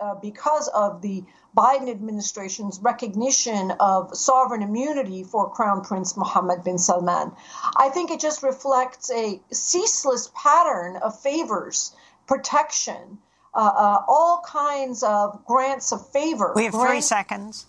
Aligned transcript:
uh, 0.00 0.14
because 0.16 0.68
of 0.68 1.02
the 1.02 1.24
Biden 1.56 1.90
administration's 1.90 2.78
recognition 2.80 3.72
of 3.80 4.16
sovereign 4.16 4.62
immunity 4.62 5.24
for 5.24 5.50
Crown 5.50 5.82
Prince 5.82 6.16
Mohammed 6.16 6.64
bin 6.64 6.78
Salman. 6.78 7.32
I 7.76 7.88
think 7.88 8.10
it 8.10 8.20
just 8.20 8.42
reflects 8.42 9.10
a 9.10 9.40
ceaseless 9.52 10.30
pattern 10.34 10.96
of 10.96 11.18
favors, 11.18 11.94
protection, 12.26 13.18
uh, 13.54 13.58
uh, 13.58 14.02
all 14.06 14.42
kinds 14.46 15.02
of 15.02 15.44
grants 15.44 15.92
of 15.92 16.08
favor. 16.10 16.52
We 16.54 16.64
have 16.64 16.74
three 16.74 17.00
seconds 17.00 17.66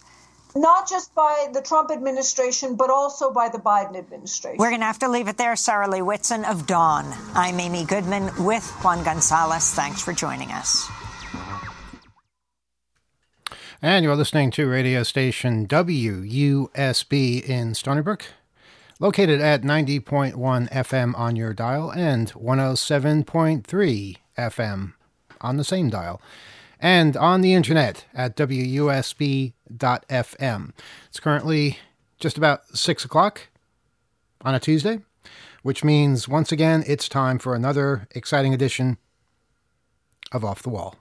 not 0.56 0.90
just 0.90 1.16
by 1.16 1.48
the 1.54 1.62
Trump 1.62 1.92
administration, 1.92 2.76
but 2.76 2.90
also 2.90 3.32
by 3.32 3.50
the 3.50 3.58
Biden 3.58 3.96
administration. 3.96 4.58
We're 4.58 4.70
going 4.70 4.82
to 4.82 4.86
have 4.86 5.00
to 5.00 5.08
leave 5.08 5.28
it 5.28 5.38
there. 5.38 5.56
Sarah 5.56 5.90
Leah 5.90 6.04
Whitson 6.04 6.46
of 6.46 6.68
Dawn. 6.68 7.06
I'm 7.34 7.60
Amy 7.60 7.86
Goodman 7.86 8.44
with 8.44 8.68
Juan 8.84 9.04
Gonzalez. 9.04 9.74
Thanks 9.74 10.02
for 10.02 10.14
joining 10.14 10.52
us. 10.52 10.90
And 13.84 14.06
you're 14.06 14.16
listening 14.16 14.52
to 14.52 14.70
radio 14.70 15.02
station 15.02 15.66
WUSB 15.66 17.44
in 17.44 17.74
Stony 17.74 18.04
Brook, 18.04 18.26
located 19.00 19.42
at 19.42 19.64
90.1 19.64 20.36
FM 20.70 21.18
on 21.18 21.36
your 21.36 21.52
dial 21.56 21.90
and 21.90 22.32
107.3 22.34 24.18
FM 24.38 24.94
on 25.42 25.58
the 25.58 25.64
same 25.64 25.90
dial 25.90 26.22
and 26.80 27.18
on 27.18 27.42
the 27.42 27.56
internet 27.56 28.06
at 28.14 28.36
WUSB.FM. 28.36 29.54
It's 31.08 31.20
currently 31.20 31.80
just 32.20 32.38
about 32.38 32.78
6 32.78 33.04
o'clock 33.04 33.48
on 34.42 34.54
a 34.54 34.60
Tuesday, 34.60 35.00
which 35.64 35.84
means 35.84 36.28
once 36.28 36.52
again 36.52 36.84
it's 36.86 37.10
time 37.10 37.40
for 37.40 37.56
another 37.56 38.08
exciting 38.12 38.54
edition 38.54 39.00
of 40.32 40.46
Off 40.46 40.62
the 40.62 40.70
Wall. 40.70 41.01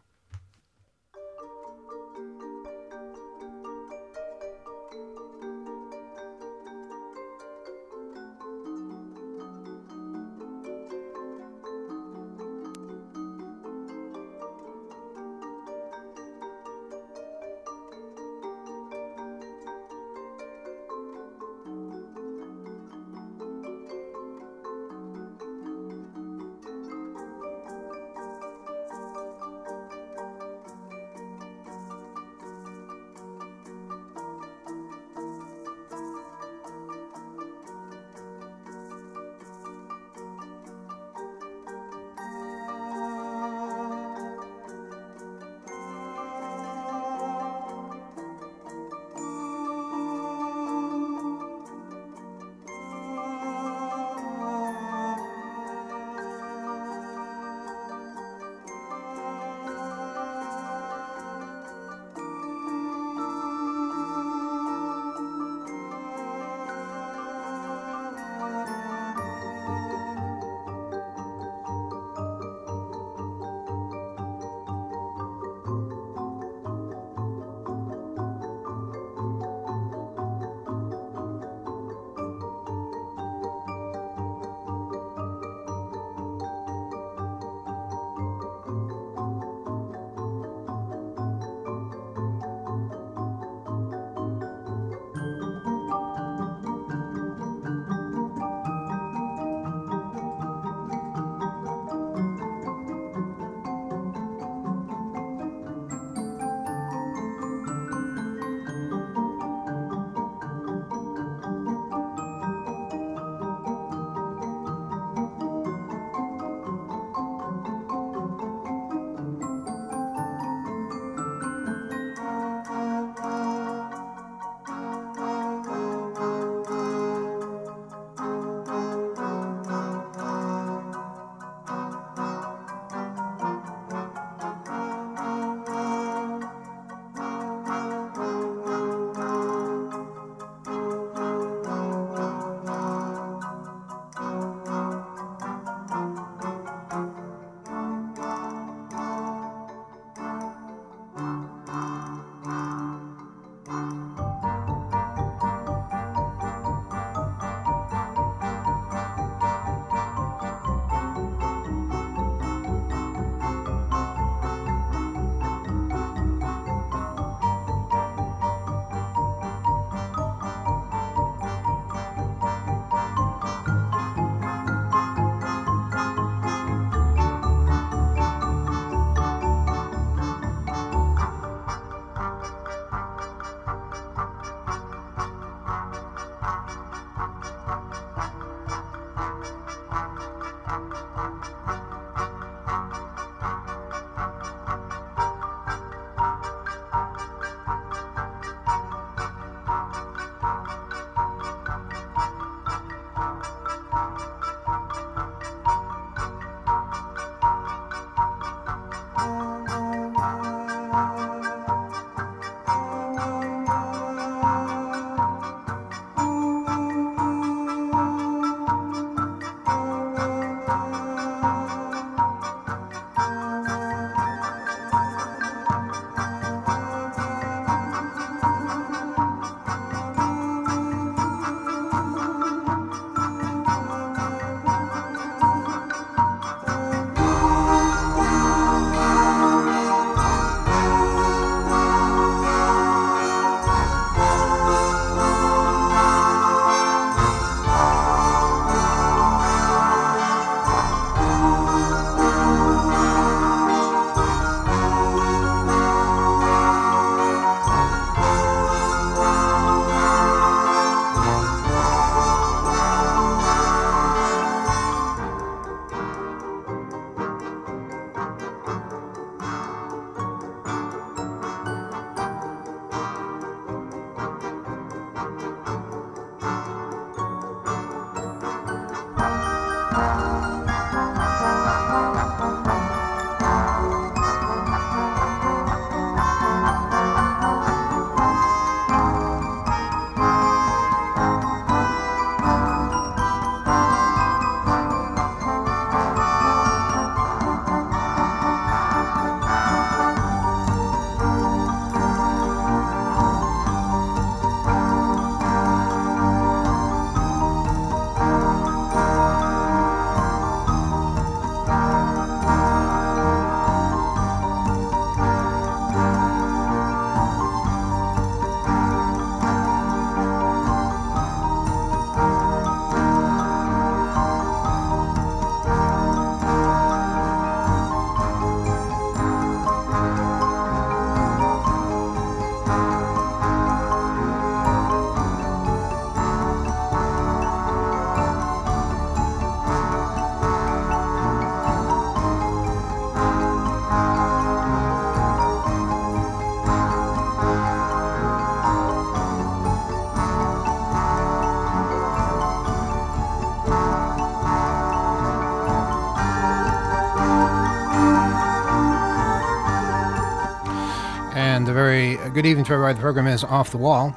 Good 362.41 362.49
evening 362.49 362.65
to 362.65 362.73
everybody. 362.73 362.95
The 362.95 363.03
program 363.03 363.27
is 363.27 363.45
Off 363.45 363.71
the 363.71 363.77
Wall. 363.77 364.15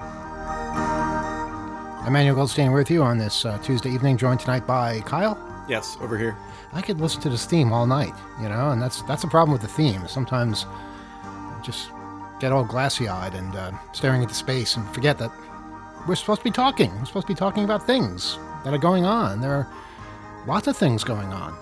Emmanuel 2.07 2.37
Goldstein 2.37 2.71
with 2.71 2.89
you 2.89 3.03
on 3.03 3.17
this 3.17 3.43
uh, 3.43 3.57
Tuesday 3.57 3.89
evening, 3.89 4.15
joined 4.15 4.39
tonight 4.39 4.65
by 4.65 5.01
Kyle. 5.01 5.37
Yes, 5.67 5.97
over 5.99 6.17
here. 6.17 6.37
I 6.71 6.81
could 6.81 7.01
listen 7.01 7.19
to 7.23 7.29
this 7.29 7.45
theme 7.45 7.73
all 7.73 7.85
night, 7.85 8.13
you 8.41 8.47
know, 8.47 8.69
and 8.69 8.81
that's 8.81 9.01
that's 9.01 9.25
a 9.25 9.27
problem 9.27 9.51
with 9.51 9.61
the 9.61 9.67
theme. 9.67 10.07
Sometimes 10.07 10.65
I 11.21 11.59
just 11.65 11.91
get 12.39 12.53
all 12.53 12.63
glassy-eyed 12.63 13.35
and 13.35 13.53
uh, 13.57 13.71
staring 13.91 14.21
into 14.21 14.35
space 14.35 14.77
and 14.77 14.87
forget 14.95 15.17
that 15.17 15.29
we're 16.07 16.15
supposed 16.15 16.39
to 16.39 16.45
be 16.45 16.51
talking. 16.51 16.97
We're 16.99 17.03
supposed 17.03 17.27
to 17.27 17.33
be 17.33 17.37
talking 17.37 17.65
about 17.65 17.85
things 17.85 18.39
that 18.63 18.73
are 18.73 18.77
going 18.77 19.03
on. 19.03 19.41
There 19.41 19.51
are 19.51 19.67
lots 20.47 20.67
of 20.67 20.77
things 20.77 21.03
going 21.03 21.33
on. 21.33 21.57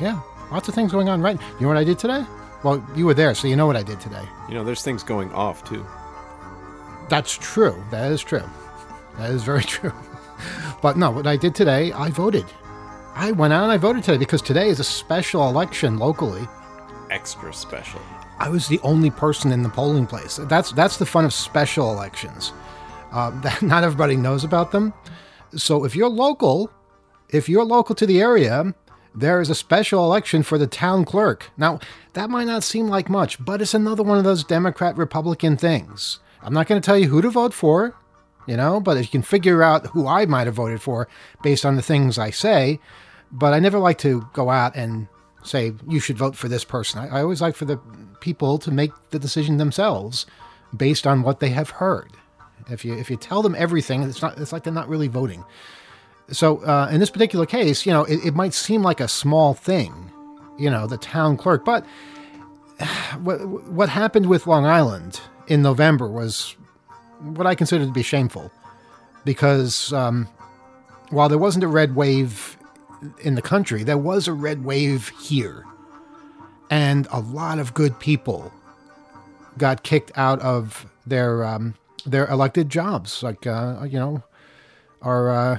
Yeah, 0.00 0.22
lots 0.50 0.70
of 0.70 0.74
things 0.74 0.90
going 0.90 1.10
on. 1.10 1.20
Right? 1.20 1.38
You 1.38 1.60
know 1.60 1.68
what 1.68 1.76
I 1.76 1.84
did 1.84 1.98
today? 1.98 2.24
Well, 2.64 2.84
you 2.94 3.06
were 3.06 3.14
there, 3.14 3.34
so 3.34 3.48
you 3.48 3.56
know 3.56 3.66
what 3.66 3.76
I 3.76 3.82
did 3.82 4.00
today. 4.00 4.22
You 4.48 4.54
know, 4.54 4.64
there's 4.64 4.82
things 4.82 5.02
going 5.02 5.32
off 5.32 5.64
too. 5.64 5.84
That's 7.08 7.36
true. 7.36 7.82
That 7.90 8.12
is 8.12 8.22
true. 8.22 8.44
That 9.18 9.30
is 9.30 9.42
very 9.42 9.62
true. 9.74 9.92
but 10.80 10.96
no, 10.96 11.10
what 11.10 11.26
I 11.26 11.36
did 11.36 11.54
today, 11.54 11.92
I 11.92 12.10
voted. 12.10 12.46
I 13.14 13.32
went 13.32 13.52
out 13.52 13.64
and 13.64 13.72
I 13.72 13.76
voted 13.76 14.04
today 14.04 14.16
because 14.18 14.40
today 14.40 14.68
is 14.68 14.80
a 14.80 14.84
special 14.84 15.48
election 15.48 15.98
locally. 15.98 16.46
Extra 17.10 17.52
special. 17.52 18.00
I 18.38 18.48
was 18.48 18.66
the 18.68 18.80
only 18.82 19.10
person 19.10 19.52
in 19.52 19.62
the 19.62 19.68
polling 19.68 20.06
place. 20.06 20.38
That's 20.44 20.72
that's 20.72 20.96
the 20.96 21.06
fun 21.06 21.24
of 21.24 21.34
special 21.34 21.92
elections. 21.92 22.52
Uh, 23.12 23.30
that 23.42 23.60
not 23.62 23.84
everybody 23.84 24.16
knows 24.16 24.44
about 24.44 24.72
them. 24.72 24.94
So 25.54 25.84
if 25.84 25.94
you're 25.94 26.08
local, 26.08 26.70
if 27.28 27.48
you're 27.48 27.64
local 27.64 27.94
to 27.96 28.06
the 28.06 28.20
area, 28.20 28.74
there 29.14 29.40
is 29.40 29.50
a 29.50 29.54
special 29.54 30.04
election 30.04 30.42
for 30.42 30.58
the 30.58 30.66
town 30.66 31.04
clerk. 31.04 31.50
Now, 31.56 31.80
that 32.14 32.30
might 32.30 32.46
not 32.46 32.64
seem 32.64 32.88
like 32.88 33.08
much, 33.08 33.42
but 33.44 33.60
it's 33.60 33.74
another 33.74 34.02
one 34.02 34.18
of 34.18 34.24
those 34.24 34.44
Democrat 34.44 34.96
Republican 34.96 35.56
things. 35.56 36.18
I'm 36.42 36.54
not 36.54 36.66
going 36.66 36.80
to 36.80 36.84
tell 36.84 36.98
you 36.98 37.08
who 37.08 37.22
to 37.22 37.30
vote 37.30 37.54
for, 37.54 37.94
you 38.46 38.56
know, 38.56 38.80
but 38.80 38.98
you 38.98 39.06
can 39.06 39.22
figure 39.22 39.62
out 39.62 39.86
who 39.88 40.06
I 40.06 40.26
might 40.26 40.46
have 40.46 40.56
voted 40.56 40.82
for 40.82 41.08
based 41.42 41.64
on 41.64 41.76
the 41.76 41.82
things 41.82 42.18
I 42.18 42.30
say. 42.30 42.80
But 43.30 43.52
I 43.52 43.60
never 43.60 43.78
like 43.78 43.98
to 43.98 44.28
go 44.32 44.50
out 44.50 44.74
and 44.76 45.08
say, 45.44 45.72
you 45.88 46.00
should 46.00 46.18
vote 46.18 46.36
for 46.36 46.48
this 46.48 46.64
person. 46.64 47.00
I, 47.00 47.18
I 47.18 47.22
always 47.22 47.40
like 47.40 47.54
for 47.54 47.64
the 47.64 47.78
people 48.20 48.58
to 48.58 48.70
make 48.70 48.92
the 49.10 49.18
decision 49.18 49.56
themselves 49.56 50.26
based 50.76 51.06
on 51.06 51.22
what 51.22 51.40
they 51.40 51.50
have 51.50 51.70
heard. 51.70 52.10
If 52.68 52.84
you 52.84 52.94
if 52.94 53.10
you 53.10 53.16
tell 53.16 53.42
them 53.42 53.56
everything, 53.56 54.02
it's 54.02 54.22
not 54.22 54.38
it's 54.38 54.52
like 54.52 54.62
they're 54.62 54.72
not 54.72 54.88
really 54.88 55.08
voting. 55.08 55.44
So 56.32 56.64
uh, 56.64 56.88
in 56.90 56.98
this 56.98 57.10
particular 57.10 57.46
case, 57.46 57.84
you 57.84 57.92
know, 57.92 58.04
it, 58.04 58.24
it 58.24 58.34
might 58.34 58.54
seem 58.54 58.82
like 58.82 59.00
a 59.00 59.08
small 59.08 59.54
thing, 59.54 60.10
you 60.58 60.70
know, 60.70 60.86
the 60.86 60.96
town 60.96 61.36
clerk, 61.36 61.64
but 61.64 61.86
what 63.22 63.46
what 63.70 63.88
happened 63.88 64.26
with 64.26 64.46
Long 64.46 64.64
Island 64.64 65.20
in 65.46 65.62
November 65.62 66.08
was 66.08 66.56
what 67.20 67.46
I 67.46 67.54
consider 67.54 67.84
to 67.84 67.92
be 67.92 68.02
shameful, 68.02 68.50
because 69.24 69.92
um, 69.92 70.26
while 71.10 71.28
there 71.28 71.38
wasn't 71.38 71.64
a 71.64 71.68
red 71.68 71.94
wave 71.94 72.56
in 73.20 73.34
the 73.34 73.42
country, 73.42 73.84
there 73.84 73.98
was 73.98 74.26
a 74.26 74.32
red 74.32 74.64
wave 74.64 75.12
here, 75.20 75.64
and 76.70 77.06
a 77.10 77.20
lot 77.20 77.58
of 77.58 77.74
good 77.74 77.98
people 78.00 78.52
got 79.58 79.82
kicked 79.82 80.10
out 80.16 80.40
of 80.40 80.86
their 81.06 81.44
um, 81.44 81.74
their 82.06 82.26
elected 82.28 82.70
jobs, 82.70 83.22
like 83.22 83.46
uh, 83.46 83.84
you 83.84 83.98
know, 83.98 84.22
our 85.02 85.30
uh, 85.30 85.58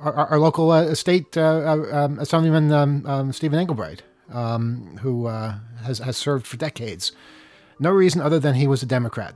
our, 0.00 0.14
our, 0.14 0.38
local 0.38 0.70
uh, 0.70 0.94
state 0.94 1.36
uh, 1.36 1.42
uh, 1.42 1.96
um, 2.04 2.18
Assemblyman 2.18 2.72
um, 2.72 3.06
um, 3.06 3.32
Steven 3.32 3.64
Englebright, 3.64 4.00
um, 4.32 4.98
who 5.00 5.26
uh, 5.26 5.56
has 5.82 5.98
has 5.98 6.16
served 6.16 6.46
for 6.46 6.56
decades. 6.56 7.12
No 7.78 7.90
reason 7.90 8.20
other 8.20 8.38
than 8.38 8.54
he 8.54 8.66
was 8.66 8.82
a 8.82 8.86
Democrat, 8.86 9.34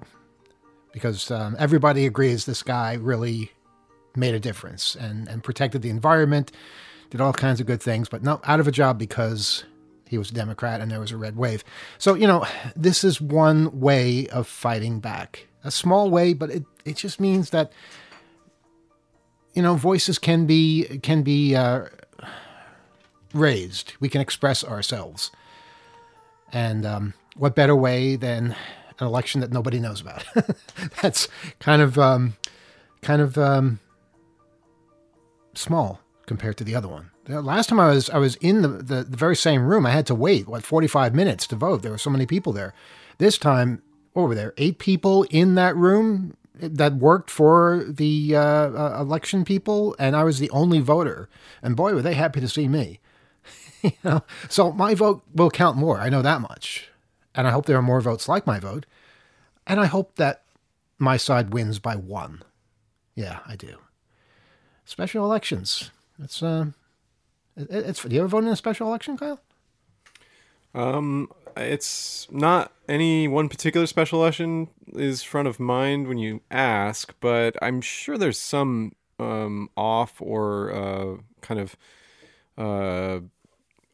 because 0.92 1.30
um, 1.30 1.56
everybody 1.58 2.06
agrees 2.06 2.44
this 2.44 2.62
guy 2.62 2.94
really 2.94 3.52
made 4.16 4.34
a 4.34 4.40
difference 4.40 4.94
and 4.94 5.28
and 5.28 5.42
protected 5.42 5.82
the 5.82 5.90
environment, 5.90 6.52
did 7.10 7.20
all 7.20 7.32
kinds 7.32 7.60
of 7.60 7.66
good 7.66 7.82
things, 7.82 8.08
but 8.08 8.22
no, 8.22 8.40
out 8.44 8.60
of 8.60 8.68
a 8.68 8.72
job 8.72 8.98
because 8.98 9.64
he 10.06 10.18
was 10.18 10.30
a 10.30 10.34
Democrat 10.34 10.80
and 10.80 10.90
there 10.90 11.00
was 11.00 11.12
a 11.12 11.16
red 11.16 11.36
wave. 11.36 11.64
So 11.98 12.14
you 12.14 12.26
know, 12.26 12.46
this 12.76 13.04
is 13.04 13.20
one 13.20 13.80
way 13.80 14.26
of 14.28 14.46
fighting 14.46 15.00
back 15.00 15.48
a 15.64 15.70
small 15.70 16.10
way, 16.10 16.34
but 16.34 16.50
it, 16.50 16.64
it 16.84 16.96
just 16.96 17.20
means 17.20 17.50
that 17.50 17.72
you 19.58 19.62
know 19.62 19.74
voices 19.74 20.20
can 20.20 20.46
be 20.46 21.00
can 21.02 21.24
be 21.24 21.56
uh, 21.56 21.86
raised. 23.34 23.94
We 23.98 24.08
can 24.08 24.20
express 24.20 24.62
ourselves, 24.62 25.32
and 26.52 26.86
um, 26.86 27.14
what 27.36 27.56
better 27.56 27.74
way 27.74 28.14
than 28.14 28.54
an 29.00 29.06
election 29.08 29.40
that 29.40 29.50
nobody 29.50 29.80
knows 29.80 30.00
about? 30.00 30.24
That's 31.02 31.26
kind 31.58 31.82
of 31.82 31.98
um, 31.98 32.36
kind 33.02 33.20
of 33.20 33.36
um, 33.36 33.80
small 35.54 36.02
compared 36.26 36.56
to 36.58 36.64
the 36.64 36.76
other 36.76 36.86
one. 36.86 37.10
The 37.24 37.42
last 37.42 37.68
time 37.68 37.80
I 37.80 37.88
was 37.88 38.08
I 38.10 38.18
was 38.18 38.36
in 38.36 38.62
the, 38.62 38.68
the, 38.68 39.02
the 39.02 39.16
very 39.16 39.34
same 39.34 39.66
room, 39.66 39.86
I 39.86 39.90
had 39.90 40.06
to 40.06 40.14
wait 40.14 40.46
what 40.46 40.62
forty 40.62 40.86
five 40.86 41.16
minutes 41.16 41.48
to 41.48 41.56
vote. 41.56 41.82
There 41.82 41.90
were 41.90 41.98
so 41.98 42.10
many 42.10 42.26
people 42.26 42.52
there. 42.52 42.74
This 43.18 43.36
time 43.36 43.82
what 44.12 44.28
were 44.28 44.36
there 44.36 44.54
eight 44.56 44.78
people 44.78 45.24
in 45.30 45.56
that 45.56 45.74
room 45.74 46.36
that 46.60 46.94
worked 46.94 47.30
for 47.30 47.84
the 47.88 48.36
uh, 48.36 48.40
uh, 48.40 48.96
election 49.00 49.44
people, 49.44 49.94
and 49.98 50.14
I 50.16 50.24
was 50.24 50.38
the 50.38 50.50
only 50.50 50.80
voter. 50.80 51.28
And 51.62 51.76
boy, 51.76 51.94
were 51.94 52.02
they 52.02 52.14
happy 52.14 52.40
to 52.40 52.48
see 52.48 52.68
me. 52.68 53.00
you 53.82 53.92
know, 54.04 54.22
so 54.48 54.72
my 54.72 54.94
vote 54.94 55.22
will 55.34 55.50
count 55.50 55.76
more. 55.76 56.00
I 56.00 56.08
know 56.08 56.22
that 56.22 56.40
much, 56.40 56.88
and 57.34 57.46
I 57.46 57.50
hope 57.50 57.66
there 57.66 57.78
are 57.78 57.82
more 57.82 58.00
votes 58.00 58.28
like 58.28 58.46
my 58.46 58.58
vote, 58.58 58.86
and 59.66 59.80
I 59.80 59.86
hope 59.86 60.16
that 60.16 60.42
my 60.98 61.16
side 61.16 61.52
wins 61.52 61.78
by 61.78 61.96
one. 61.96 62.42
Yeah, 63.14 63.40
I 63.46 63.56
do. 63.56 63.78
Special 64.84 65.24
elections. 65.24 65.90
It's 66.22 66.42
uh, 66.42 66.66
it, 67.56 67.68
it's. 67.70 68.02
Do 68.02 68.14
you 68.14 68.20
ever 68.20 68.28
vote 68.28 68.44
in 68.44 68.50
a 68.50 68.56
special 68.56 68.88
election, 68.88 69.16
Kyle? 69.16 69.40
Um, 70.74 71.30
it's 71.56 72.28
not 72.30 72.72
any 72.88 73.28
one 73.28 73.48
particular 73.48 73.86
special 73.86 74.20
election 74.20 74.68
is 74.94 75.22
front 75.22 75.48
of 75.48 75.58
mind 75.58 76.08
when 76.08 76.18
you 76.18 76.40
ask, 76.50 77.14
but 77.20 77.56
I'm 77.60 77.80
sure 77.80 78.16
there's 78.16 78.38
some 78.38 78.92
um, 79.18 79.70
off 79.76 80.20
or 80.20 80.72
uh, 80.72 81.16
kind 81.40 81.60
of 81.60 81.76
uh, 82.56 83.20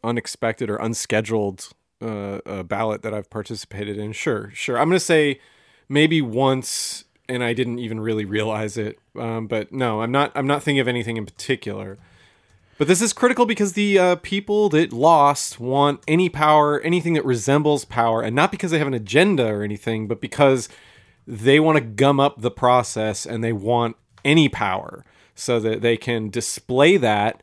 unexpected 0.02 0.70
or 0.70 0.76
unscheduled 0.76 1.70
uh, 2.02 2.40
uh 2.44 2.62
ballot 2.62 3.02
that 3.02 3.14
I've 3.14 3.30
participated 3.30 3.96
in. 3.98 4.12
Sure, 4.12 4.50
sure. 4.52 4.78
I'm 4.78 4.88
going 4.88 4.96
to 4.96 5.04
say 5.04 5.40
maybe 5.88 6.20
once, 6.20 7.04
and 7.28 7.42
I 7.42 7.54
didn't 7.54 7.78
even 7.78 8.00
really 8.00 8.24
realize 8.24 8.76
it. 8.76 8.98
Um, 9.18 9.46
but 9.46 9.72
no, 9.72 10.02
I'm 10.02 10.12
not. 10.12 10.32
I'm 10.34 10.46
not 10.46 10.62
thinking 10.62 10.80
of 10.80 10.88
anything 10.88 11.16
in 11.16 11.24
particular. 11.24 11.98
But 12.76 12.88
this 12.88 13.00
is 13.00 13.12
critical 13.12 13.46
because 13.46 13.74
the 13.74 13.98
uh, 13.98 14.16
people 14.16 14.68
that 14.70 14.92
lost 14.92 15.60
want 15.60 16.00
any 16.08 16.28
power, 16.28 16.80
anything 16.80 17.14
that 17.14 17.24
resembles 17.24 17.84
power, 17.84 18.20
and 18.20 18.34
not 18.34 18.50
because 18.50 18.72
they 18.72 18.78
have 18.78 18.88
an 18.88 18.94
agenda 18.94 19.46
or 19.46 19.62
anything, 19.62 20.08
but 20.08 20.20
because 20.20 20.68
they 21.26 21.60
want 21.60 21.78
to 21.78 21.84
gum 21.84 22.18
up 22.18 22.40
the 22.40 22.50
process 22.50 23.24
and 23.26 23.44
they 23.44 23.52
want 23.52 23.96
any 24.24 24.48
power 24.48 25.04
so 25.34 25.60
that 25.60 25.82
they 25.82 25.96
can 25.96 26.30
display 26.30 26.96
that 26.96 27.42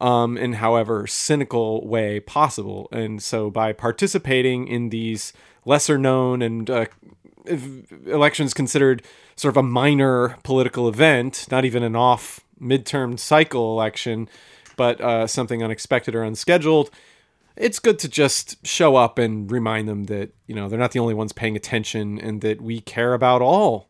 um, 0.00 0.36
in 0.36 0.54
however 0.54 1.06
cynical 1.06 1.86
way 1.86 2.20
possible. 2.20 2.88
And 2.92 3.22
so 3.22 3.50
by 3.50 3.72
participating 3.72 4.68
in 4.68 4.90
these 4.90 5.32
lesser 5.64 5.98
known 5.98 6.42
and 6.42 6.68
uh, 6.68 6.86
elections 8.06 8.54
considered 8.54 9.02
sort 9.36 9.52
of 9.52 9.56
a 9.56 9.62
minor 9.62 10.36
political 10.42 10.88
event, 10.88 11.46
not 11.50 11.64
even 11.64 11.82
an 11.82 11.96
off 11.96 12.40
midterm 12.60 13.18
cycle 13.18 13.72
election, 13.72 14.28
but 14.76 15.00
uh, 15.00 15.26
something 15.26 15.62
unexpected 15.62 16.14
or 16.14 16.22
unscheduled, 16.22 16.90
it's 17.56 17.78
good 17.78 17.98
to 18.00 18.08
just 18.08 18.64
show 18.66 18.96
up 18.96 19.18
and 19.18 19.50
remind 19.50 19.88
them 19.88 20.04
that 20.04 20.30
you 20.46 20.54
know 20.54 20.68
they're 20.68 20.78
not 20.78 20.92
the 20.92 20.98
only 20.98 21.14
ones 21.14 21.32
paying 21.32 21.56
attention 21.56 22.18
and 22.18 22.40
that 22.42 22.60
we 22.60 22.80
care 22.80 23.14
about 23.14 23.42
all 23.42 23.88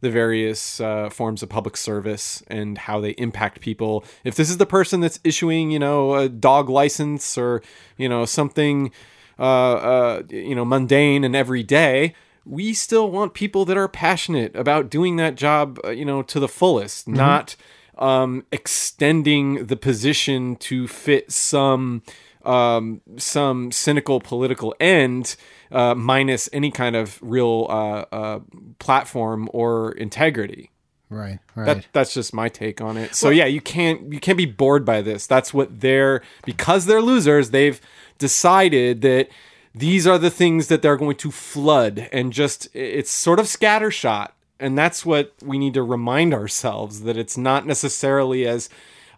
the 0.00 0.10
various 0.10 0.80
uh, 0.80 1.10
forms 1.10 1.42
of 1.42 1.48
public 1.48 1.76
service 1.76 2.42
and 2.46 2.78
how 2.78 3.00
they 3.00 3.10
impact 3.10 3.60
people. 3.60 4.04
If 4.24 4.34
this 4.34 4.48
is 4.48 4.56
the 4.56 4.66
person 4.66 5.00
that's 5.00 5.20
issuing, 5.24 5.70
you 5.70 5.78
know, 5.78 6.14
a 6.14 6.28
dog 6.28 6.68
license 6.68 7.36
or 7.36 7.62
you 7.96 8.08
know 8.08 8.24
something, 8.24 8.92
uh, 9.38 9.42
uh, 9.42 10.22
you 10.28 10.54
know, 10.54 10.64
mundane 10.64 11.24
and 11.24 11.36
everyday, 11.36 12.14
we 12.44 12.72
still 12.72 13.10
want 13.10 13.34
people 13.34 13.64
that 13.66 13.76
are 13.76 13.88
passionate 13.88 14.54
about 14.56 14.90
doing 14.90 15.16
that 15.16 15.34
job, 15.34 15.78
uh, 15.84 15.90
you 15.90 16.04
know, 16.04 16.22
to 16.22 16.40
the 16.40 16.48
fullest, 16.48 17.06
mm-hmm. 17.06 17.16
not 17.16 17.56
um, 18.00 18.44
extending 18.50 19.66
the 19.66 19.76
position 19.76 20.56
to 20.56 20.88
fit 20.88 21.30
some 21.30 22.02
um, 22.44 23.02
some 23.18 23.70
cynical 23.70 24.18
political 24.18 24.74
end, 24.80 25.36
uh, 25.70 25.94
minus 25.94 26.48
any 26.52 26.70
kind 26.70 26.96
of 26.96 27.18
real 27.22 27.66
uh, 27.68 28.04
uh, 28.14 28.40
platform 28.78 29.48
or 29.52 29.92
integrity. 29.92 30.70
Right, 31.10 31.40
right. 31.54 31.66
That, 31.66 31.86
that's 31.92 32.14
just 32.14 32.32
my 32.32 32.48
take 32.48 32.80
on 32.80 32.96
it. 32.96 33.14
So 33.14 33.28
well, 33.28 33.34
yeah, 33.34 33.46
you 33.46 33.60
can't 33.60 34.12
you 34.12 34.20
can't 34.20 34.38
be 34.38 34.46
bored 34.46 34.84
by 34.84 35.02
this. 35.02 35.26
That's 35.26 35.52
what 35.52 35.80
they're 35.80 36.22
because 36.46 36.86
they're 36.86 37.02
losers. 37.02 37.50
They've 37.50 37.80
decided 38.18 39.02
that 39.02 39.28
these 39.74 40.06
are 40.06 40.18
the 40.18 40.30
things 40.30 40.68
that 40.68 40.82
they're 40.82 40.96
going 40.96 41.16
to 41.16 41.30
flood 41.30 42.08
and 42.12 42.32
just 42.32 42.68
it's 42.74 43.10
sort 43.10 43.38
of 43.38 43.46
scattershot 43.46 44.30
and 44.60 44.78
that's 44.78 45.04
what 45.04 45.32
we 45.42 45.58
need 45.58 45.74
to 45.74 45.82
remind 45.82 46.34
ourselves 46.34 47.02
that 47.02 47.16
it's 47.16 47.36
not 47.36 47.66
necessarily 47.66 48.46
as 48.46 48.68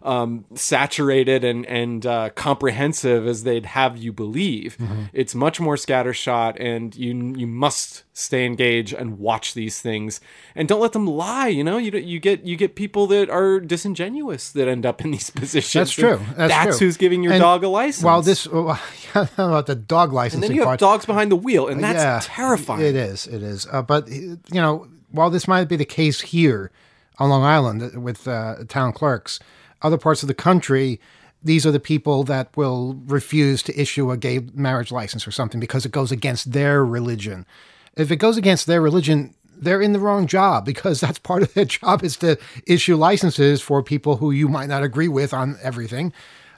um, 0.03 0.43
saturated 0.53 1.43
and 1.43 1.65
and 1.65 2.05
uh, 2.05 2.29
comprehensive 2.31 3.25
as 3.25 3.43
they'd 3.43 3.65
have 3.65 3.97
you 3.97 4.11
believe. 4.11 4.77
Mm-hmm. 4.77 5.03
It's 5.13 5.33
much 5.33 5.59
more 5.59 5.75
scattershot, 5.75 6.57
and 6.59 6.95
you 6.95 7.33
you 7.37 7.47
must 7.47 8.03
stay 8.11 8.45
engaged 8.45 8.93
and 8.93 9.17
watch 9.17 9.53
these 9.53 9.81
things, 9.81 10.19
and 10.55 10.67
don't 10.67 10.81
let 10.81 10.91
them 10.91 11.07
lie. 11.07 11.47
You 11.47 11.63
know, 11.63 11.77
you 11.77 11.91
you 11.97 12.19
get 12.19 12.43
you 12.43 12.57
get 12.57 12.75
people 12.75 13.07
that 13.07 13.29
are 13.29 13.61
disingenuous 13.61 14.51
that 14.51 14.67
end 14.67 14.85
up 14.85 15.01
in 15.01 15.11
these 15.11 15.29
positions. 15.29 15.73
That's 15.73 15.91
true. 15.91 16.19
That's, 16.35 16.53
that's 16.53 16.77
true. 16.77 16.87
who's 16.87 16.97
giving 16.97 17.23
your 17.23 17.33
and 17.33 17.41
dog 17.41 17.63
a 17.63 17.69
license. 17.69 18.03
Well, 18.13 18.21
this 18.21 18.45
well, 18.47 18.77
about 19.15 19.65
the 19.65 19.75
dog 19.75 20.11
licensing. 20.11 20.43
And 20.43 20.43
then 20.43 20.55
you 20.55 20.61
have 20.61 20.67
part. 20.67 20.79
dogs 20.79 21.05
behind 21.05 21.31
the 21.31 21.37
wheel, 21.37 21.67
and 21.67 21.81
that's 21.81 22.03
yeah, 22.03 22.19
terrifying. 22.21 22.81
It 22.81 22.95
is. 22.95 23.25
It 23.27 23.41
is. 23.41 23.65
Uh, 23.71 23.81
but 23.81 24.09
you 24.09 24.37
know, 24.51 24.87
while 25.13 25.29
this 25.29 25.47
might 25.47 25.69
be 25.69 25.77
the 25.77 25.85
case 25.85 26.21
here 26.21 26.71
on 27.19 27.29
Long 27.29 27.43
Island 27.43 28.03
with 28.03 28.27
uh, 28.27 28.55
town 28.67 28.91
clerks 28.91 29.39
other 29.83 29.97
parts 29.97 30.23
of 30.23 30.27
the 30.27 30.33
country, 30.33 30.99
these 31.43 31.65
are 31.65 31.71
the 31.71 31.79
people 31.79 32.23
that 32.23 32.55
will 32.55 32.95
refuse 33.05 33.61
to 33.63 33.79
issue 33.79 34.11
a 34.11 34.17
gay 34.17 34.39
marriage 34.53 34.91
license 34.91 35.27
or 35.27 35.31
something 35.31 35.59
because 35.59 35.85
it 35.85 35.91
goes 35.91 36.11
against 36.11 36.53
their 36.53 36.85
religion. 36.85 37.45
If 37.95 38.09
it 38.11 38.15
goes 38.15 38.37
against 38.37 38.65
their 38.65 38.81
religion, 38.81 39.35
they're 39.55 39.81
in 39.81 39.93
the 39.93 39.99
wrong 39.99 40.25
job 40.25 40.65
because 40.71 41.01
that's 41.01 41.19
part 41.19 41.43
of 41.43 41.53
their 41.53 41.65
job 41.65 42.03
is 42.03 42.15
to 42.17 42.37
issue 42.65 42.95
licenses 42.95 43.61
for 43.61 43.83
people 43.83 44.17
who 44.17 44.31
you 44.31 44.47
might 44.47 44.69
not 44.69 44.83
agree 44.83 45.09
with 45.09 45.33
on 45.33 45.57
everything. 45.61 46.13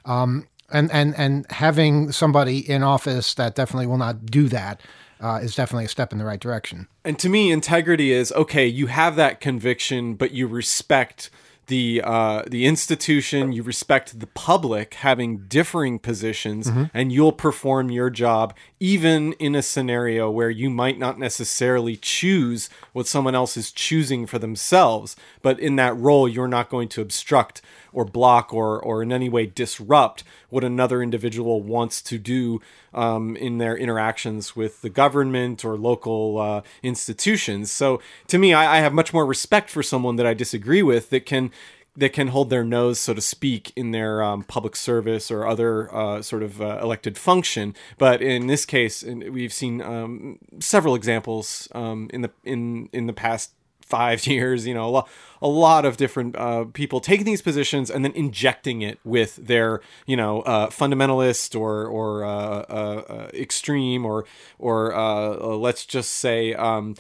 Um, 0.06 0.48
and, 0.72 0.92
and, 0.92 1.16
and 1.16 1.46
having 1.52 2.12
somebody 2.12 2.58
in 2.70 2.84
office 2.84 3.34
that 3.36 3.56
definitely 3.56 3.88
will 3.88 3.98
not 3.98 4.26
do 4.26 4.48
that 4.50 4.82
uh, 5.26 5.40
is 5.40 5.56
definitely 5.56 5.86
a 5.86 5.90
step 5.90 6.12
in 6.12 6.20
the 6.20 6.26
right 6.26 6.40
direction. 6.40 6.88
And 7.04 7.18
to 7.18 7.30
me, 7.30 7.52
integrity 7.52 8.12
is 8.12 8.32
okay, 8.34 8.68
you 8.68 8.88
have 8.88 9.16
that 9.16 9.42
conviction, 9.42 10.14
but 10.14 10.32
you 10.32 10.46
respect 10.46 11.32
the 11.68 12.00
uh, 12.04 12.44
the 12.48 12.68
institution, 12.68 13.52
you 13.52 13.64
respect 13.64 14.20
the 14.20 14.28
public 14.28 14.94
having 14.96 15.40
differing 15.48 15.98
positions, 15.98 16.70
mm-hmm. 16.70 16.84
and 16.94 17.12
you'll 17.12 17.32
perform 17.32 17.90
your 17.90 18.12
job 18.12 18.56
even 18.80 19.34
in 19.34 19.56
a 19.56 19.64
scenario 19.64 20.30
where 20.30 20.52
you 20.52 20.70
might 20.70 21.00
not 21.00 21.18
necessarily 21.18 21.96
choose 21.96 22.70
what 22.94 23.08
someone 23.08 23.34
else 23.34 23.58
is 23.58 23.72
choosing 23.72 24.28
for 24.28 24.38
themselves. 24.38 25.16
But 25.42 25.60
in 25.60 25.76
that 25.78 25.98
role, 25.98 26.30
you're 26.30 26.48
not 26.48 26.70
going 26.70 26.88
to 26.90 27.02
obstruct 27.02 27.64
or 27.96 28.06
block 28.06 28.54
or 28.54 28.80
or 28.80 29.02
in 29.02 29.12
any 29.12 29.30
way 29.30 29.46
disrupt 29.46 30.24
what 30.50 30.64
another 30.64 31.02
individual 31.02 31.64
wants 31.64 32.02
to 32.02 32.20
do 32.20 32.62
um, 32.94 33.36
in 33.38 33.58
their 33.58 33.76
interactions 33.76 34.56
with 34.56 34.82
the 34.82 34.90
government 34.90 35.66
or 35.66 35.78
local 35.78 36.38
uh, 36.38 36.62
institutions. 36.84 37.72
So 37.72 38.02
to 38.28 38.38
me, 38.38 38.54
I, 38.54 38.78
I 38.78 38.80
have 38.82 38.94
much 38.94 39.14
more 39.14 39.26
respect 39.26 39.70
for 39.70 39.82
someone 39.82 40.18
that 40.18 40.26
I 40.28 40.34
disagree 40.34 40.84
with 40.84 41.10
that 41.10 41.26
can 41.26 41.52
that 41.98 42.12
can 42.12 42.28
hold 42.28 42.50
their 42.50 42.64
nose, 42.64 43.00
so 43.00 43.14
to 43.14 43.22
speak, 43.22 43.72
in 43.76 43.92
their 43.92 44.22
um, 44.22 44.44
public 44.44 44.76
service 44.76 45.32
or 45.32 45.48
other 45.48 45.94
uh, 45.96 46.22
sort 46.22 46.44
of 46.44 46.62
uh, 46.62 46.80
elected 46.82 47.18
function. 47.18 47.74
But 47.98 48.22
in 48.22 48.48
this 48.48 48.66
case, 48.66 49.04
we've 49.04 49.54
seen 49.54 49.82
um, 49.82 50.40
several 50.60 50.96
examples 50.96 51.70
um, 51.74 52.10
in 52.14 52.22
the 52.22 52.32
in 52.44 52.90
in 52.92 53.08
the 53.08 53.14
past 53.14 53.52
five 53.86 54.28
years. 54.28 54.68
You 54.68 54.74
know, 54.74 54.88
a 54.88 54.92
lot, 54.92 55.10
a 55.42 55.48
lot 55.48 55.86
of 55.86 55.98
different 55.98 56.36
uh, 56.36 56.66
people 56.66 57.00
taking 57.00 57.26
these 57.26 57.42
positions 57.42 57.90
and 57.90 58.04
then 58.04 58.12
injecting 58.14 58.82
it 58.82 59.00
with 59.04 59.36
their, 59.38 59.82
you 60.06 60.18
know, 60.18 60.42
uh, 60.42 60.68
fundamentalist 60.68 61.58
or 61.60 61.88
or 61.88 62.26
uh, 62.26 62.30
uh, 62.30 63.04
uh 63.10 63.30
extreme 63.34 64.06
or 64.06 64.26
or 64.60 64.94
uh, 64.94 65.30
let's 65.56 65.86
just 65.86 66.12
say. 66.12 66.54
Um, 66.54 66.96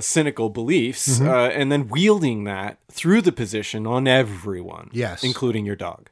cynical 0.00 0.50
beliefs, 0.50 1.20
mm-hmm. 1.20 1.28
and 1.28 1.70
then 1.70 1.86
wielding 1.86 2.42
that 2.42 2.78
through 2.90 3.20
the 3.20 3.30
position 3.30 3.86
on 3.86 4.08
everyone, 4.08 4.90
yes, 4.92 5.22
including 5.22 5.64
your 5.64 5.76
dog 5.76 6.10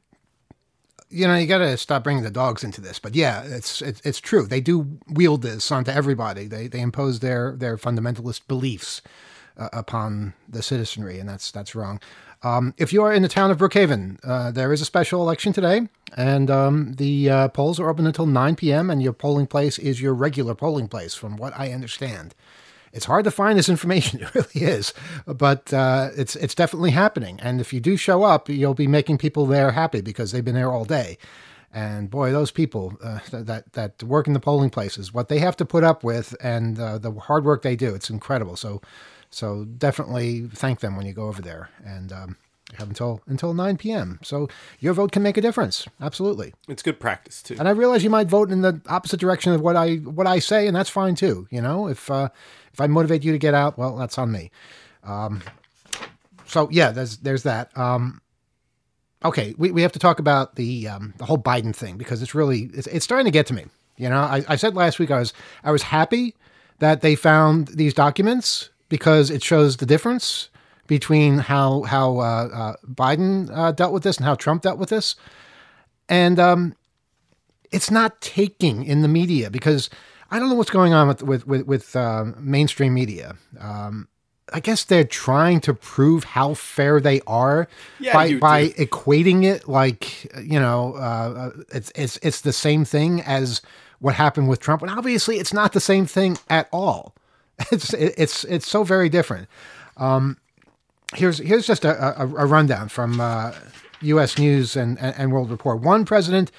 you 1.08 1.26
know, 1.26 1.36
you 1.36 1.46
got 1.46 1.58
to 1.58 1.76
stop 1.76 2.04
bringing 2.04 2.24
the 2.24 2.30
dogs 2.30 2.64
into 2.64 2.80
this. 2.80 2.98
But 2.98 3.14
yeah, 3.14 3.42
it's, 3.42 3.80
it's 3.80 4.00
it's 4.04 4.20
true. 4.20 4.46
They 4.46 4.60
do 4.60 4.98
wield 5.08 5.42
this 5.42 5.70
onto 5.70 5.90
everybody. 5.90 6.46
They 6.46 6.68
they 6.68 6.80
impose 6.80 7.20
their 7.20 7.54
their 7.56 7.76
fundamentalist 7.76 8.46
beliefs 8.48 9.02
uh, 9.58 9.68
upon 9.72 10.34
the 10.48 10.62
citizenry, 10.62 11.18
and 11.18 11.28
that's 11.28 11.50
that's 11.50 11.74
wrong. 11.74 12.00
Um, 12.42 12.74
if 12.76 12.92
you 12.92 13.02
are 13.02 13.12
in 13.12 13.22
the 13.22 13.28
town 13.28 13.50
of 13.50 13.58
Brookhaven, 13.58 14.18
uh, 14.22 14.50
there 14.50 14.72
is 14.72 14.80
a 14.80 14.84
special 14.84 15.22
election 15.22 15.52
today, 15.52 15.88
and 16.16 16.50
um, 16.50 16.92
the 16.94 17.30
uh, 17.30 17.48
polls 17.48 17.80
are 17.80 17.88
open 17.88 18.06
until 18.06 18.26
9 18.26 18.56
p.m. 18.56 18.90
And 18.90 19.02
your 19.02 19.12
polling 19.12 19.46
place 19.46 19.78
is 19.78 20.00
your 20.00 20.14
regular 20.14 20.54
polling 20.54 20.88
place, 20.88 21.14
from 21.14 21.36
what 21.36 21.58
I 21.58 21.72
understand. 21.72 22.34
It's 22.92 23.06
hard 23.06 23.24
to 23.24 23.30
find 23.30 23.58
this 23.58 23.68
information, 23.68 24.20
it 24.22 24.34
really 24.34 24.66
is, 24.66 24.94
but 25.26 25.72
uh, 25.72 26.10
it's 26.16 26.36
it's 26.36 26.54
definitely 26.54 26.92
happening. 26.92 27.40
And 27.40 27.60
if 27.60 27.72
you 27.72 27.80
do 27.80 27.96
show 27.96 28.22
up, 28.22 28.48
you'll 28.48 28.74
be 28.74 28.86
making 28.86 29.18
people 29.18 29.46
there 29.46 29.72
happy 29.72 30.00
because 30.00 30.32
they've 30.32 30.44
been 30.44 30.54
there 30.54 30.72
all 30.72 30.84
day. 30.84 31.18
And 31.72 32.08
boy, 32.08 32.32
those 32.32 32.50
people 32.50 32.96
uh, 33.02 33.18
that 33.32 33.72
that 33.72 34.02
work 34.02 34.26
in 34.26 34.32
the 34.32 34.40
polling 34.40 34.70
places, 34.70 35.12
what 35.12 35.28
they 35.28 35.40
have 35.40 35.56
to 35.56 35.64
put 35.66 35.84
up 35.84 36.04
with, 36.04 36.34
and 36.40 36.78
uh, 36.78 36.96
the 36.98 37.12
hard 37.12 37.44
work 37.44 37.62
they 37.62 37.76
do, 37.76 37.94
it's 37.94 38.08
incredible. 38.08 38.56
So 38.56 38.80
so 39.30 39.64
definitely 39.64 40.48
thank 40.52 40.80
them 40.80 40.96
when 40.96 41.06
you 41.06 41.12
go 41.12 41.26
over 41.26 41.42
there 41.42 41.68
and 41.84 42.12
um, 42.12 42.36
have 42.74 42.88
until 42.88 43.20
until 43.26 43.54
9 43.54 43.76
p.m. 43.76 44.18
So 44.22 44.48
your 44.80 44.92
vote 44.92 45.12
can 45.12 45.22
make 45.22 45.36
a 45.36 45.40
difference. 45.40 45.86
Absolutely, 46.00 46.54
it's 46.68 46.82
good 46.82 46.98
practice 47.00 47.42
too. 47.42 47.56
And 47.58 47.68
I 47.68 47.72
realize 47.72 48.02
you 48.04 48.10
might 48.10 48.28
vote 48.28 48.50
in 48.50 48.62
the 48.62 48.80
opposite 48.88 49.20
direction 49.20 49.52
of 49.52 49.60
what 49.60 49.76
I 49.76 49.96
what 49.96 50.26
I 50.26 50.38
say, 50.38 50.66
and 50.66 50.76
that's 50.76 50.90
fine 50.90 51.14
too. 51.14 51.46
You 51.50 51.62
know, 51.62 51.88
if 51.88 52.10
uh, 52.10 52.28
if 52.72 52.80
I 52.80 52.86
motivate 52.86 53.24
you 53.24 53.32
to 53.32 53.38
get 53.38 53.54
out, 53.54 53.78
well, 53.78 53.96
that's 53.96 54.18
on 54.18 54.32
me. 54.32 54.50
Um, 55.04 55.42
so 56.46 56.68
yeah, 56.70 56.90
there's 56.90 57.18
there's 57.18 57.44
that. 57.44 57.76
Um, 57.76 58.20
okay, 59.24 59.54
we, 59.56 59.70
we 59.70 59.82
have 59.82 59.92
to 59.92 59.98
talk 59.98 60.18
about 60.18 60.56
the 60.56 60.88
um, 60.88 61.14
the 61.18 61.24
whole 61.24 61.38
Biden 61.38 61.74
thing 61.74 61.96
because 61.96 62.22
it's 62.22 62.34
really 62.34 62.70
it's, 62.74 62.86
it's 62.88 63.04
starting 63.04 63.26
to 63.26 63.30
get 63.30 63.46
to 63.46 63.54
me. 63.54 63.66
You 63.96 64.08
know, 64.08 64.18
I, 64.18 64.44
I 64.48 64.56
said 64.56 64.74
last 64.74 64.98
week 64.98 65.10
I 65.10 65.18
was 65.18 65.32
I 65.64 65.70
was 65.70 65.82
happy 65.82 66.34
that 66.78 67.00
they 67.00 67.14
found 67.14 67.68
these 67.68 67.94
documents 67.94 68.70
because 68.88 69.30
it 69.30 69.42
shows 69.42 69.76
the 69.78 69.86
difference 69.86 70.48
between 70.86 71.38
how 71.38 71.82
how 71.82 72.18
uh, 72.18 72.48
uh, 72.52 72.76
Biden 72.86 73.50
uh, 73.52 73.72
dealt 73.72 73.92
with 73.92 74.02
this 74.02 74.16
and 74.16 74.26
how 74.26 74.34
Trump 74.34 74.62
dealt 74.62 74.78
with 74.78 74.90
this, 74.90 75.16
and 76.08 76.38
um, 76.38 76.74
it's 77.70 77.90
not 77.90 78.20
taking 78.20 78.84
in 78.84 79.02
the 79.02 79.08
media 79.08 79.50
because 79.50 79.90
I 80.30 80.38
don't 80.38 80.48
know 80.48 80.54
what's 80.54 80.70
going 80.70 80.92
on 80.92 81.08
with 81.08 81.22
with 81.22 81.46
with, 81.46 81.66
with 81.66 81.96
um, 81.96 82.34
mainstream 82.38 82.94
media. 82.94 83.36
Um, 83.60 84.08
I 84.52 84.60
guess 84.60 84.84
they're 84.84 85.04
trying 85.04 85.60
to 85.62 85.74
prove 85.74 86.22
how 86.22 86.54
fair 86.54 87.00
they 87.00 87.20
are 87.26 87.66
yeah, 87.98 88.12
by 88.12 88.34
by 88.36 88.68
equating 88.70 89.44
it 89.44 89.68
like 89.68 90.24
you 90.42 90.60
know 90.60 90.94
uh, 90.96 91.50
uh, 91.56 91.62
it's 91.70 91.90
it's 91.94 92.18
it's 92.22 92.40
the 92.42 92.52
same 92.52 92.84
thing 92.84 93.22
as 93.22 93.60
what 93.98 94.14
happened 94.14 94.48
with 94.48 94.60
Trump, 94.60 94.82
and 94.82 94.90
obviously 94.90 95.38
it's 95.38 95.52
not 95.52 95.72
the 95.72 95.80
same 95.80 96.06
thing 96.06 96.38
at 96.48 96.68
all. 96.72 97.14
It's 97.72 97.94
it's 97.94 98.44
it's 98.44 98.68
so 98.68 98.84
very 98.84 99.08
different. 99.08 99.48
Um, 99.96 100.36
here's 101.14 101.38
here's 101.38 101.66
just 101.66 101.84
a, 101.84 102.22
a, 102.22 102.24
a 102.24 102.46
rundown 102.46 102.88
from 102.88 103.20
uh, 103.20 103.52
U.S. 104.02 104.38
News 104.38 104.76
and, 104.76 104.98
and 104.98 105.32
World 105.32 105.50
Report. 105.50 105.80
One 105.80 106.04
president 106.04 106.52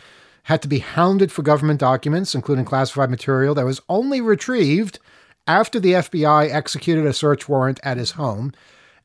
had 0.44 0.62
to 0.62 0.68
be 0.68 0.80
hounded 0.80 1.32
for 1.32 1.42
government 1.42 1.80
documents, 1.80 2.34
including 2.34 2.66
classified 2.66 3.10
material 3.10 3.54
that 3.56 3.66
was 3.66 3.82
only 3.89 4.22
retrieved 4.22 5.00
after 5.46 5.80
the 5.80 5.94
FBI 5.94 6.50
executed 6.50 7.06
a 7.06 7.13
search 7.13 7.48
warrant 7.48 7.80
at 7.84 7.98
his 7.98 8.12
home. 8.12 8.54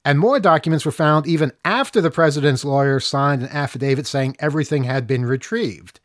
And 0.05 0.19
more 0.19 0.41
documents 0.41 0.85
were 0.85 0.93
found 0.93 1.27
even 1.27 1.53
after 1.65 2.01
the 2.01 2.11
president's 2.11 2.65
lawyer 2.65 2.99
signed 2.99 3.43
an 3.43 3.49
affidavit 3.51 4.07
saying 4.07 4.37
everything 4.41 4.85
had 4.85 5.07
been 5.07 5.25
retrieved. 5.25 6.01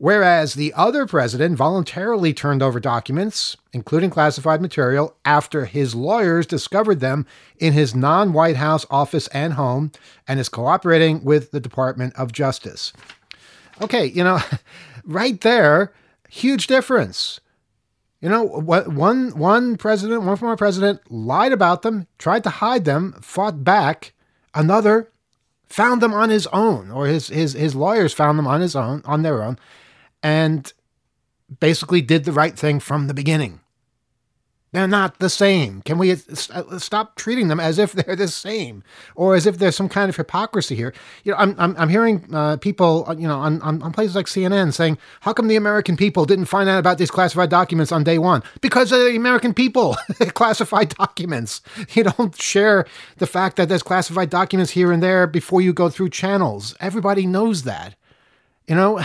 Whereas 0.00 0.54
the 0.54 0.72
other 0.72 1.04
president 1.04 1.58
voluntarily 1.58 2.32
turned 2.32 2.62
over 2.62 2.80
documents, 2.80 3.58
including 3.74 4.08
classified 4.08 4.62
material, 4.62 5.14
after 5.26 5.66
his 5.66 5.94
lawyers 5.94 6.46
discovered 6.46 7.00
them 7.00 7.26
in 7.58 7.74
his 7.74 7.94
non 7.94 8.32
White 8.32 8.56
House 8.56 8.86
office 8.88 9.26
and 9.28 9.52
home 9.52 9.92
and 10.26 10.40
is 10.40 10.48
cooperating 10.48 11.22
with 11.22 11.50
the 11.50 11.60
Department 11.60 12.14
of 12.16 12.32
Justice. 12.32 12.94
Okay, 13.82 14.06
you 14.06 14.24
know, 14.24 14.40
right 15.04 15.38
there, 15.42 15.92
huge 16.30 16.66
difference. 16.66 17.38
You 18.22 18.30
know, 18.30 18.42
one 18.42 19.36
one 19.36 19.76
president, 19.76 20.22
one 20.22 20.38
former 20.38 20.56
president 20.56 21.12
lied 21.12 21.52
about 21.52 21.82
them, 21.82 22.06
tried 22.16 22.42
to 22.44 22.50
hide 22.50 22.86
them, 22.86 23.16
fought 23.20 23.64
back. 23.64 24.14
Another 24.54 25.10
found 25.66 26.00
them 26.00 26.14
on 26.14 26.30
his 26.30 26.46
own, 26.46 26.90
or 26.90 27.06
his 27.06 27.28
his 27.28 27.52
his 27.52 27.74
lawyers 27.74 28.14
found 28.14 28.38
them 28.38 28.46
on 28.46 28.62
his 28.62 28.74
own, 28.74 29.02
on 29.04 29.20
their 29.20 29.42
own, 29.42 29.58
and 30.22 30.72
basically 31.58 32.00
did 32.00 32.24
the 32.24 32.32
right 32.32 32.58
thing 32.58 32.80
from 32.80 33.06
the 33.06 33.14
beginning. 33.14 33.60
They're 34.72 34.86
not 34.86 35.18
the 35.18 35.28
same. 35.28 35.82
Can 35.82 35.98
we 35.98 36.12
uh, 36.12 36.78
stop 36.78 37.16
treating 37.16 37.48
them 37.48 37.58
as 37.58 37.76
if 37.78 37.92
they're 37.94 38.14
the 38.14 38.28
same, 38.28 38.84
or 39.16 39.34
as 39.34 39.46
if 39.46 39.58
there's 39.58 39.74
some 39.74 39.88
kind 39.88 40.08
of 40.08 40.14
hypocrisy 40.14 40.76
here? 40.76 40.94
You 41.24 41.32
know, 41.32 41.38
I'm 41.38 41.56
I'm, 41.58 41.76
I'm 41.76 41.88
hearing 41.88 42.32
uh, 42.32 42.56
people, 42.58 43.04
uh, 43.08 43.16
you 43.16 43.26
know, 43.26 43.38
on, 43.38 43.60
on, 43.62 43.82
on 43.82 43.92
places 43.92 44.14
like 44.14 44.26
CNN 44.26 44.72
saying, 44.72 44.98
"How 45.20 45.32
come 45.32 45.48
the 45.48 45.56
American 45.56 45.96
people 45.96 46.24
didn't 46.24 46.44
find 46.44 46.68
out 46.68 46.78
about 46.78 46.98
these 46.98 47.10
classified 47.10 47.50
documents 47.50 47.90
on 47.90 48.04
day 48.04 48.18
one?" 48.18 48.44
Because 48.60 48.90
the 48.90 49.16
American 49.16 49.54
people 49.54 49.96
classified 50.34 50.90
documents. 50.90 51.62
You 51.94 52.04
don't 52.04 52.40
share 52.40 52.86
the 53.16 53.26
fact 53.26 53.56
that 53.56 53.68
there's 53.68 53.82
classified 53.82 54.30
documents 54.30 54.72
here 54.72 54.92
and 54.92 55.02
there 55.02 55.26
before 55.26 55.60
you 55.60 55.72
go 55.72 55.88
through 55.88 56.10
channels. 56.10 56.76
Everybody 56.78 57.26
knows 57.26 57.64
that. 57.64 57.96
You 58.68 58.76
know, 58.76 59.04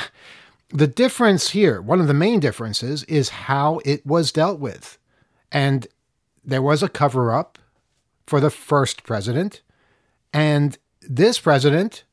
the 0.75 0.87
difference 0.87 1.51
here, 1.51 1.81
one 1.81 1.99
of 1.99 2.07
the 2.07 2.13
main 2.13 2.39
differences, 2.39 3.03
is 3.05 3.29
how 3.29 3.79
it 3.85 4.05
was 4.05 4.31
dealt 4.31 4.59
with 4.59 4.97
and 5.51 5.87
there 6.43 6.61
was 6.61 6.83
a 6.83 6.89
cover 6.89 7.31
up 7.31 7.57
for 8.27 8.39
the 8.39 8.49
first 8.49 9.03
president. 9.03 9.61
And 10.33 10.77
this 11.01 11.39
president 11.39 12.03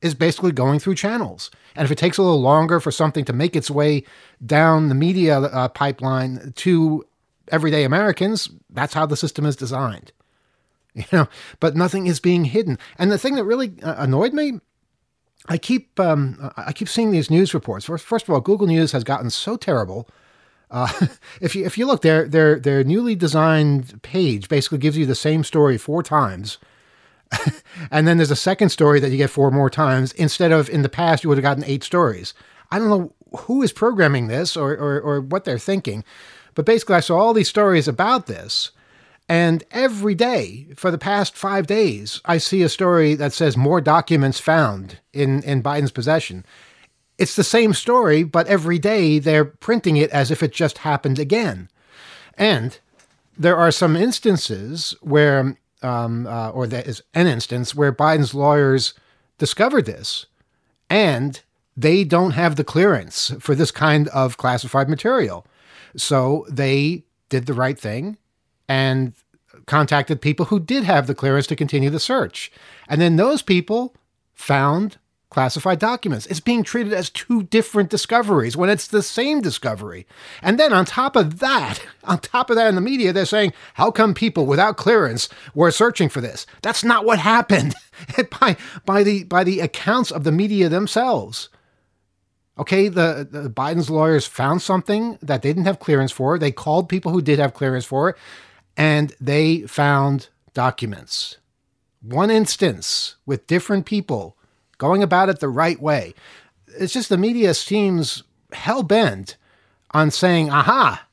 is 0.00 0.14
basically 0.14 0.52
going 0.52 0.78
through 0.78 0.94
channels. 0.94 1.50
And 1.76 1.84
if 1.84 1.90
it 1.90 1.98
takes 1.98 2.18
a 2.18 2.22
little 2.22 2.40
longer 2.40 2.80
for 2.80 2.90
something 2.90 3.24
to 3.26 3.32
make 3.32 3.54
its 3.54 3.70
way 3.70 4.04
down 4.44 4.88
the 4.88 4.94
media 4.94 5.40
uh, 5.40 5.68
pipeline 5.68 6.52
to 6.56 7.04
everyday 7.48 7.84
Americans, 7.84 8.48
that's 8.70 8.94
how 8.94 9.06
the 9.06 9.16
system 9.16 9.44
is 9.44 9.56
designed. 9.56 10.12
You 10.94 11.04
know, 11.12 11.28
but 11.60 11.76
nothing 11.76 12.08
is 12.08 12.18
being 12.18 12.44
hidden. 12.44 12.76
And 12.98 13.12
the 13.12 13.18
thing 13.18 13.36
that 13.36 13.44
really 13.44 13.74
uh, 13.84 13.94
annoyed 13.98 14.32
me, 14.32 14.58
I 15.46 15.58
keep 15.58 15.98
um, 16.00 16.50
I 16.56 16.72
keep 16.72 16.88
seeing 16.88 17.10
these 17.10 17.30
news 17.30 17.54
reports. 17.54 17.86
First, 17.86 18.28
of 18.28 18.30
all, 18.30 18.40
Google 18.40 18.66
News 18.66 18.92
has 18.92 19.04
gotten 19.04 19.30
so 19.30 19.56
terrible 19.56 20.08
uh, 20.70 21.06
if 21.40 21.54
you 21.54 21.64
if 21.64 21.78
you 21.78 21.86
look, 21.86 22.02
their 22.02 22.26
their 22.26 22.58
their 22.58 22.84
newly 22.84 23.14
designed 23.14 24.00
page 24.02 24.48
basically 24.48 24.78
gives 24.78 24.96
you 24.96 25.06
the 25.06 25.14
same 25.14 25.44
story 25.44 25.78
four 25.78 26.02
times, 26.02 26.58
and 27.90 28.06
then 28.06 28.16
there's 28.16 28.30
a 28.30 28.36
second 28.36 28.70
story 28.70 29.00
that 29.00 29.10
you 29.10 29.16
get 29.16 29.30
four 29.30 29.50
more 29.50 29.70
times 29.70 30.12
instead 30.12 30.52
of 30.52 30.68
in 30.68 30.82
the 30.82 30.88
past 30.88 31.22
you 31.22 31.28
would 31.28 31.38
have 31.38 31.42
gotten 31.42 31.64
eight 31.64 31.84
stories. 31.84 32.34
I 32.70 32.78
don't 32.78 32.90
know 32.90 33.12
who 33.40 33.62
is 33.62 33.72
programming 33.72 34.28
this 34.28 34.56
or, 34.56 34.72
or 34.72 35.00
or 35.00 35.20
what 35.20 35.44
they're 35.44 35.58
thinking, 35.58 36.04
but 36.54 36.66
basically 36.66 36.96
I 36.96 37.00
saw 37.00 37.18
all 37.18 37.34
these 37.34 37.48
stories 37.48 37.88
about 37.88 38.26
this. 38.26 38.70
And 39.28 39.62
every 39.70 40.14
day 40.14 40.68
for 40.74 40.90
the 40.90 40.98
past 40.98 41.36
five 41.36 41.66
days, 41.66 42.20
I 42.24 42.38
see 42.38 42.62
a 42.62 42.68
story 42.68 43.14
that 43.14 43.32
says 43.32 43.56
more 43.56 43.80
documents 43.80 44.40
found 44.40 45.00
in, 45.12 45.42
in 45.42 45.62
Biden's 45.62 45.90
possession 45.90 46.44
it's 47.18 47.34
the 47.34 47.44
same 47.44 47.74
story, 47.74 48.22
but 48.22 48.46
every 48.46 48.78
day 48.78 49.18
they're 49.18 49.44
printing 49.44 49.96
it 49.96 50.10
as 50.10 50.30
if 50.30 50.42
it 50.42 50.52
just 50.52 50.78
happened 50.78 51.18
again. 51.18 51.68
And 52.34 52.78
there 53.36 53.56
are 53.56 53.72
some 53.72 53.96
instances 53.96 54.94
where, 55.00 55.56
um, 55.82 56.26
uh, 56.26 56.50
or 56.50 56.68
there 56.68 56.82
is 56.82 57.02
an 57.14 57.26
instance 57.26 57.74
where 57.74 57.92
Biden's 57.92 58.34
lawyers 58.34 58.94
discovered 59.36 59.84
this 59.84 60.26
and 60.88 61.40
they 61.76 62.04
don't 62.04 62.32
have 62.32 62.56
the 62.56 62.64
clearance 62.64 63.32
for 63.40 63.54
this 63.54 63.70
kind 63.72 64.08
of 64.08 64.36
classified 64.36 64.88
material. 64.88 65.44
So 65.96 66.46
they 66.48 67.04
did 67.28 67.46
the 67.46 67.54
right 67.54 67.78
thing 67.78 68.16
and 68.68 69.12
contacted 69.66 70.20
people 70.20 70.46
who 70.46 70.60
did 70.60 70.84
have 70.84 71.06
the 71.06 71.14
clearance 71.14 71.46
to 71.46 71.56
continue 71.56 71.90
the 71.90 72.00
search. 72.00 72.50
And 72.88 73.00
then 73.00 73.16
those 73.16 73.42
people 73.42 73.94
found 74.34 74.96
classified 75.30 75.78
documents. 75.78 76.26
It's 76.26 76.40
being 76.40 76.62
treated 76.62 76.92
as 76.92 77.10
two 77.10 77.42
different 77.44 77.90
discoveries 77.90 78.56
when 78.56 78.70
it's 78.70 78.86
the 78.86 79.02
same 79.02 79.40
discovery. 79.42 80.06
And 80.42 80.58
then 80.58 80.72
on 80.72 80.86
top 80.86 81.16
of 81.16 81.38
that, 81.40 81.80
on 82.04 82.18
top 82.20 82.50
of 82.50 82.56
that 82.56 82.68
in 82.68 82.74
the 82.74 82.80
media, 82.80 83.12
they're 83.12 83.26
saying, 83.26 83.52
how 83.74 83.90
come 83.90 84.14
people 84.14 84.46
without 84.46 84.76
clearance 84.76 85.28
were 85.54 85.70
searching 85.70 86.08
for 86.08 86.20
this? 86.20 86.46
That's 86.62 86.82
not 86.82 87.04
what 87.04 87.18
happened 87.18 87.74
by, 88.40 88.56
by, 88.84 89.02
the, 89.02 89.24
by 89.24 89.44
the 89.44 89.60
accounts 89.60 90.10
of 90.10 90.24
the 90.24 90.32
media 90.32 90.68
themselves. 90.68 91.50
Okay, 92.58 92.88
the, 92.88 93.28
the 93.30 93.48
Biden's 93.48 93.88
lawyers 93.88 94.26
found 94.26 94.62
something 94.62 95.16
that 95.22 95.42
they 95.42 95.50
didn't 95.50 95.66
have 95.66 95.78
clearance 95.78 96.10
for. 96.10 96.38
They 96.38 96.50
called 96.50 96.88
people 96.88 97.12
who 97.12 97.22
did 97.22 97.38
have 97.38 97.54
clearance 97.54 97.84
for 97.84 98.08
it, 98.08 98.16
and 98.78 99.12
they 99.20 99.62
found 99.62 100.28
documents. 100.54 101.36
One 102.00 102.30
instance 102.30 103.16
with 103.26 103.48
different 103.48 103.84
people 103.84 104.36
going 104.78 105.02
about 105.02 105.28
it 105.28 105.40
the 105.40 105.48
right 105.48 105.80
way. 105.82 106.14
It's 106.68 106.92
just 106.92 107.08
the 107.08 107.18
media 107.18 107.52
seems 107.54 108.22
hell 108.52 108.84
bent 108.84 109.36
on 109.90 110.12
saying, 110.12 110.50
aha, 110.50 111.06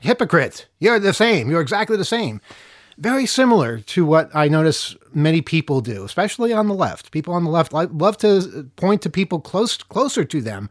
hypocrite, 0.00 0.66
you're 0.80 0.98
the 0.98 1.14
same, 1.14 1.48
you're 1.48 1.60
exactly 1.60 1.96
the 1.96 2.04
same. 2.04 2.40
Very 2.98 3.24
similar 3.24 3.78
to 3.78 4.04
what 4.04 4.28
I 4.34 4.48
notice 4.48 4.96
many 5.14 5.40
people 5.40 5.80
do, 5.80 6.04
especially 6.04 6.52
on 6.52 6.66
the 6.66 6.74
left. 6.74 7.12
People 7.12 7.34
on 7.34 7.44
the 7.44 7.50
left 7.50 7.72
love 7.72 8.18
to 8.18 8.68
point 8.76 9.00
to 9.02 9.10
people 9.10 9.40
close 9.40 9.76
closer 9.76 10.24
to 10.24 10.40
them 10.40 10.68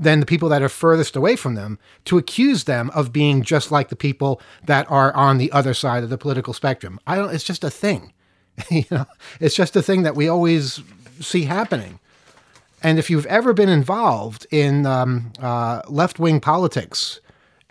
than 0.00 0.18
the 0.18 0.26
people 0.26 0.48
that 0.48 0.62
are 0.62 0.68
furthest 0.70 1.14
away 1.14 1.36
from 1.36 1.54
them 1.54 1.78
to 2.06 2.16
accuse 2.16 2.64
them 2.64 2.90
of 2.94 3.12
being 3.12 3.42
just 3.42 3.70
like 3.70 3.90
the 3.90 3.96
people 3.96 4.40
that 4.64 4.90
are 4.90 5.14
on 5.14 5.36
the 5.36 5.52
other 5.52 5.74
side 5.74 6.02
of 6.02 6.08
the 6.08 6.16
political 6.16 6.54
spectrum. 6.54 6.98
I 7.06 7.16
don't 7.16 7.32
it's 7.34 7.44
just 7.44 7.62
a 7.62 7.70
thing. 7.70 8.14
you 8.70 8.84
know, 8.90 9.04
it's 9.40 9.54
just 9.54 9.76
a 9.76 9.82
thing 9.82 10.02
that 10.02 10.16
we 10.16 10.26
always 10.26 10.80
see 11.20 11.42
happening. 11.42 12.00
And 12.82 12.98
if 12.98 13.10
you've 13.10 13.26
ever 13.26 13.52
been 13.52 13.68
involved 13.68 14.46
in 14.50 14.86
um, 14.86 15.34
uh, 15.38 15.82
left 15.86 16.18
wing 16.18 16.40
politics, 16.40 17.20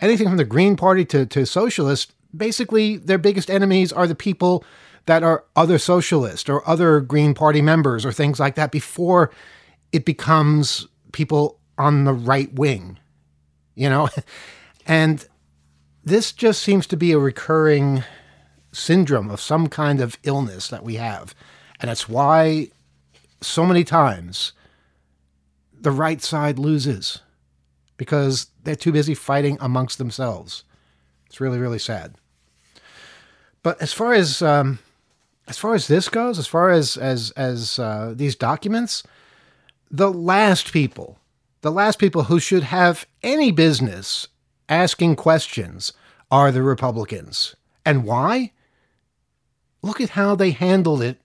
anything 0.00 0.28
from 0.28 0.36
the 0.36 0.44
Green 0.44 0.76
Party 0.76 1.04
to, 1.06 1.26
to 1.26 1.44
socialist, 1.44 2.12
basically 2.34 2.96
their 2.96 3.18
biggest 3.18 3.50
enemies 3.50 3.92
are 3.92 4.06
the 4.06 4.14
people 4.14 4.64
that 5.06 5.24
are 5.24 5.44
other 5.56 5.78
socialist 5.78 6.48
or 6.48 6.66
other 6.68 7.00
Green 7.00 7.34
Party 7.34 7.60
members 7.60 8.06
or 8.06 8.12
things 8.12 8.38
like 8.38 8.54
that 8.54 8.70
before 8.70 9.32
it 9.90 10.04
becomes 10.04 10.86
people 11.10 11.59
on 11.80 12.04
the 12.04 12.12
right 12.12 12.52
wing, 12.52 12.98
you 13.74 13.88
know? 13.88 14.08
and 14.86 15.26
this 16.04 16.32
just 16.32 16.62
seems 16.62 16.86
to 16.88 16.96
be 16.96 17.12
a 17.12 17.18
recurring 17.18 18.04
syndrome 18.72 19.30
of 19.30 19.40
some 19.40 19.66
kind 19.68 20.00
of 20.00 20.18
illness 20.22 20.68
that 20.68 20.84
we 20.84 20.96
have. 20.96 21.34
And 21.80 21.90
it's 21.90 22.08
why 22.08 22.68
so 23.40 23.64
many 23.64 23.84
times 23.84 24.52
the 25.72 25.90
right 25.90 26.20
side 26.20 26.58
loses 26.58 27.20
because 27.96 28.48
they're 28.64 28.76
too 28.76 28.92
busy 28.92 29.14
fighting 29.14 29.56
amongst 29.60 29.98
themselves. 29.98 30.64
It's 31.26 31.40
really, 31.40 31.58
really 31.58 31.78
sad. 31.78 32.14
But 33.62 33.80
as 33.80 33.92
far 33.92 34.14
as 34.14 34.42
um, 34.42 34.78
as 35.46 35.58
far 35.58 35.74
as 35.74 35.86
this 35.86 36.08
goes, 36.08 36.38
as 36.38 36.46
far 36.46 36.70
as 36.70 36.96
as 36.96 37.30
as 37.32 37.78
uh, 37.78 38.14
these 38.16 38.36
documents, 38.36 39.02
the 39.90 40.10
last 40.10 40.72
people, 40.72 41.19
the 41.62 41.70
last 41.70 41.98
people 41.98 42.24
who 42.24 42.40
should 42.40 42.62
have 42.64 43.06
any 43.22 43.52
business 43.52 44.28
asking 44.68 45.16
questions 45.16 45.92
are 46.30 46.50
the 46.50 46.62
Republicans. 46.62 47.56
And 47.84 48.04
why? 48.04 48.52
Look 49.82 50.00
at 50.00 50.10
how 50.10 50.34
they 50.34 50.52
handled 50.52 51.02
it 51.02 51.20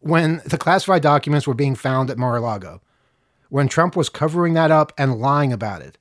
when 0.00 0.40
the 0.46 0.58
classified 0.58 1.02
documents 1.02 1.46
were 1.46 1.54
being 1.54 1.74
found 1.74 2.10
at 2.10 2.18
Mar-a-Lago, 2.18 2.80
when 3.48 3.68
Trump 3.68 3.94
was 3.96 4.08
covering 4.08 4.54
that 4.54 4.70
up 4.70 4.92
and 4.96 5.20
lying 5.20 5.52
about 5.52 5.82
it. 5.82 5.98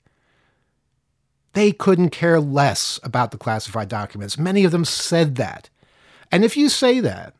They 1.53 1.71
couldn't 1.71 2.11
care 2.11 2.39
less 2.39 2.99
about 3.03 3.31
the 3.31 3.37
classified 3.37 3.89
documents. 3.89 4.37
Many 4.37 4.63
of 4.63 4.71
them 4.71 4.85
said 4.85 5.35
that. 5.35 5.69
And 6.31 6.45
if 6.45 6.55
you 6.55 6.69
say 6.69 6.99
that, 6.99 7.33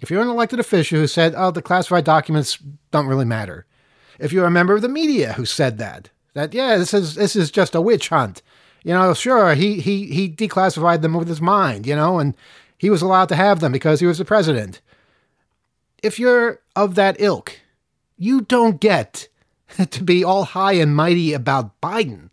if 0.00 0.10
you're 0.10 0.22
an 0.22 0.28
elected 0.28 0.60
official 0.60 0.98
who 0.98 1.06
said, 1.06 1.34
oh, 1.36 1.50
the 1.50 1.62
classified 1.62 2.04
documents 2.04 2.58
don't 2.90 3.06
really 3.06 3.24
matter, 3.24 3.66
if 4.22 4.32
you're 4.32 4.46
a 4.46 4.50
member 4.50 4.74
of 4.74 4.82
the 4.82 4.88
media 4.88 5.34
who 5.34 5.44
said 5.44 5.78
that, 5.78 6.10
that, 6.34 6.54
yeah, 6.54 6.78
this 6.78 6.94
is, 6.94 7.14
this 7.14 7.36
is 7.36 7.50
just 7.50 7.74
a 7.74 7.80
witch 7.80 8.08
hunt, 8.08 8.42
you 8.82 8.92
know, 8.92 9.14
sure, 9.14 9.54
he, 9.54 9.80
he, 9.80 10.06
he 10.06 10.28
declassified 10.28 11.02
them 11.02 11.14
with 11.14 11.28
his 11.28 11.40
mind, 11.40 11.86
you 11.86 11.94
know, 11.94 12.18
and 12.18 12.34
he 12.78 12.90
was 12.90 13.02
allowed 13.02 13.28
to 13.28 13.36
have 13.36 13.60
them 13.60 13.72
because 13.72 14.00
he 14.00 14.06
was 14.06 14.18
the 14.18 14.24
president 14.24 14.80
if 16.02 16.18
you're 16.18 16.60
of 16.76 16.96
that 16.96 17.16
ilk, 17.20 17.60
you 18.18 18.42
don't 18.42 18.80
get 18.80 19.28
to 19.90 20.02
be 20.02 20.22
all 20.22 20.44
high 20.44 20.72
and 20.72 20.94
mighty 20.94 21.32
about 21.32 21.80
Biden 21.80 22.30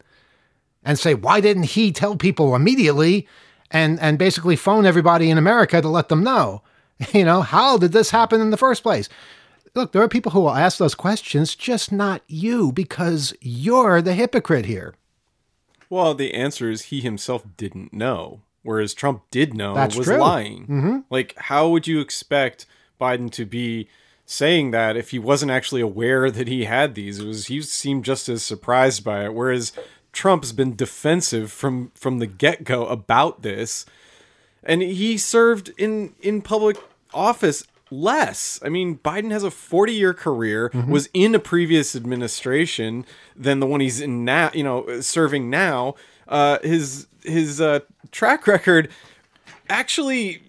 and 0.83 0.97
say, 0.97 1.13
why 1.13 1.39
didn't 1.39 1.63
he 1.63 1.91
tell 1.91 2.15
people 2.15 2.55
immediately 2.55 3.27
and, 3.71 3.99
and 3.99 4.17
basically 4.17 4.55
phone 4.55 4.85
everybody 4.85 5.29
in 5.29 5.37
America 5.37 5.81
to 5.81 5.87
let 5.87 6.09
them 6.09 6.23
know? 6.23 6.63
You 7.13 7.23
know, 7.23 7.41
how 7.41 7.77
did 7.77 7.93
this 7.93 8.11
happen 8.11 8.41
in 8.41 8.49
the 8.49 8.57
first 8.57 8.83
place? 8.83 9.07
Look, 9.75 9.91
there 9.91 10.01
are 10.01 10.09
people 10.09 10.31
who 10.31 10.41
will 10.41 10.55
ask 10.55 10.77
those 10.77 10.95
questions, 10.95 11.55
just 11.55 11.91
not 11.91 12.21
you, 12.27 12.71
because 12.71 13.33
you're 13.41 14.01
the 14.01 14.13
hypocrite 14.13 14.65
here. 14.65 14.95
Well, 15.89 16.13
the 16.13 16.33
answer 16.33 16.69
is 16.69 16.83
he 16.83 17.01
himself 17.01 17.43
didn't 17.57 17.93
know, 17.93 18.41
whereas 18.63 18.93
Trump 18.93 19.23
did 19.31 19.53
know 19.53 19.73
That's 19.75 19.95
was 19.95 20.07
true. 20.07 20.17
lying. 20.17 20.63
Mm-hmm. 20.63 20.97
Like, 21.09 21.35
how 21.37 21.69
would 21.69 21.87
you 21.87 21.99
expect 21.99 22.65
Biden 22.99 23.31
to 23.31 23.45
be 23.45 23.87
saying 24.29 24.69
that 24.69 24.95
if 24.95 25.09
he 25.09 25.17
wasn't 25.17 25.51
actually 25.51 25.81
aware 25.81 26.29
that 26.29 26.47
he 26.47 26.65
had 26.65 26.93
these. 26.93 27.17
It 27.17 27.25
was 27.25 27.47
he 27.47 27.63
seemed 27.63 28.05
just 28.05 28.29
as 28.29 28.43
surprised 28.43 29.03
by 29.03 29.25
it. 29.25 29.33
Whereas 29.33 29.73
Trump's 30.13 30.51
been 30.51 30.75
defensive 30.75 31.51
from 31.51 31.91
from 31.95 32.19
the 32.19 32.27
get 32.27 32.63
go 32.63 32.85
about 32.85 33.41
this, 33.41 33.87
and 34.63 34.83
he 34.83 35.17
served 35.17 35.71
in 35.79 36.13
in 36.21 36.43
public 36.43 36.77
office 37.11 37.65
less. 37.91 38.59
I 38.63 38.69
mean, 38.69 38.97
Biden 38.97 39.31
has 39.31 39.43
a 39.43 39.51
40 39.51 39.93
year 39.93 40.13
career, 40.13 40.69
mm-hmm. 40.69 40.91
was 40.91 41.09
in 41.13 41.35
a 41.35 41.39
previous 41.39 41.95
administration 41.95 43.05
than 43.35 43.59
the 43.59 43.65
one 43.65 43.79
he's 43.79 44.01
in 44.01 44.25
now, 44.25 44.51
you 44.53 44.63
know, 44.63 45.01
serving 45.01 45.49
now. 45.49 45.95
Uh, 46.27 46.59
his 46.61 47.07
his 47.23 47.59
uh, 47.59 47.79
track 48.11 48.47
record 48.47 48.89
actually 49.69 50.41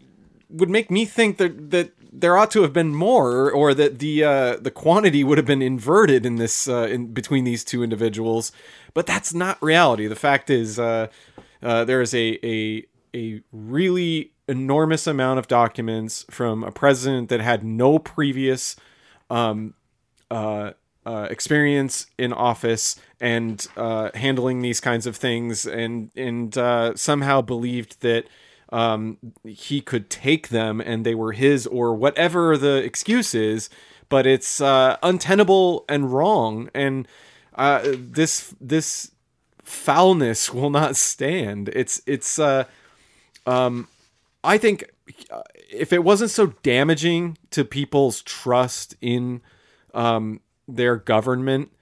would 0.49 0.71
make 0.71 0.91
me 0.91 1.05
think 1.05 1.39
that 1.39 1.71
that 1.71 1.93
there 2.13 2.37
ought 2.37 2.51
to 2.51 2.63
have 2.63 2.73
been 2.73 2.95
more, 2.95 3.51
or 3.51 3.73
that 3.73 3.99
the 3.99 4.25
uh, 4.25 4.57
the 4.57 4.71
quantity 4.71 5.23
would 5.23 5.39
have 5.39 5.47
been 5.47 5.63
inverted 5.63 6.27
in 6.27 6.37
this 6.37 6.69
uh, 6.69 6.89
in 6.91 7.13
between 7.13 7.45
these 7.45 7.65
two 7.65 7.83
individuals. 7.83 8.53
But 8.95 9.07
that's 9.07 9.33
not 9.33 9.63
reality. 9.63 10.07
The 10.07 10.17
fact 10.17 10.51
is, 10.51 10.79
uh, 10.79 11.07
uh 11.63 11.85
there 11.85 12.03
is 12.03 12.15
a 12.15 12.39
a 12.45 12.85
a 13.15 13.43
really 13.53 14.33
enormous 14.51 15.07
amount 15.07 15.39
of 15.39 15.47
documents 15.47 16.27
from 16.29 16.65
a 16.65 16.73
president 16.73 17.29
that 17.29 17.41
had 17.41 17.65
no 17.65 17.99
previous 17.99 18.75
um, 19.31 19.75
uh, 20.31 20.73
uh, 21.07 21.29
experience 21.31 22.07
in 22.19 22.33
office 22.33 23.01
and 23.21 23.69
uh, 23.77 24.11
handling 24.15 24.61
these 24.61 24.81
kinds 24.81 25.07
of 25.07 25.17
things, 25.17 25.67
and 25.67 26.11
and 26.17 26.59
uh, 26.59 26.95
somehow 26.97 27.41
believed 27.41 28.01
that 28.03 28.27
um, 28.71 29.17
he 29.45 29.81
could 29.81 30.11
take 30.11 30.49
them 30.49 30.81
and 30.81 31.07
they 31.07 31.15
were 31.15 31.33
his 31.33 31.67
or 31.67 31.95
whatever 31.95 32.57
the 32.57 32.77
excuse 32.77 33.35
is, 33.35 33.71
but 34.09 34.27
it's 34.27 34.61
uh, 34.61 34.97
untenable 35.03 35.85
and 35.89 36.13
wrong, 36.13 36.69
and 36.75 37.09
uh, 37.55 37.81
this 37.95 38.55
this 38.61 39.13
foulness 39.63 40.53
will 40.53 40.71
not 40.71 40.97
stand. 40.97 41.71
It's 41.71 42.03
it's 42.05 42.39
um, 43.47 43.89
I 44.43 44.59
think 44.59 44.85
uh, 45.31 45.43
if 45.71 45.93
it 45.93 46.05
wasn't 46.05 46.31
so 46.31 46.49
damaging 46.63 47.39
to 47.51 47.65
people's 47.65 48.23
trust 48.23 48.97
in 49.01 49.43
um, 49.95 50.41
their 50.67 50.97
government 50.97 51.73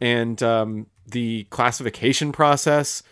and 0.00 0.42
um, 0.42 0.86
the 1.06 1.44
classification 1.50 2.32
process, 2.32 3.02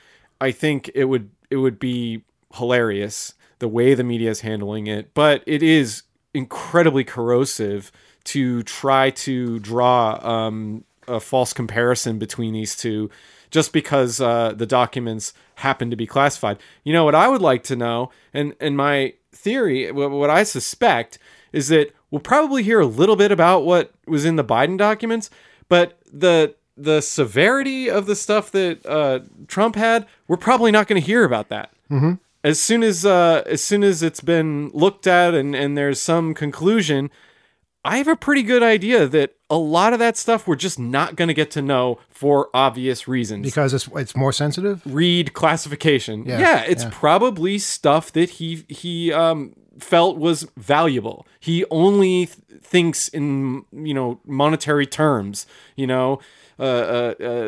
I 0.41 0.51
think 0.51 0.91
it 0.95 1.05
would 1.05 1.31
it 1.51 1.57
would 1.57 1.79
be 1.79 2.23
hilarious 2.55 3.35
the 3.59 3.69
way 3.69 3.95
the 3.95 4.05
media 4.05 4.31
is 4.31 4.41
handling 4.41 4.87
it. 4.87 5.15
But 5.15 5.43
it 5.47 5.63
is 5.63 6.03
incredibly 6.35 7.05
corrosive 7.05 7.93
to 8.25 8.63
try 8.63 9.11
to 9.11 9.59
draw 9.61 10.19
um, 10.27 10.85
a 11.09 11.21
false 11.21 11.53
comparison 11.53 12.19
between 12.19 12.55
these 12.55 12.77
two 12.77 13.11
just 13.51 13.73
because 13.73 14.21
uh, 14.21 14.53
the 14.55 14.67
documents 14.67 15.33
happen 15.57 15.91
to 15.91 15.97
be 15.97 16.07
classified. 16.07 16.59
You 16.85 16.93
know 16.93 17.05
what 17.05 17.15
I 17.15 17.29
would 17.29 17.43
like 17.43 17.63
to 17.65 17.77
know, 17.77 18.11
and 18.33 18.55
and 18.61 18.77
my 18.77 19.15
theory, 19.33 19.91
what 19.91 20.31
I 20.31 20.43
suspect 20.43 21.19
is 21.53 21.69
that 21.69 21.95
we'll 22.11 22.21
probably 22.21 22.63
hear 22.63 22.81
a 22.81 22.87
little 22.87 23.17
bit 23.17 23.33
about 23.33 23.65
what 23.65 23.93
was 24.07 24.25
in 24.25 24.37
the 24.37 24.45
Biden 24.45 24.77
documents, 24.77 25.31
but 25.69 25.99
the 26.11 26.55
the 26.77 27.01
severity 27.01 27.91
of 27.91 28.07
the 28.07 28.17
stuff 28.17 28.51
that 28.53 28.85
uh, 28.87 29.21
Trump 29.49 29.77
had, 29.77 30.07
we're 30.29 30.37
probably 30.37 30.71
not 30.71 30.87
going 30.87 31.01
to 31.01 31.07
hear 31.07 31.25
about 31.25 31.49
that. 31.49 31.71
Mm-hmm. 31.91 32.15
As 32.43 32.59
soon 32.59 32.83
as 32.83 33.05
uh, 33.05 33.43
as 33.47 33.63
soon 33.63 33.83
as 33.83 34.03
it's 34.03 34.21
been 34.21 34.71
looked 34.73 35.07
at 35.07 35.35
and 35.35 35.55
and 35.55 35.77
there's 35.77 36.01
some 36.01 36.33
conclusion, 36.35 37.11
I 37.85 37.97
have 37.97 38.09
a 38.09 38.17
pretty 38.17 38.43
good 38.43 38.63
idea 38.63 39.07
that 39.07 39.35
a 39.49 39.57
lot 39.57 39.93
of 39.93 39.99
that 40.01 40.17
stuff 40.17 40.47
we're 40.47 40.57
just 40.57 40.79
not 40.79 41.17
going 41.17 41.29
to 41.29 41.35
get 41.35 41.51
to 41.53 41.63
know 41.63 41.99
for 42.11 42.51
obvious 42.53 43.09
reasons. 43.09 43.45
Because 43.45 43.73
it's 43.73 43.89
it's 43.95 44.15
more 44.15 44.33
sensitive. 44.33 44.83
Read 44.85 45.33
classification. 45.33 46.25
Yeah, 46.27 46.41
yeah 46.41 46.65
it's 46.67 46.85
yeah. 46.85 46.91
probably 46.93 47.59
stuff 47.59 48.13
that 48.13 48.31
he 48.31 48.65
he 48.69 49.13
um, 49.13 49.55
felt 49.79 50.19
was 50.19 50.47
valuable. 50.57 51.27
He 51.41 51.65
only 51.71 52.27
th- 52.27 52.39
thinks 52.63 53.09
in 53.09 53.65
you 53.73 53.95
know 53.95 54.21
monetary 54.27 54.87
terms. 54.87 55.47
You 55.75 55.87
know, 55.87 56.21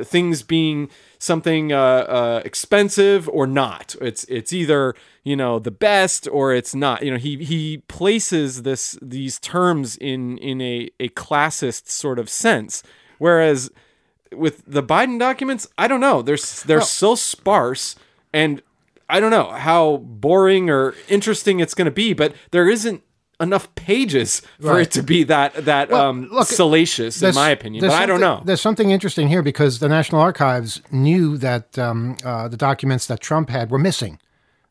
things 0.05 0.42
being 0.42 0.90
something 1.18 1.72
uh, 1.72 1.79
uh, 1.79 2.42
expensive 2.44 3.29
or 3.29 3.46
not. 3.46 3.94
It's 4.01 4.25
it's 4.25 4.53
either 4.53 4.94
you 5.22 5.37
know 5.37 5.59
the 5.59 5.70
best 5.70 6.27
or 6.29 6.53
it's 6.53 6.75
not. 6.75 7.03
You 7.03 7.12
know 7.12 7.18
he 7.18 7.37
he 7.44 7.79
places 7.88 8.62
this 8.62 8.98
these 9.03 9.38
terms 9.38 9.96
in 9.96 10.38
in 10.38 10.61
a 10.61 10.90
a 10.98 11.09
classist 11.11 11.88
sort 11.88 12.18
of 12.18 12.29
sense, 12.29 12.83
whereas 13.18 13.70
with 14.33 14.62
the 14.66 14.83
Biden 14.83 15.18
documents, 15.18 15.68
I 15.77 15.88
don't 15.88 16.01
know. 16.01 16.22
They're 16.22 16.38
they're 16.66 16.81
so 16.81 17.14
sparse 17.14 17.96
and 18.33 18.62
I 19.09 19.20
don't 19.20 19.31
know 19.31 19.51
how 19.51 19.98
boring 19.98 20.70
or 20.70 20.94
interesting 21.09 21.61
it's 21.61 21.75
going 21.75 21.87
to 21.87 21.90
be, 21.90 22.14
but 22.14 22.35
there 22.51 22.68
isn't 22.68 23.03
enough 23.42 23.74
pages 23.74 24.40
for 24.61 24.74
right. 24.74 24.83
it 24.83 24.92
to 24.92 25.02
be 25.02 25.24
that 25.24 25.55
that 25.64 25.90
well, 25.90 26.07
um, 26.07 26.28
look, 26.31 26.48
salacious, 26.48 27.20
in 27.22 27.35
my 27.35 27.50
opinion. 27.50 27.83
But 27.83 27.90
I 27.90 28.07
don't 28.07 28.20
know. 28.20 28.40
There's 28.44 28.61
something 28.61 28.90
interesting 28.90 29.28
here 29.28 29.42
because 29.42 29.81
the 29.81 29.88
National 29.88 30.20
Archives 30.20 30.81
knew 30.90 31.37
that 31.38 31.78
um, 31.78 32.16
uh, 32.24 32.48
the 32.48 32.57
documents 32.57 33.07
that 33.07 33.20
Trump 33.20 33.50
had 33.50 33.70
were 33.70 33.78
missing. 33.78 34.18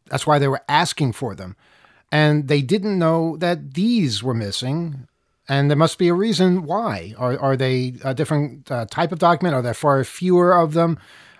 That's 0.07 0.25
why 0.25 0.39
they 0.39 0.47
were 0.47 0.61
asking 0.67 1.13
for 1.13 1.35
them, 1.35 1.55
and 2.11 2.47
they 2.47 2.61
didn't 2.61 2.97
know 2.97 3.37
that 3.37 3.73
these 3.75 4.23
were 4.23 4.33
missing. 4.33 5.07
And 5.49 5.69
there 5.69 5.77
must 5.77 5.97
be 5.97 6.07
a 6.07 6.13
reason 6.13 6.63
why. 6.63 7.13
Are 7.17 7.37
are 7.37 7.57
they 7.57 7.95
a 8.03 8.13
different 8.13 8.71
uh, 8.71 8.85
type 8.89 9.11
of 9.11 9.19
document? 9.19 9.53
Are 9.53 9.61
there 9.61 9.73
far 9.73 10.01
fewer 10.05 10.53
of 10.53 10.73
them? 10.73 10.97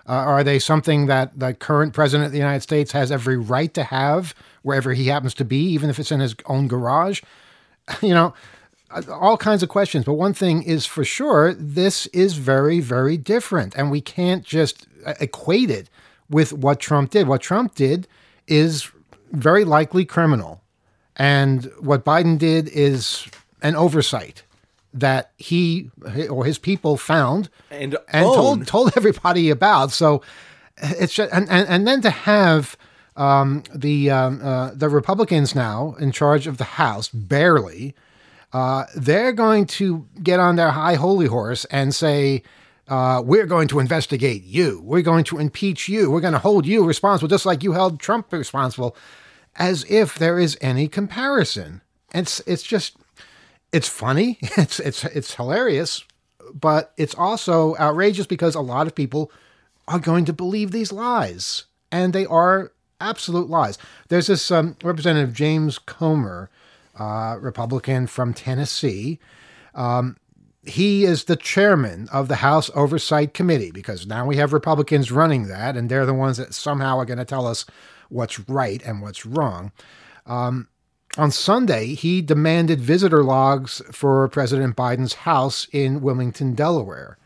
Uh, 0.08 0.12
are 0.12 0.44
they 0.44 0.58
something 0.58 1.06
that 1.06 1.38
the 1.38 1.54
current 1.54 1.94
president 1.94 2.26
of 2.26 2.32
the 2.32 2.38
United 2.38 2.60
States 2.60 2.92
has 2.92 3.12
every 3.12 3.36
right 3.36 3.72
to 3.74 3.84
have 3.84 4.34
wherever 4.62 4.92
he 4.92 5.08
happens 5.08 5.34
to 5.34 5.44
be, 5.44 5.58
even 5.58 5.90
if 5.90 5.98
it's 5.98 6.12
in 6.12 6.20
his 6.20 6.34
own 6.46 6.68
garage? 6.68 7.20
You 8.00 8.14
know, 8.14 8.32
uh, 8.92 9.02
all 9.10 9.36
kinds 9.36 9.62
of 9.62 9.68
questions. 9.68 10.04
But 10.04 10.14
one 10.14 10.34
thing 10.34 10.62
is 10.62 10.86
for 10.86 11.04
sure 11.04 11.52
this 11.54 12.06
is 12.06 12.34
very, 12.34 12.78
very 12.78 13.16
different. 13.16 13.74
And 13.74 13.90
we 13.90 14.00
can't 14.00 14.44
just 14.44 14.86
uh, 15.04 15.14
equate 15.20 15.68
it 15.68 15.90
with 16.30 16.52
what 16.52 16.78
Trump 16.78 17.10
did. 17.10 17.26
What 17.26 17.40
Trump 17.40 17.74
did 17.74 18.06
is 18.46 18.90
very 19.32 19.64
likely 19.64 20.04
criminal. 20.04 20.62
And 21.16 21.70
what 21.80 22.04
Biden 22.04 22.38
did 22.38 22.68
is 22.68 23.26
an 23.62 23.76
oversight 23.76 24.42
that 24.94 25.32
he 25.38 25.90
or 26.30 26.44
his 26.44 26.58
people 26.58 26.96
found 26.96 27.48
and, 27.70 27.96
and 28.08 28.24
told 28.24 28.66
told 28.66 28.92
everybody 28.96 29.50
about. 29.50 29.90
So 29.90 30.22
it's 30.76 31.14
just, 31.14 31.32
and, 31.32 31.48
and 31.48 31.68
and 31.68 31.86
then 31.86 32.00
to 32.02 32.10
have 32.10 32.76
um, 33.16 33.62
the 33.74 34.10
um, 34.10 34.40
uh, 34.42 34.70
the 34.74 34.88
Republicans 34.88 35.54
now 35.54 35.94
in 35.98 36.12
charge 36.12 36.46
of 36.46 36.58
the 36.58 36.64
House 36.64 37.08
barely. 37.08 37.94
Uh, 38.52 38.84
they're 38.94 39.32
going 39.32 39.64
to 39.64 40.06
get 40.22 40.38
on 40.38 40.56
their 40.56 40.70
high 40.70 40.94
holy 40.94 41.26
horse 41.26 41.64
and 41.66 41.94
say, 41.94 42.42
uh, 42.88 43.22
"We're 43.24 43.46
going 43.46 43.68
to 43.68 43.78
investigate 43.78 44.44
you. 44.44 44.80
We're 44.84 45.02
going 45.02 45.24
to 45.24 45.38
impeach 45.38 45.88
you. 45.88 46.10
We're 46.10 46.20
going 46.20 46.34
to 46.34 46.38
hold 46.38 46.66
you 46.66 46.84
responsible, 46.84 47.28
just 47.28 47.46
like 47.46 47.62
you 47.62 47.72
held 47.72 48.00
Trump 48.00 48.32
responsible." 48.32 48.96
As 49.56 49.84
if 49.90 50.18
there 50.18 50.38
is 50.38 50.56
any 50.62 50.88
comparison. 50.88 51.82
It's 52.14 52.40
it's 52.46 52.62
just 52.62 52.96
it's 53.72 53.88
funny, 53.88 54.38
it's 54.56 54.78
it's 54.80 55.04
it's 55.04 55.34
hilarious, 55.34 56.04
but 56.54 56.92
it's 56.96 57.14
also 57.14 57.76
outrageous 57.76 58.26
because 58.26 58.54
a 58.54 58.60
lot 58.60 58.86
of 58.86 58.94
people 58.94 59.32
are 59.88 59.98
going 59.98 60.24
to 60.26 60.32
believe 60.32 60.70
these 60.70 60.92
lies, 60.92 61.64
and 61.90 62.12
they 62.12 62.26
are 62.26 62.72
absolute 63.00 63.48
lies. 63.50 63.78
There's 64.08 64.28
this 64.28 64.50
um, 64.50 64.76
Representative 64.82 65.34
James 65.34 65.78
Comer, 65.78 66.50
uh, 66.98 67.36
Republican 67.40 68.06
from 68.06 68.32
Tennessee. 68.32 69.18
Um, 69.74 70.16
he 70.64 71.04
is 71.04 71.24
the 71.24 71.34
chairman 71.34 72.08
of 72.12 72.28
the 72.28 72.36
House 72.36 72.70
Oversight 72.74 73.34
Committee 73.34 73.72
because 73.72 74.06
now 74.06 74.24
we 74.24 74.36
have 74.36 74.52
Republicans 74.52 75.10
running 75.10 75.48
that, 75.48 75.76
and 75.76 75.90
they're 75.90 76.06
the 76.06 76.14
ones 76.14 76.36
that 76.36 76.54
somehow 76.54 76.98
are 76.98 77.04
going 77.04 77.18
to 77.18 77.24
tell 77.24 77.46
us 77.46 77.66
what's 78.08 78.38
right 78.48 78.80
and 78.84 79.02
what's 79.02 79.26
wrong. 79.26 79.72
Um, 80.26 80.68
on 81.18 81.30
Sunday, 81.30 81.94
he 81.94 82.22
demanded 82.22 82.80
visitor 82.80 83.22
logs 83.22 83.82
for 83.90 84.28
President 84.28 84.76
Biden's 84.76 85.14
house 85.14 85.68
in 85.72 86.00
Wilmington, 86.00 86.54
Delaware, 86.54 87.18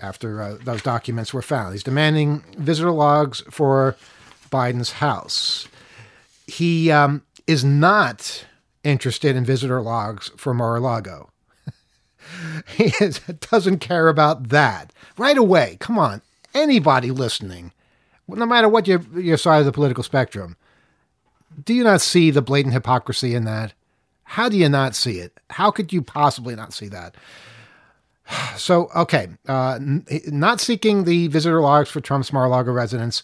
after 0.00 0.42
uh, 0.42 0.58
those 0.64 0.82
documents 0.82 1.32
were 1.32 1.42
found. 1.42 1.72
He's 1.72 1.82
demanding 1.82 2.42
visitor 2.56 2.90
logs 2.90 3.42
for 3.50 3.96
Biden's 4.50 4.92
house. 4.92 5.68
He 6.46 6.90
um, 6.90 7.22
is 7.46 7.64
not 7.64 8.46
interested 8.82 9.36
in 9.36 9.44
visitor 9.44 9.80
logs 9.80 10.30
for 10.36 10.52
Mar 10.52 10.76
a 10.76 10.80
Lago. 10.80 11.30
he 12.76 12.92
is, 13.00 13.20
doesn't 13.50 13.78
care 13.78 14.08
about 14.08 14.48
that. 14.48 14.92
Right 15.16 15.38
away, 15.38 15.76
come 15.78 15.98
on, 15.98 16.22
anybody 16.54 17.10
listening, 17.10 17.72
no 18.26 18.46
matter 18.46 18.68
what 18.68 18.88
your, 18.88 19.00
your 19.14 19.36
side 19.36 19.60
of 19.60 19.66
the 19.66 19.72
political 19.72 20.02
spectrum, 20.02 20.56
do 21.64 21.74
you 21.74 21.84
not 21.84 22.00
see 22.00 22.30
the 22.30 22.42
blatant 22.42 22.74
hypocrisy 22.74 23.34
in 23.34 23.44
that? 23.44 23.72
How 24.24 24.48
do 24.48 24.56
you 24.56 24.68
not 24.68 24.94
see 24.94 25.18
it? 25.18 25.38
How 25.50 25.70
could 25.70 25.92
you 25.92 26.02
possibly 26.02 26.54
not 26.54 26.72
see 26.72 26.88
that? 26.88 27.14
So, 28.56 28.90
okay, 28.94 29.28
uh, 29.48 29.74
n- 29.76 30.04
not 30.26 30.60
seeking 30.60 31.04
the 31.04 31.28
visitor 31.28 31.62
logs 31.62 31.88
for 31.88 32.00
Trump's 32.00 32.30
Mar-a-Lago 32.32 32.72
residence, 32.72 33.22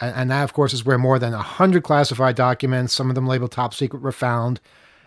and, 0.00 0.14
and 0.14 0.30
that, 0.30 0.44
of 0.44 0.52
course, 0.52 0.72
is 0.72 0.84
where 0.84 0.98
more 0.98 1.18
than 1.18 1.32
hundred 1.32 1.82
classified 1.82 2.36
documents, 2.36 2.92
some 2.94 3.08
of 3.08 3.16
them 3.16 3.26
labeled 3.26 3.50
top 3.50 3.74
secret, 3.74 4.02
were 4.02 4.12
found, 4.12 4.60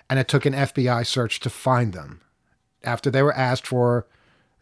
and 0.09 0.19
it 0.19 0.27
took 0.27 0.45
an 0.45 0.53
FBI 0.53 1.05
search 1.05 1.39
to 1.39 1.49
find 1.49 1.93
them. 1.93 2.19
After 2.83 3.09
they 3.09 3.23
were 3.23 3.33
asked 3.33 3.65
for, 3.65 4.07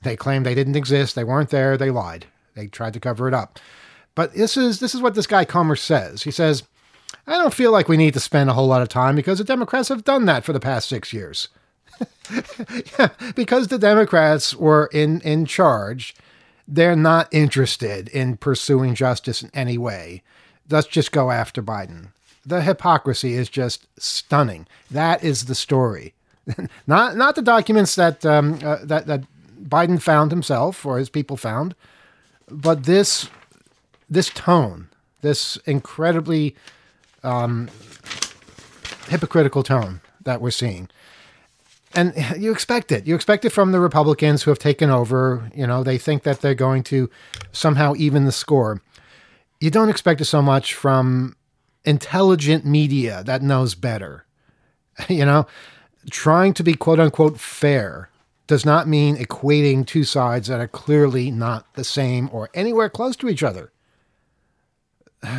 they 0.04 0.16
claimed 0.16 0.46
they 0.46 0.54
didn't 0.56 0.76
exist, 0.76 1.16
they 1.16 1.24
weren't 1.24 1.50
there, 1.50 1.78
they 1.78 1.90
lied, 1.90 2.28
they 2.54 2.68
tried 2.68 2.94
to 2.94 3.00
cover 3.00 3.28
it 3.28 3.34
up. 3.34 3.60
But 4.14 4.34
this 4.34 4.58
is 4.58 4.80
this 4.80 4.94
is 4.94 5.02
what 5.02 5.16
this 5.16 5.28
guy 5.28 5.46
Comer 5.46 5.76
says. 5.76 6.24
He 6.24 6.32
says, 6.32 6.64
"I 7.28 7.38
don't 7.38 7.54
feel 7.54 7.72
like 7.72 7.88
we 7.88 7.98
need 7.98 8.14
to 8.14 8.20
spend 8.20 8.50
a 8.50 8.54
whole 8.54 8.68
lot 8.68 8.82
of 8.82 8.90
time 8.90 9.16
because 9.16 9.38
the 9.38 9.44
Democrats 9.44 9.90
have 9.90 10.04
done 10.04 10.26
that 10.26 10.44
for 10.44 10.54
the 10.54 10.60
past 10.60 10.90
six 10.90 11.14
years." 11.14 11.50
yeah, 13.00 13.10
because 13.36 13.68
the 13.68 13.78
Democrats 13.78 14.56
were 14.56 14.90
in 14.92 15.22
in 15.22 15.46
charge, 15.46 16.16
they're 16.68 16.96
not 16.96 17.28
interested 17.32 18.10
in 18.10 18.38
pursuing 18.38 18.96
justice 18.96 19.42
in 19.42 19.50
any 19.54 19.78
way. 19.78 20.22
Let's 20.70 20.88
just 20.88 21.12
go 21.12 21.32
after 21.32 21.64
Biden. 21.64 22.10
The 22.46 22.62
hypocrisy 22.62 23.34
is 23.34 23.50
just 23.50 23.88
stunning. 23.98 24.68
That 24.92 25.24
is 25.24 25.46
the 25.46 25.56
story. 25.56 26.14
not 26.88 27.18
not 27.18 27.36
the 27.36 27.42
documents 27.42 27.96
that 27.96 28.26
um, 28.26 28.60
uh, 28.64 28.78
that 28.84 29.08
that 29.08 29.24
Biden 29.62 30.02
found 30.02 30.32
himself 30.32 30.86
or 30.86 30.98
his 30.98 31.10
people 31.10 31.38
found, 31.38 31.76
but 32.50 32.84
this 32.84 33.30
this 34.10 34.30
tone, 34.30 34.90
this 35.22 35.58
incredibly 35.66 36.56
um, 37.28 37.70
hypocritical 39.10 39.64
tone 39.64 40.02
that 40.24 40.42
we're 40.42 40.52
seeing. 40.52 40.90
And 41.94 42.14
you 42.38 42.52
expect 42.52 42.92
it. 42.92 43.08
You 43.08 43.16
expect 43.16 43.46
it 43.46 43.50
from 43.50 43.72
the 43.72 43.80
Republicans 43.80 44.44
who 44.44 44.52
have 44.52 44.60
taken 44.60 44.90
over. 44.90 45.50
You 45.56 45.66
know, 45.66 45.84
they 45.84 45.98
think 45.98 46.24
that 46.24 46.42
they're 46.42 46.56
going 46.56 46.84
to 46.84 47.10
somehow 47.52 47.94
even 47.98 48.26
the 48.26 48.32
score. 48.32 48.82
You 49.60 49.72
don't 49.72 49.90
expect 49.90 50.22
it 50.22 50.26
so 50.26 50.42
much 50.42 50.74
from 50.74 51.36
intelligent 51.86 52.66
media 52.66 53.24
that 53.26 53.42
knows 53.42 53.76
better. 53.76 54.24
You 55.10 55.26
know, 55.26 55.46
trying 56.10 56.56
to 56.56 56.64
be 56.64 56.74
quote 56.74 57.00
unquote 57.00 57.40
fair 57.40 58.10
does 58.48 58.66
not 58.66 58.88
mean 58.88 59.16
equating 59.16 59.86
two 59.86 60.04
sides 60.04 60.48
that 60.48 60.60
are 60.60 60.68
clearly 60.68 61.30
not 61.30 61.72
the 61.76 61.84
same 61.84 62.30
or 62.34 62.50
anywhere 62.56 62.90
close 62.90 63.16
to 63.18 63.30
each 63.30 63.44
other 63.44 63.72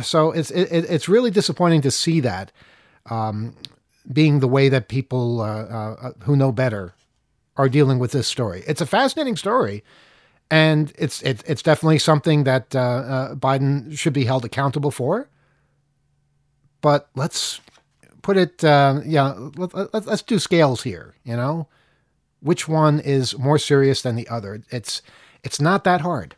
so 0.01 0.31
it's 0.31 0.51
it, 0.51 0.71
it's 0.71 1.07
really 1.07 1.31
disappointing 1.31 1.81
to 1.81 1.91
see 1.91 2.19
that 2.19 2.51
um, 3.09 3.55
being 4.11 4.39
the 4.39 4.47
way 4.47 4.69
that 4.69 4.87
people 4.87 5.41
uh, 5.41 5.63
uh, 5.63 6.11
who 6.23 6.35
know 6.35 6.51
better 6.51 6.93
are 7.57 7.69
dealing 7.69 7.99
with 7.99 8.11
this 8.11 8.27
story. 8.27 8.63
It's 8.67 8.81
a 8.81 8.85
fascinating 8.85 9.35
story, 9.35 9.83
and 10.49 10.93
it's 10.97 11.21
it, 11.21 11.43
it's 11.47 11.61
definitely 11.61 11.99
something 11.99 12.43
that 12.43 12.75
uh, 12.75 12.79
uh 12.79 13.35
Biden 13.35 13.97
should 13.97 14.13
be 14.13 14.25
held 14.25 14.45
accountable 14.45 14.91
for. 14.91 15.29
But 16.81 17.09
let's 17.15 17.59
put 18.21 18.37
it, 18.37 18.63
uh, 18.63 19.01
yeah, 19.05 19.33
let, 19.57 19.93
let, 19.93 20.05
let's 20.05 20.21
do 20.21 20.39
scales 20.39 20.83
here. 20.83 21.15
You 21.23 21.35
know, 21.35 21.67
which 22.41 22.67
one 22.67 22.99
is 22.99 23.37
more 23.37 23.57
serious 23.57 24.01
than 24.01 24.15
the 24.15 24.27
other? 24.29 24.63
It's 24.69 25.01
it's 25.43 25.59
not 25.59 25.83
that 25.83 26.01
hard. 26.01 26.35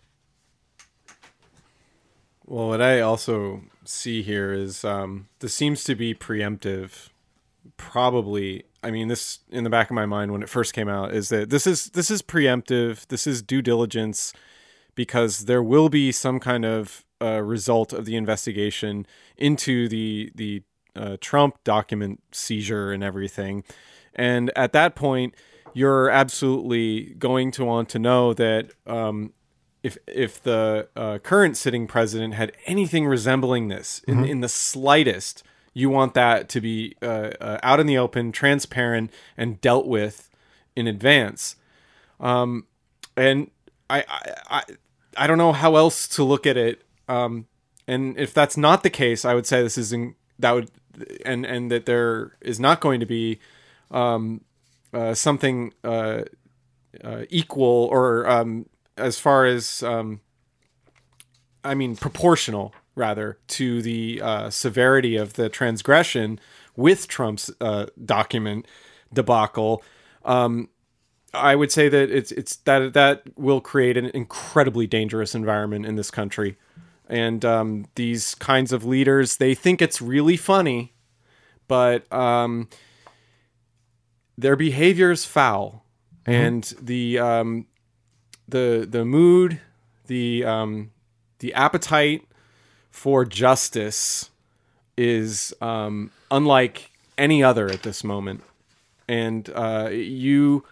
Well, 2.51 2.67
what 2.67 2.81
I 2.81 2.99
also 2.99 3.61
see 3.85 4.23
here 4.23 4.51
is 4.51 4.83
um, 4.83 5.29
this 5.39 5.53
seems 5.53 5.85
to 5.85 5.95
be 5.95 6.13
preemptive. 6.13 7.07
Probably, 7.77 8.65
I 8.83 8.91
mean, 8.91 9.07
this 9.07 9.39
in 9.49 9.63
the 9.63 9.69
back 9.69 9.89
of 9.89 9.93
my 9.93 10.05
mind 10.05 10.33
when 10.33 10.43
it 10.43 10.49
first 10.49 10.73
came 10.73 10.89
out 10.89 11.13
is 11.13 11.29
that 11.29 11.49
this 11.49 11.65
is 11.65 11.91
this 11.91 12.11
is 12.11 12.21
preemptive. 12.21 13.07
This 13.07 13.25
is 13.25 13.41
due 13.41 13.61
diligence 13.61 14.33
because 14.95 15.45
there 15.45 15.63
will 15.63 15.87
be 15.87 16.11
some 16.11 16.41
kind 16.41 16.65
of 16.65 17.05
uh, 17.21 17.41
result 17.41 17.93
of 17.93 18.03
the 18.03 18.17
investigation 18.17 19.07
into 19.37 19.87
the 19.87 20.29
the 20.35 20.61
uh, 20.93 21.15
Trump 21.21 21.63
document 21.63 22.21
seizure 22.33 22.91
and 22.91 23.01
everything, 23.01 23.63
and 24.13 24.51
at 24.57 24.73
that 24.73 24.93
point, 24.93 25.35
you're 25.73 26.09
absolutely 26.09 27.13
going 27.13 27.49
to 27.51 27.63
want 27.63 27.87
to 27.87 27.99
know 27.99 28.33
that 28.33 28.71
um, 28.85 29.31
if 29.83 29.97
if 30.07 30.41
the 30.41 30.87
uh, 30.95 31.17
current 31.19 31.57
sitting 31.57 31.87
president 31.87 32.33
had 32.33 32.51
anything 32.65 33.07
resembling 33.07 33.67
this 33.67 34.01
in, 34.07 34.15
mm-hmm. 34.15 34.25
in 34.25 34.41
the 34.41 34.49
slightest, 34.49 35.43
you 35.73 35.89
want 35.89 36.13
that 36.13 36.49
to 36.49 36.61
be 36.61 36.95
uh, 37.01 37.31
uh, 37.39 37.59
out 37.63 37.79
in 37.79 37.87
the 37.87 37.97
open, 37.97 38.31
transparent, 38.31 39.11
and 39.37 39.59
dealt 39.61 39.87
with 39.87 40.29
in 40.75 40.87
advance. 40.87 41.55
Um, 42.19 42.67
and 43.17 43.49
I, 43.89 44.05
I, 44.07 44.33
I 44.49 44.63
I 45.17 45.27
don't 45.27 45.37
know 45.37 45.53
how 45.53 45.75
else 45.75 46.07
to 46.09 46.23
look 46.23 46.45
at 46.45 46.57
it. 46.57 46.83
Um, 47.07 47.47
and 47.87 48.17
if 48.17 48.33
that's 48.33 48.55
not 48.55 48.83
the 48.83 48.89
case, 48.89 49.25
I 49.25 49.33
would 49.33 49.45
say 49.45 49.61
this 49.61 49.77
is 49.77 49.91
in, 49.91 50.15
that 50.39 50.51
would 50.51 50.71
and 51.25 51.45
and 51.45 51.71
that 51.71 51.85
there 51.85 52.37
is 52.41 52.59
not 52.59 52.79
going 52.79 52.99
to 52.99 53.05
be 53.05 53.39
um, 53.89 54.41
uh, 54.93 55.13
something 55.13 55.73
uh, 55.83 56.23
uh, 57.03 57.23
equal 57.29 57.87
or 57.91 58.29
um, 58.29 58.67
as 59.01 59.19
far 59.19 59.45
as 59.45 59.83
um, 59.83 60.21
I 61.63 61.73
mean 61.73 61.95
proportional 61.95 62.73
rather 62.95 63.37
to 63.47 63.81
the 63.81 64.21
uh, 64.21 64.49
severity 64.49 65.15
of 65.15 65.33
the 65.33 65.49
transgression 65.49 66.39
with 66.75 67.07
Trump's 67.07 67.51
uh, 67.59 67.87
document 68.03 68.67
debacle. 69.13 69.83
Um, 70.25 70.69
I 71.33 71.55
would 71.55 71.71
say 71.71 71.87
that 71.87 72.11
it's 72.11 72.31
it's 72.31 72.57
that 72.57 72.93
that 72.93 73.23
will 73.37 73.61
create 73.61 73.97
an 73.97 74.11
incredibly 74.13 74.87
dangerous 74.87 75.33
environment 75.33 75.85
in 75.85 75.95
this 75.95 76.11
country, 76.11 76.57
and 77.07 77.43
um, 77.45 77.85
these 77.95 78.35
kinds 78.35 78.73
of 78.73 78.83
leaders 78.83 79.37
they 79.37 79.55
think 79.55 79.81
it's 79.81 80.01
really 80.01 80.35
funny, 80.35 80.93
but 81.69 82.11
um, 82.11 82.67
their 84.37 84.57
behavior 84.57 85.11
is 85.11 85.23
foul, 85.23 85.85
mm-hmm. 86.25 86.31
and 86.33 86.73
the 86.81 87.17
um, 87.19 87.65
the 88.51 88.87
the 88.89 89.03
mood, 89.03 89.59
the 90.07 90.45
um, 90.45 90.91
the 91.39 91.53
appetite 91.53 92.27
for 92.91 93.25
justice 93.25 94.29
is 94.97 95.53
um, 95.61 96.11
unlike 96.29 96.91
any 97.17 97.43
other 97.43 97.67
at 97.69 97.83
this 97.83 98.03
moment, 98.03 98.43
and 99.07 99.49
uh, 99.55 99.89
you 99.91 100.63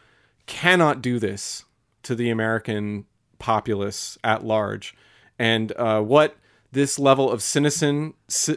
cannot 0.46 1.02
do 1.02 1.20
this 1.20 1.66
to 2.04 2.16
the 2.16 2.30
American 2.30 3.06
populace 3.40 4.18
at 4.24 4.44
large. 4.44 4.96
And 5.38 5.72
uh, 5.78 6.02
what 6.02 6.36
this 6.72 7.00
level 7.00 7.32
of 7.32 7.42
cynicism, 7.42 8.14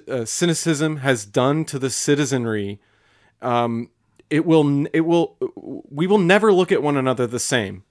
uh, 0.08 0.24
cynicism 0.24 0.96
has 0.98 1.24
done 1.24 1.64
to 1.66 1.78
the 1.78 1.90
citizenry, 1.90 2.80
um, 3.40 3.88
it 4.28 4.44
will 4.44 4.86
it 4.92 5.02
will 5.02 5.36
we 5.90 6.06
will 6.06 6.18
never 6.18 6.52
look 6.52 6.72
at 6.72 6.82
one 6.82 6.96
another 6.96 7.26
the 7.26 7.38
same 7.38 7.84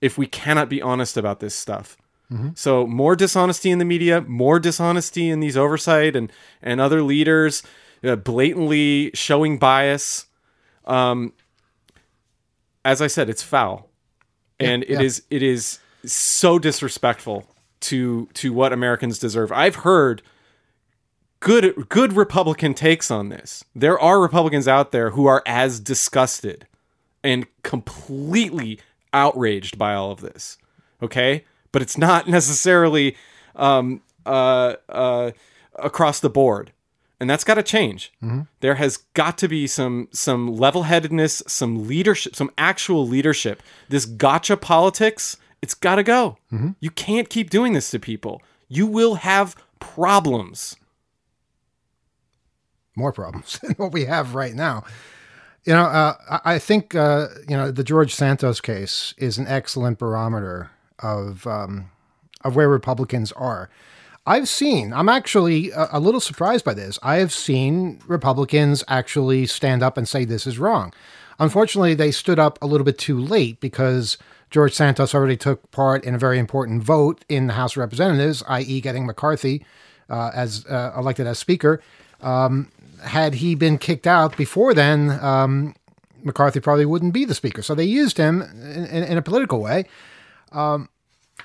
if 0.00 0.18
we 0.18 0.26
cannot 0.26 0.68
be 0.68 0.82
honest 0.82 1.16
about 1.16 1.40
this 1.40 1.54
stuff. 1.54 1.96
Mm-hmm. 2.30 2.50
So 2.54 2.86
more 2.86 3.14
dishonesty 3.14 3.70
in 3.70 3.78
the 3.78 3.84
media, 3.84 4.20
more 4.22 4.58
dishonesty 4.58 5.28
in 5.28 5.40
these 5.40 5.56
oversight 5.56 6.16
and 6.16 6.32
and 6.60 6.80
other 6.80 7.02
leaders 7.02 7.62
uh, 8.04 8.16
blatantly 8.16 9.10
showing 9.14 9.58
bias. 9.58 10.26
Um, 10.84 11.32
as 12.84 13.02
I 13.02 13.06
said, 13.06 13.28
it's 13.28 13.42
foul, 13.42 13.88
yeah, 14.60 14.70
and 14.70 14.82
it 14.84 14.90
yeah. 14.90 15.00
is 15.00 15.22
it 15.30 15.42
is 15.42 15.78
so 16.04 16.58
disrespectful 16.58 17.48
to 17.80 18.26
to 18.34 18.52
what 18.52 18.72
Americans 18.72 19.18
deserve. 19.18 19.52
I've 19.52 19.76
heard 19.76 20.22
good 21.40 21.88
good 21.88 22.12
Republican 22.12 22.74
takes 22.74 23.10
on 23.10 23.28
this. 23.28 23.64
There 23.74 23.98
are 23.98 24.20
Republicans 24.20 24.68
out 24.68 24.92
there 24.92 25.10
who 25.10 25.26
are 25.26 25.42
as 25.46 25.80
disgusted 25.80 26.66
and 27.24 27.46
completely 27.62 28.80
outraged 29.16 29.78
by 29.78 29.94
all 29.94 30.12
of 30.12 30.20
this. 30.20 30.58
Okay, 31.02 31.44
but 31.72 31.82
it's 31.82 31.98
not 31.98 32.28
necessarily 32.38 33.16
um, 33.56 34.02
uh, 34.24 34.76
uh, 34.88 35.30
across 35.74 36.20
the 36.20 36.30
board, 36.30 36.72
and 37.18 37.28
that's 37.28 37.44
got 37.44 37.54
to 37.54 37.62
change. 37.62 38.12
Mm-hmm. 38.22 38.42
There 38.60 38.76
has 38.76 38.98
got 39.14 39.38
to 39.38 39.48
be 39.48 39.66
some 39.66 40.08
some 40.12 40.54
level 40.54 40.84
headedness, 40.84 41.42
some 41.46 41.88
leadership, 41.88 42.36
some 42.36 42.50
actual 42.58 43.06
leadership. 43.06 43.62
This 43.88 44.04
gotcha 44.04 44.56
politics, 44.56 45.36
it's 45.62 45.74
got 45.74 45.96
to 45.96 46.02
go. 46.02 46.36
Mm-hmm. 46.52 46.70
You 46.80 46.90
can't 46.90 47.28
keep 47.28 47.50
doing 47.50 47.72
this 47.72 47.90
to 47.90 47.98
people. 47.98 48.42
You 48.68 48.86
will 48.86 49.16
have 49.16 49.56
problems. 49.80 50.76
More 52.94 53.12
problems 53.12 53.58
than 53.62 53.72
what 53.72 53.92
we 53.92 54.04
have 54.04 54.34
right 54.34 54.54
now. 54.54 54.84
You 55.66 55.72
know, 55.72 55.82
uh, 55.82 56.38
I 56.44 56.60
think 56.60 56.94
uh, 56.94 57.26
you 57.48 57.56
know 57.56 57.72
the 57.72 57.82
George 57.82 58.14
Santos 58.14 58.60
case 58.60 59.14
is 59.18 59.36
an 59.36 59.48
excellent 59.48 59.98
barometer 59.98 60.70
of 61.00 61.44
um, 61.44 61.90
of 62.44 62.54
where 62.54 62.68
Republicans 62.68 63.32
are. 63.32 63.68
I've 64.28 64.48
seen. 64.48 64.92
I'm 64.92 65.08
actually 65.08 65.70
a, 65.70 65.88
a, 65.92 66.00
little 66.00 66.20
surprised 66.20 66.64
by 66.64 66.74
this. 66.74 66.98
I 67.02 67.16
have 67.16 67.32
seen 67.32 68.00
Republicans 68.06 68.82
actually 68.88 69.46
stand 69.46 69.82
up 69.82 69.96
and 69.96 70.08
say 70.08 70.24
this 70.24 70.46
is 70.46 70.58
wrong. 70.58 70.92
Unfortunately, 71.38 71.94
they 71.94 72.10
stood 72.10 72.38
up 72.38 72.58
a 72.62 72.66
little 72.66 72.84
bit 72.84 72.98
too 72.98 73.18
late 73.18 73.60
because 73.60 74.18
George 74.50 74.72
Santos 74.72 75.14
already 75.14 75.36
took 75.36 75.70
part 75.70 76.04
in 76.04 76.14
a 76.14 76.18
very 76.18 76.38
important 76.38 76.82
vote 76.82 77.24
in 77.28 77.48
the 77.48 77.52
House 77.54 77.72
of 77.72 77.78
Representatives, 77.78 78.42
i.e., 78.48 78.80
getting 78.80 79.04
McCarthy 79.06 79.64
uh, 80.08 80.30
as 80.34 80.64
uh, 80.66 80.92
elected 80.96 81.26
as 81.26 81.38
Speaker. 81.38 81.80
Um, 82.20 82.70
had 83.02 83.34
he 83.34 83.54
been 83.54 83.78
kicked 83.78 84.06
out 84.06 84.36
before 84.36 84.74
then, 84.74 85.10
um, 85.22 85.74
McCarthy 86.22 86.60
probably 86.60 86.86
wouldn't 86.86 87.12
be 87.12 87.24
the 87.24 87.34
Speaker. 87.34 87.62
So 87.62 87.74
they 87.74 87.84
used 87.84 88.18
him 88.18 88.42
in, 88.42 88.86
in, 88.86 89.04
in 89.04 89.18
a 89.18 89.22
political 89.22 89.60
way. 89.60 89.84
Um, 90.52 90.88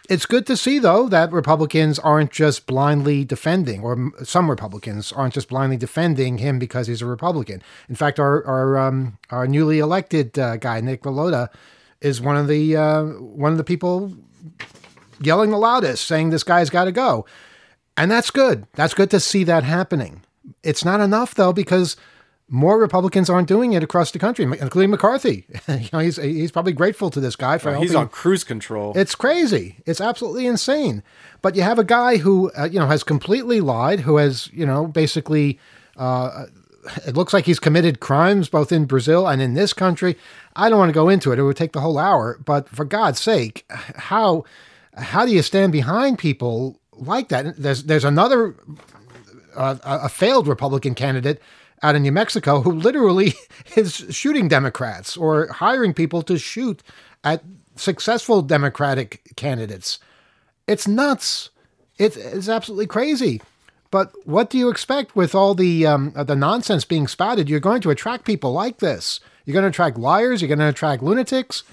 it's 0.10 0.26
good 0.26 0.46
to 0.48 0.58
see, 0.58 0.80
though, 0.80 1.08
that 1.10 1.32
Republicans 1.32 2.00
aren't 2.00 2.32
just 2.32 2.66
blindly 2.66 3.24
defending, 3.24 3.82
or 3.82 4.12
some 4.24 4.50
Republicans 4.50 5.12
aren't 5.12 5.34
just 5.34 5.48
blindly 5.48 5.78
defending 5.78 6.40
him 6.40 6.60
because 6.60 6.88
he's 6.88 7.02
a 7.02 7.06
Republican. 7.06 7.62
In 7.88 7.96
fact, 7.96 8.20
our 8.20 8.46
our 8.46 8.78
um, 8.78 9.18
our 9.30 9.48
newly 9.48 9.80
elected 9.80 10.38
uh, 10.40 10.58
guy, 10.58 10.82
Nick 10.82 11.04
LaLota, 11.04 11.50
is 12.02 12.20
one 12.20 12.36
of 12.36 12.48
the 12.48 12.76
uh, 12.76 13.04
one 13.04 13.52
of 13.52 13.58
the 13.58 13.64
people 13.64 14.14
yelling 15.22 15.52
the 15.52 15.58
loudest, 15.58 16.06
saying 16.08 16.30
this 16.30 16.44
guy's 16.44 16.70
got 16.70 16.86
to 16.86 16.92
go, 16.92 17.26
and 17.96 18.10
that's 18.10 18.32
good. 18.32 18.66
That's 18.74 18.94
good 18.94 19.12
to 19.12 19.20
see 19.20 19.44
that 19.44 19.64
happening. 19.64 20.24
It's 20.64 20.84
not 20.84 21.00
enough 21.00 21.36
though 21.36 21.54
because 21.54 21.96
more 22.52 22.78
Republicans 22.78 23.30
aren't 23.30 23.48
doing 23.48 23.72
it 23.74 23.82
across 23.82 24.12
the 24.12 24.20
country, 24.20 24.44
including 24.44 24.92
McCarthy. 24.92 25.46
you 25.68 25.90
know, 25.94 26.00
he's 26.00 26.18
he's 26.18 26.52
probably 26.52 26.74
grateful 26.74 27.10
to 27.10 27.20
this 27.20 27.38
guy 27.38 27.58
for. 27.58 27.72
Well, 27.72 27.82
he's 27.82 27.96
on 27.96 28.10
cruise 28.10 28.44
control. 28.44 28.92
It's 28.96 29.16
crazy. 29.16 29.78
It's 29.86 30.02
absolutely 30.02 30.46
insane. 30.46 31.02
But 31.42 31.56
you 31.56 31.62
have 31.62 31.80
a 31.80 31.84
guy 31.84 32.18
who 32.18 32.52
uh, 32.52 32.66
you 32.66 32.78
know 32.78 32.88
has 32.88 33.04
completely 33.04 33.62
lied, 33.62 34.02
who 34.02 34.18
has 34.18 34.50
you 34.54 34.66
know 34.66 34.86
basically. 34.86 35.60
Uh, 35.96 36.46
it 37.06 37.16
looks 37.16 37.32
like 37.32 37.46
he's 37.46 37.60
committed 37.60 38.00
crimes 38.00 38.50
both 38.50 38.72
in 38.72 38.86
Brazil 38.86 39.28
and 39.28 39.40
in 39.40 39.54
this 39.54 39.72
country. 39.72 40.18
I 40.56 40.68
don't 40.68 40.80
want 40.80 40.90
to 40.90 40.94
go 40.94 41.10
into 41.10 41.32
it; 41.32 41.40
it 41.40 41.44
would 41.44 41.56
take 41.56 41.74
the 41.74 41.82
whole 41.82 41.98
hour. 41.98 42.40
But 42.44 42.68
for 42.68 42.86
God's 42.86 43.22
sake, 43.22 43.66
how 43.70 44.44
how 44.96 45.26
do 45.26 45.32
you 45.32 45.42
stand 45.42 45.72
behind 45.72 46.20
people 46.20 46.82
like 46.92 47.30
that? 47.30 47.56
There's 47.58 47.84
there's 47.84 48.04
another 48.04 48.56
uh, 49.56 49.78
a 49.84 50.10
failed 50.10 50.48
Republican 50.48 50.96
candidate 50.96 51.42
out 51.84 51.96
in 51.96 52.04
New 52.04 52.12
Mexico 52.12 52.62
who 52.62 52.72
literally 52.72 53.34
is 53.76 54.06
shooting 54.10 54.48
Democrats 54.48 55.18
or 55.18 55.48
hiring 55.48 55.94
people 55.94 56.22
to 56.24 56.38
shoot 56.38 56.84
at 57.24 57.44
successful 57.76 58.42
Democratic 58.42 59.22
candidates. 59.36 60.00
It's 60.68 60.88
nuts. 60.88 61.50
It, 61.98 62.18
it's 62.18 62.50
absolutely 62.50 62.88
crazy. 62.88 63.42
But 63.90 64.14
what 64.26 64.50
do 64.50 64.58
you 64.58 64.70
expect 64.70 65.16
with 65.16 65.36
all 65.36 65.54
the 65.54 65.86
um, 65.86 66.14
the 66.16 66.36
nonsense 66.36 66.86
being 66.86 67.08
spouted? 67.08 67.50
You're 67.50 67.60
going 67.60 67.82
to 67.82 67.90
attract 67.90 68.24
people 68.24 68.54
like 68.54 68.78
this. 68.78 69.20
You're 69.46 69.54
going 69.54 69.64
to 69.64 69.70
attract 69.70 69.98
liars. 69.98 70.42
You're 70.42 70.48
going 70.48 70.60
to 70.60 70.70
attract 70.70 71.04
lunatics, 71.04 71.64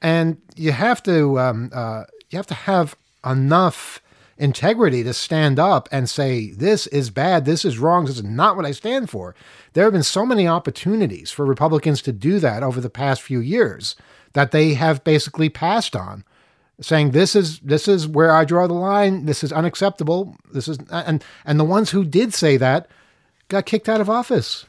and 0.00 0.40
you 0.54 0.70
have 0.70 1.02
to 1.04 1.40
um, 1.40 1.70
uh, 1.74 2.04
you 2.30 2.36
have 2.36 2.46
to 2.46 2.54
have 2.54 2.94
enough 3.26 4.00
integrity 4.40 5.04
to 5.04 5.12
stand 5.12 5.58
up 5.58 5.88
and 5.92 6.08
say, 6.08 6.50
this 6.50 6.86
is 6.88 7.10
bad, 7.10 7.44
this 7.44 7.64
is 7.64 7.78
wrong, 7.78 8.06
this 8.06 8.16
is 8.16 8.24
not 8.24 8.56
what 8.56 8.66
I 8.66 8.72
stand 8.72 9.10
for. 9.10 9.34
There 9.74 9.84
have 9.84 9.92
been 9.92 10.02
so 10.02 10.26
many 10.26 10.48
opportunities 10.48 11.30
for 11.30 11.44
Republicans 11.44 12.02
to 12.02 12.12
do 12.12 12.40
that 12.40 12.62
over 12.62 12.80
the 12.80 12.90
past 12.90 13.22
few 13.22 13.40
years 13.40 13.94
that 14.32 14.50
they 14.50 14.74
have 14.74 15.04
basically 15.04 15.48
passed 15.48 15.94
on 15.94 16.24
saying 16.80 17.10
this 17.10 17.36
is 17.36 17.60
this 17.60 17.86
is 17.86 18.08
where 18.08 18.32
I 18.32 18.44
draw 18.44 18.66
the 18.66 18.72
line. 18.74 19.26
This 19.26 19.44
is 19.44 19.52
unacceptable. 19.52 20.36
This 20.52 20.66
is 20.66 20.78
and 20.90 21.22
and 21.44 21.60
the 21.60 21.64
ones 21.64 21.90
who 21.90 22.04
did 22.04 22.32
say 22.32 22.56
that 22.56 22.88
got 23.48 23.66
kicked 23.66 23.88
out 23.88 24.00
of 24.00 24.08
office. 24.08 24.64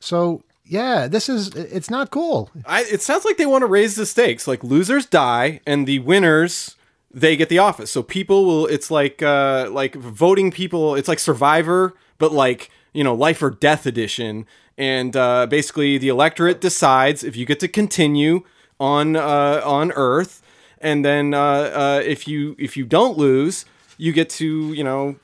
So 0.00 0.42
yeah 0.64 1.06
this 1.06 1.28
is 1.28 1.48
it's 1.54 1.90
not 1.90 2.10
cool. 2.10 2.50
I, 2.66 2.82
it 2.84 3.02
sounds 3.02 3.24
like 3.24 3.36
they 3.36 3.46
want 3.46 3.62
to 3.62 3.66
raise 3.66 3.94
the 3.94 4.06
stakes. 4.06 4.48
Like 4.48 4.64
losers 4.64 5.06
die 5.06 5.60
and 5.66 5.86
the 5.86 6.00
winners 6.00 6.76
they 7.14 7.36
get 7.36 7.48
the 7.48 7.58
office. 7.58 7.90
So 7.90 8.02
people 8.02 8.44
will 8.44 8.66
it's 8.66 8.90
like 8.90 9.22
uh 9.22 9.68
like 9.70 9.94
voting 9.94 10.50
people 10.50 10.94
it's 10.94 11.08
like 11.08 11.18
survivor 11.18 11.94
but 12.18 12.32
like, 12.32 12.70
you 12.92 13.04
know, 13.04 13.14
life 13.14 13.42
or 13.42 13.50
death 13.50 13.86
edition 13.86 14.46
and 14.78 15.16
uh 15.16 15.46
basically 15.46 15.98
the 15.98 16.08
electorate 16.08 16.60
decides 16.60 17.22
if 17.22 17.36
you 17.36 17.44
get 17.46 17.60
to 17.60 17.68
continue 17.68 18.42
on 18.80 19.16
uh 19.16 19.60
on 19.64 19.92
earth 19.92 20.42
and 20.80 21.04
then 21.04 21.34
uh 21.34 21.40
uh 21.40 22.02
if 22.04 22.26
you 22.26 22.56
if 22.58 22.76
you 22.76 22.84
don't 22.84 23.18
lose, 23.18 23.64
you 23.98 24.12
get 24.12 24.30
to, 24.30 24.72
you 24.72 24.84
know, 24.84 25.16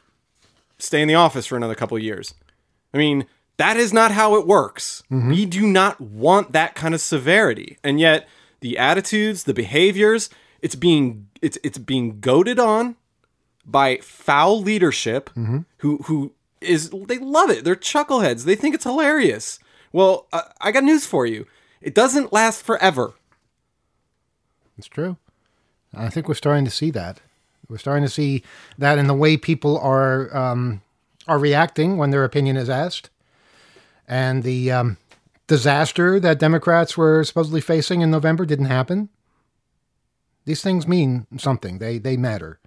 stay 0.79 1.01
in 1.03 1.09
the 1.09 1.15
office 1.15 1.47
for 1.47 1.57
another 1.57 1.75
couple 1.75 1.97
of 1.97 2.03
years. 2.03 2.35
I 2.95 2.99
mean, 2.99 3.27
that 3.57 3.77
is 3.77 3.93
not 3.93 4.13
how 4.13 4.37
it 4.37 4.47
works. 4.47 5.03
Mm-hmm. 5.11 5.31
We 5.31 5.47
do 5.47 5.67
not 5.67 6.01
want 6.01 6.53
that 6.53 6.75
kind 6.75 6.95
of 6.95 7.01
severity. 7.01 7.77
And 7.83 7.99
yet 7.99 8.29
the 8.61 8.79
attitudes, 8.79 9.45
the 9.45 9.55
behaviors, 9.55 10.31
it's 10.61 10.75
being 10.75 11.29
it's 11.41 11.59
it's 11.63 11.79
being 11.79 12.21
goaded 12.21 12.59
on 12.59 12.97
by 13.65 13.99
foul 13.99 14.61
leadership 14.61 15.31
mm-hmm. 15.31 15.61
who 15.79 15.99
who 16.05 16.33
is 16.61 16.91
they 16.91 17.19
love 17.19 17.51
it. 17.51 17.65
They're 17.65 17.77
chuckleheads. 17.77 18.45
They 18.45 18.57
think 18.57 18.75
it's 18.75 18.85
hilarious. 18.85 19.59
Well, 19.93 20.27
uh, 20.33 20.43
I 20.61 20.73
got 20.73 20.85
news 20.85 21.07
for 21.07 21.27
you. 21.27 21.47
It 21.81 21.95
doesn't 21.95 22.33
last 22.33 22.63
forever. 22.63 23.15
It's 24.77 24.89
true. 24.89 25.17
I 25.95 26.09
think 26.09 26.29
we're 26.29 26.35
starting 26.35 26.65
to 26.65 26.71
see 26.71 26.91
that. 26.91 27.21
We're 27.69 27.79
starting 27.79 28.05
to 28.05 28.11
see 28.11 28.43
that 28.77 28.99
in 28.99 29.07
the 29.07 29.15
way 29.15 29.37
people 29.37 29.79
are 29.79 30.35
um, 30.37 30.83
are 31.27 31.39
reacting 31.39 31.97
when 31.97 32.11
their 32.11 32.25
opinion 32.25 32.57
is 32.57 32.71
asked, 32.71 33.11
and 34.07 34.43
the 34.43 34.71
um, 34.71 34.97
disaster 35.47 36.19
that 36.21 36.39
Democrats 36.39 36.97
were 36.97 37.25
supposedly 37.25 37.61
facing 37.61 38.01
in 38.01 38.11
November 38.11 38.47
didn't 38.47 38.67
happen. 38.67 39.09
These 40.49 40.63
things 40.63 40.89
mean 40.89 41.27
something. 41.37 41.77
They 41.79 41.99
they 41.99 42.17
matter. 42.17 42.59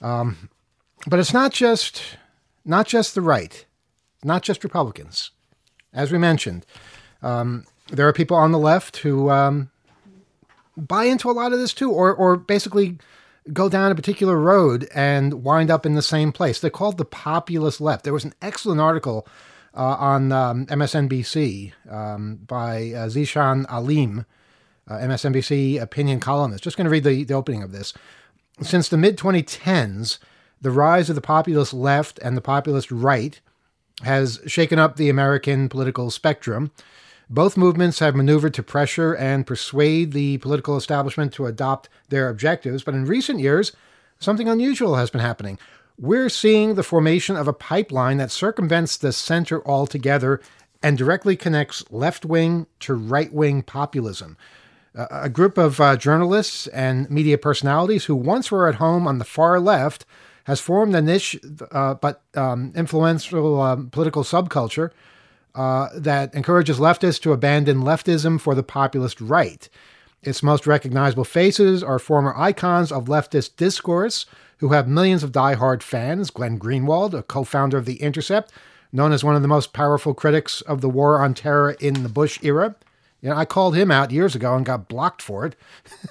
Um, 0.00 0.48
but 1.08 1.18
it's 1.18 1.32
not 1.32 1.50
just 1.50 2.00
not 2.64 2.86
just 2.86 3.16
the 3.16 3.20
right, 3.20 3.66
not 4.22 4.44
just 4.44 4.62
Republicans. 4.62 5.32
As 5.92 6.12
we 6.12 6.18
mentioned, 6.18 6.64
um, 7.20 7.64
there 7.88 8.06
are 8.06 8.12
people 8.12 8.36
on 8.36 8.52
the 8.52 8.60
left 8.60 8.98
who 8.98 9.28
um, 9.28 9.72
buy 10.76 11.06
into 11.06 11.28
a 11.28 11.32
lot 11.32 11.52
of 11.52 11.58
this 11.58 11.74
too, 11.74 11.90
or 11.90 12.14
or 12.14 12.36
basically 12.36 12.98
go 13.52 13.68
down 13.68 13.90
a 13.90 13.96
particular 13.96 14.38
road 14.38 14.88
and 14.94 15.42
wind 15.42 15.72
up 15.72 15.84
in 15.84 15.96
the 15.96 16.00
same 16.00 16.30
place. 16.30 16.60
They're 16.60 16.70
called 16.70 16.98
the 16.98 17.04
populist 17.04 17.80
left. 17.80 18.04
There 18.04 18.12
was 18.12 18.24
an 18.24 18.34
excellent 18.40 18.80
article 18.80 19.26
uh, 19.76 19.96
on 19.98 20.30
um, 20.30 20.66
MSNBC 20.66 21.72
um, 21.90 22.36
by 22.46 22.92
uh, 22.92 23.08
Zeeshan 23.08 23.66
Aleem 23.66 24.26
uh, 24.88 24.94
MSNBC 24.94 25.80
opinion 25.80 26.20
columnist. 26.20 26.64
Just 26.64 26.76
going 26.76 26.84
to 26.84 26.90
read 26.90 27.04
the, 27.04 27.24
the 27.24 27.34
opening 27.34 27.62
of 27.62 27.72
this. 27.72 27.92
Since 28.60 28.88
the 28.88 28.96
mid 28.96 29.16
2010s, 29.16 30.18
the 30.60 30.70
rise 30.70 31.08
of 31.08 31.14
the 31.14 31.20
populist 31.20 31.74
left 31.74 32.18
and 32.20 32.36
the 32.36 32.40
populist 32.40 32.90
right 32.90 33.40
has 34.02 34.40
shaken 34.46 34.78
up 34.78 34.96
the 34.96 35.08
American 35.08 35.68
political 35.68 36.10
spectrum. 36.10 36.70
Both 37.30 37.56
movements 37.56 38.00
have 38.00 38.14
maneuvered 38.14 38.54
to 38.54 38.62
pressure 38.62 39.14
and 39.14 39.46
persuade 39.46 40.12
the 40.12 40.38
political 40.38 40.76
establishment 40.76 41.32
to 41.34 41.46
adopt 41.46 41.88
their 42.08 42.28
objectives, 42.28 42.82
but 42.82 42.94
in 42.94 43.06
recent 43.06 43.40
years, 43.40 43.72
something 44.18 44.48
unusual 44.48 44.96
has 44.96 45.10
been 45.10 45.20
happening. 45.20 45.58
We're 45.98 46.28
seeing 46.28 46.74
the 46.74 46.82
formation 46.82 47.36
of 47.36 47.48
a 47.48 47.52
pipeline 47.52 48.18
that 48.18 48.30
circumvents 48.30 48.96
the 48.96 49.12
center 49.12 49.66
altogether 49.66 50.40
and 50.82 50.98
directly 50.98 51.36
connects 51.36 51.84
left 51.90 52.24
wing 52.24 52.66
to 52.80 52.94
right 52.94 53.32
wing 53.32 53.62
populism 53.62 54.36
a 54.94 55.28
group 55.28 55.58
of 55.58 55.80
uh, 55.80 55.96
journalists 55.96 56.66
and 56.68 57.10
media 57.10 57.36
personalities 57.36 58.04
who 58.04 58.14
once 58.14 58.50
were 58.50 58.68
at 58.68 58.76
home 58.76 59.06
on 59.06 59.18
the 59.18 59.24
far 59.24 59.58
left 59.58 60.06
has 60.44 60.60
formed 60.60 60.94
a 60.94 61.02
niche 61.02 61.38
uh, 61.72 61.94
but 61.94 62.22
um, 62.34 62.72
influential 62.76 63.60
um, 63.60 63.90
political 63.90 64.22
subculture 64.22 64.90
uh, 65.54 65.88
that 65.94 66.34
encourages 66.34 66.78
leftists 66.78 67.20
to 67.20 67.32
abandon 67.32 67.82
leftism 67.82 68.40
for 68.40 68.54
the 68.54 68.62
populist 68.62 69.20
right. 69.20 69.68
Its 70.22 70.42
most 70.42 70.66
recognizable 70.66 71.24
faces 71.24 71.82
are 71.82 71.98
former 71.98 72.34
icons 72.36 72.90
of 72.90 73.06
leftist 73.06 73.56
discourse 73.56 74.26
who 74.58 74.68
have 74.68 74.88
millions 74.88 75.22
of 75.22 75.32
die-hard 75.32 75.82
fans. 75.82 76.30
Glenn 76.30 76.58
Greenwald, 76.58 77.14
a 77.14 77.22
co 77.22 77.44
founder 77.44 77.76
of 77.76 77.84
The 77.84 78.00
Intercept, 78.00 78.52
known 78.92 79.12
as 79.12 79.22
one 79.22 79.36
of 79.36 79.42
the 79.42 79.48
most 79.48 79.72
powerful 79.72 80.14
critics 80.14 80.60
of 80.62 80.80
the 80.80 80.88
war 80.88 81.20
on 81.20 81.34
terror 81.34 81.72
in 81.72 82.02
the 82.02 82.08
Bush 82.08 82.38
era. 82.42 82.74
You 83.24 83.30
know, 83.30 83.36
I 83.36 83.46
called 83.46 83.74
him 83.74 83.90
out 83.90 84.10
years 84.10 84.34
ago 84.34 84.54
and 84.54 84.66
got 84.66 84.86
blocked 84.86 85.22
for 85.22 85.46
it. 85.46 85.56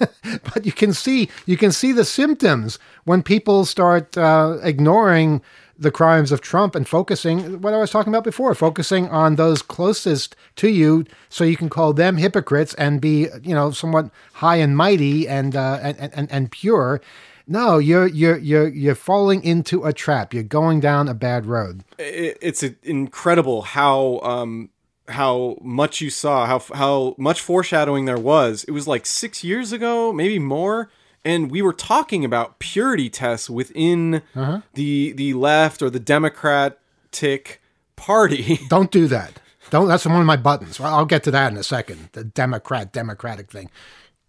but 0.52 0.66
you 0.66 0.72
can 0.72 0.92
see 0.92 1.28
you 1.46 1.56
can 1.56 1.70
see 1.70 1.92
the 1.92 2.04
symptoms 2.04 2.80
when 3.04 3.22
people 3.22 3.64
start 3.64 4.18
uh, 4.18 4.58
ignoring 4.64 5.40
the 5.78 5.92
crimes 5.92 6.32
of 6.32 6.40
Trump 6.40 6.74
and 6.74 6.88
focusing 6.88 7.60
what 7.60 7.72
I 7.72 7.78
was 7.78 7.92
talking 7.92 8.12
about 8.12 8.24
before, 8.24 8.52
focusing 8.56 9.08
on 9.10 9.36
those 9.36 9.62
closest 9.62 10.34
to 10.56 10.68
you, 10.68 11.04
so 11.28 11.44
you 11.44 11.56
can 11.56 11.68
call 11.68 11.92
them 11.92 12.16
hypocrites 12.16 12.74
and 12.74 13.00
be 13.00 13.28
you 13.44 13.54
know 13.54 13.70
somewhat 13.70 14.10
high 14.32 14.56
and 14.56 14.76
mighty 14.76 15.28
and 15.28 15.54
uh, 15.54 15.78
and, 15.82 16.12
and 16.12 16.32
and 16.32 16.50
pure. 16.50 17.00
No, 17.46 17.78
you're 17.78 18.08
you're 18.08 18.38
you're 18.38 18.66
you're 18.66 18.96
falling 18.96 19.44
into 19.44 19.84
a 19.84 19.92
trap. 19.92 20.34
You're 20.34 20.42
going 20.42 20.80
down 20.80 21.06
a 21.06 21.14
bad 21.14 21.46
road. 21.46 21.84
It's 21.96 22.64
incredible 22.82 23.62
how 23.62 24.18
um, 24.24 24.70
how 25.08 25.58
much 25.60 26.00
you 26.00 26.10
saw, 26.10 26.46
how 26.46 26.58
how 26.74 27.14
much 27.18 27.40
foreshadowing 27.40 28.04
there 28.04 28.18
was. 28.18 28.64
It 28.64 28.70
was 28.72 28.88
like 28.88 29.06
six 29.06 29.44
years 29.44 29.72
ago, 29.72 30.12
maybe 30.12 30.38
more, 30.38 30.90
and 31.24 31.50
we 31.50 31.62
were 31.62 31.72
talking 31.72 32.24
about 32.24 32.58
purity 32.58 33.10
tests 33.10 33.48
within 33.50 34.22
uh-huh. 34.34 34.60
the 34.74 35.12
the 35.12 35.34
left 35.34 35.82
or 35.82 35.90
the 35.90 36.00
Democratic 36.00 37.60
Party. 37.96 38.60
Don't 38.68 38.90
do 38.90 39.06
that. 39.08 39.40
Don't. 39.70 39.88
That's 39.88 40.06
one 40.06 40.20
of 40.20 40.26
my 40.26 40.36
buttons. 40.36 40.80
I'll 40.80 41.06
get 41.06 41.22
to 41.24 41.30
that 41.30 41.52
in 41.52 41.58
a 41.58 41.62
second. 41.62 42.10
The 42.12 42.24
Democrat 42.24 42.92
Democratic 42.92 43.50
thing. 43.50 43.70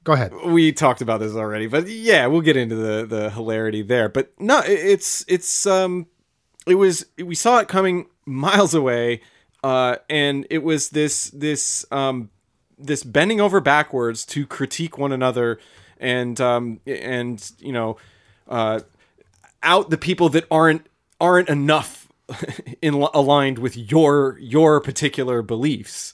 Go 0.04 0.14
ahead. 0.14 0.34
We 0.46 0.72
talked 0.72 1.02
about 1.02 1.20
this 1.20 1.34
already, 1.34 1.66
but 1.66 1.88
yeah, 1.88 2.28
we'll 2.28 2.42
get 2.42 2.56
into 2.58 2.76
the 2.76 3.06
the 3.06 3.30
hilarity 3.32 3.82
there. 3.82 4.08
But 4.08 4.32
no, 4.40 4.62
it's 4.64 5.26
it's 5.28 5.66
um, 5.66 6.08
it 6.68 6.76
was 6.76 7.06
we 7.18 7.36
saw 7.36 7.60
it 7.60 7.68
coming 7.68 8.08
miles 8.26 8.74
away, 8.74 9.22
uh, 9.66 9.98
and 10.12 10.46
it 10.52 10.60
was 10.60 10.90
this 10.90 11.32
this 11.32 11.88
um 11.90 12.30
this 12.78 13.04
bending 13.04 13.42
over 13.42 13.60
backwards 13.60 14.24
to 14.28 14.46
critique 14.46 15.00
one 15.00 15.12
another, 15.12 15.60
and 16.00 16.40
um 16.40 16.80
and 16.86 17.52
you 17.58 17.72
know, 17.72 17.98
uh, 18.48 18.82
out 19.64 19.90
the 19.90 19.98
people 19.98 20.30
that 20.30 20.46
aren't 20.52 20.86
aren't 21.20 21.50
enough 21.50 22.08
in 22.84 22.94
aligned 22.94 23.58
with 23.58 23.76
your 23.76 24.38
your 24.40 24.80
particular 24.80 25.42
beliefs 25.42 26.14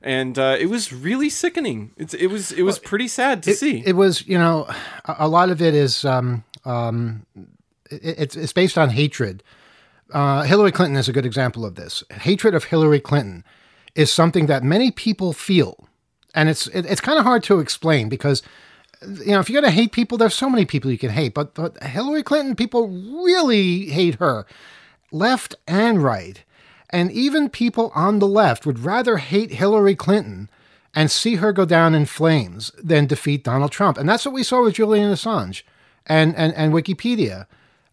and 0.00 0.38
uh, 0.38 0.56
it 0.58 0.66
was 0.66 0.92
really 0.92 1.30
sickening. 1.30 1.92
It's, 1.96 2.12
it 2.12 2.26
was 2.26 2.50
it 2.50 2.62
was 2.62 2.80
pretty 2.80 3.06
sad 3.06 3.42
to 3.44 3.50
it, 3.52 3.56
see. 3.56 3.84
It 3.86 3.94
was 3.94 4.26
you 4.26 4.36
know 4.36 4.68
a, 5.04 5.28
lot 5.28 5.50
of 5.50 5.62
it 5.62 5.74
is 5.74 6.04
um, 6.04 6.42
um, 6.64 7.24
it, 7.88 8.18
it's 8.18 8.36
it's 8.36 8.52
based 8.52 8.76
on 8.76 8.90
hatred. 8.90 9.44
Uh, 10.12 10.42
Hillary 10.42 10.72
Clinton 10.72 10.96
is 10.96 11.08
a 11.08 11.12
good 11.12 11.26
example 11.26 11.64
of 11.64 11.74
this. 11.74 12.04
Hatred 12.10 12.54
of 12.54 12.64
Hillary 12.64 13.00
Clinton 13.00 13.44
is 13.94 14.12
something 14.12 14.46
that 14.46 14.62
many 14.62 14.90
people 14.90 15.32
feel, 15.32 15.88
and 16.34 16.48
it's 16.48 16.66
it, 16.68 16.86
it's 16.86 17.00
kind 17.00 17.18
of 17.18 17.24
hard 17.24 17.42
to 17.44 17.60
explain 17.60 18.08
because 18.08 18.42
you 19.02 19.32
know 19.32 19.40
if 19.40 19.48
you're 19.48 19.60
going 19.60 19.72
to 19.72 19.76
hate 19.76 19.92
people, 19.92 20.18
there's 20.18 20.34
so 20.34 20.50
many 20.50 20.64
people 20.64 20.90
you 20.90 20.98
can 20.98 21.10
hate, 21.10 21.34
but 21.34 21.54
but 21.54 21.82
Hillary 21.82 22.22
Clinton, 22.22 22.54
people 22.54 22.88
really 22.88 23.86
hate 23.86 24.16
her, 24.16 24.46
left 25.10 25.54
and 25.66 26.02
right. 26.02 26.44
And 26.90 27.10
even 27.10 27.48
people 27.48 27.90
on 27.94 28.18
the 28.18 28.28
left 28.28 28.66
would 28.66 28.80
rather 28.80 29.16
hate 29.16 29.52
Hillary 29.52 29.96
Clinton 29.96 30.50
and 30.94 31.10
see 31.10 31.36
her 31.36 31.52
go 31.52 31.64
down 31.64 31.94
in 31.94 32.04
flames 32.04 32.70
than 32.82 33.06
defeat 33.06 33.44
Donald 33.44 33.72
Trump. 33.72 33.96
And 33.96 34.06
that's 34.06 34.26
what 34.26 34.34
we 34.34 34.42
saw 34.42 34.62
with 34.62 34.74
Julian 34.74 35.10
Assange 35.10 35.62
and, 36.06 36.36
and, 36.36 36.52
and 36.54 36.74
Wikipedia, 36.74 37.46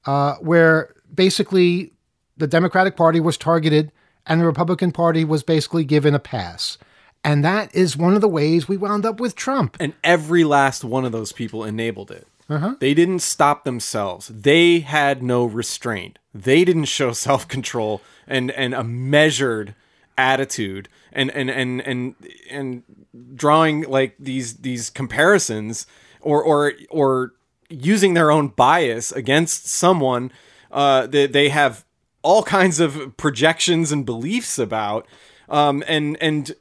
uh, 0.05 0.35
where 0.35 0.93
basically 1.13 1.93
the 2.39 2.47
Democratic 2.47 2.95
Party 2.95 3.19
was 3.19 3.37
targeted 3.37 3.91
and 4.25 4.41
the 4.41 4.45
Republican 4.45 4.91
Party 4.91 5.23
was 5.23 5.43
basically 5.43 5.83
given 5.83 6.15
a 6.15 6.19
pass. 6.19 6.77
And 7.23 7.43
that 7.43 7.73
is 7.75 7.97
one 7.97 8.15
of 8.15 8.21
the 8.21 8.27
ways 8.27 8.67
we 8.67 8.77
wound 8.77 9.05
up 9.05 9.19
with 9.19 9.35
Trump. 9.35 9.75
And 9.79 9.93
every 10.03 10.43
last 10.43 10.83
one 10.83 11.05
of 11.05 11.11
those 11.11 11.31
people 11.31 11.63
enabled 11.63 12.11
it. 12.11 12.27
Uh-huh. 12.49 12.75
They 12.79 12.93
didn't 12.93 13.19
stop 13.19 13.63
themselves. 13.63 14.27
They 14.27 14.79
had 14.79 15.21
no 15.21 15.45
restraint. 15.45 16.17
They 16.33 16.63
didn't 16.63 16.85
show 16.85 17.11
self 17.13 17.47
control 17.47 18.01
and 18.27 18.51
and 18.51 18.73
a 18.73 18.83
measured 18.83 19.75
attitude 20.17 20.89
and 21.11 21.29
and 21.31 21.49
and 21.49 21.81
and 21.81 22.15
and 22.49 22.83
drawing 23.35 23.81
like 23.83 24.15
these 24.19 24.57
these 24.57 24.89
comparisons 24.89 25.85
or 26.21 26.43
or 26.43 26.73
or 26.89 27.33
using 27.69 28.15
their 28.15 28.31
own 28.31 28.47
bias 28.47 29.11
against 29.11 29.67
someone 29.67 30.31
uh, 30.71 31.05
that 31.07 31.33
they 31.33 31.49
have 31.49 31.85
all 32.21 32.43
kinds 32.43 32.79
of 32.79 33.15
projections 33.17 33.91
and 33.91 34.05
beliefs 34.05 34.59
about 34.59 35.07
um, 35.49 35.83
and 35.87 36.17
and 36.21 36.53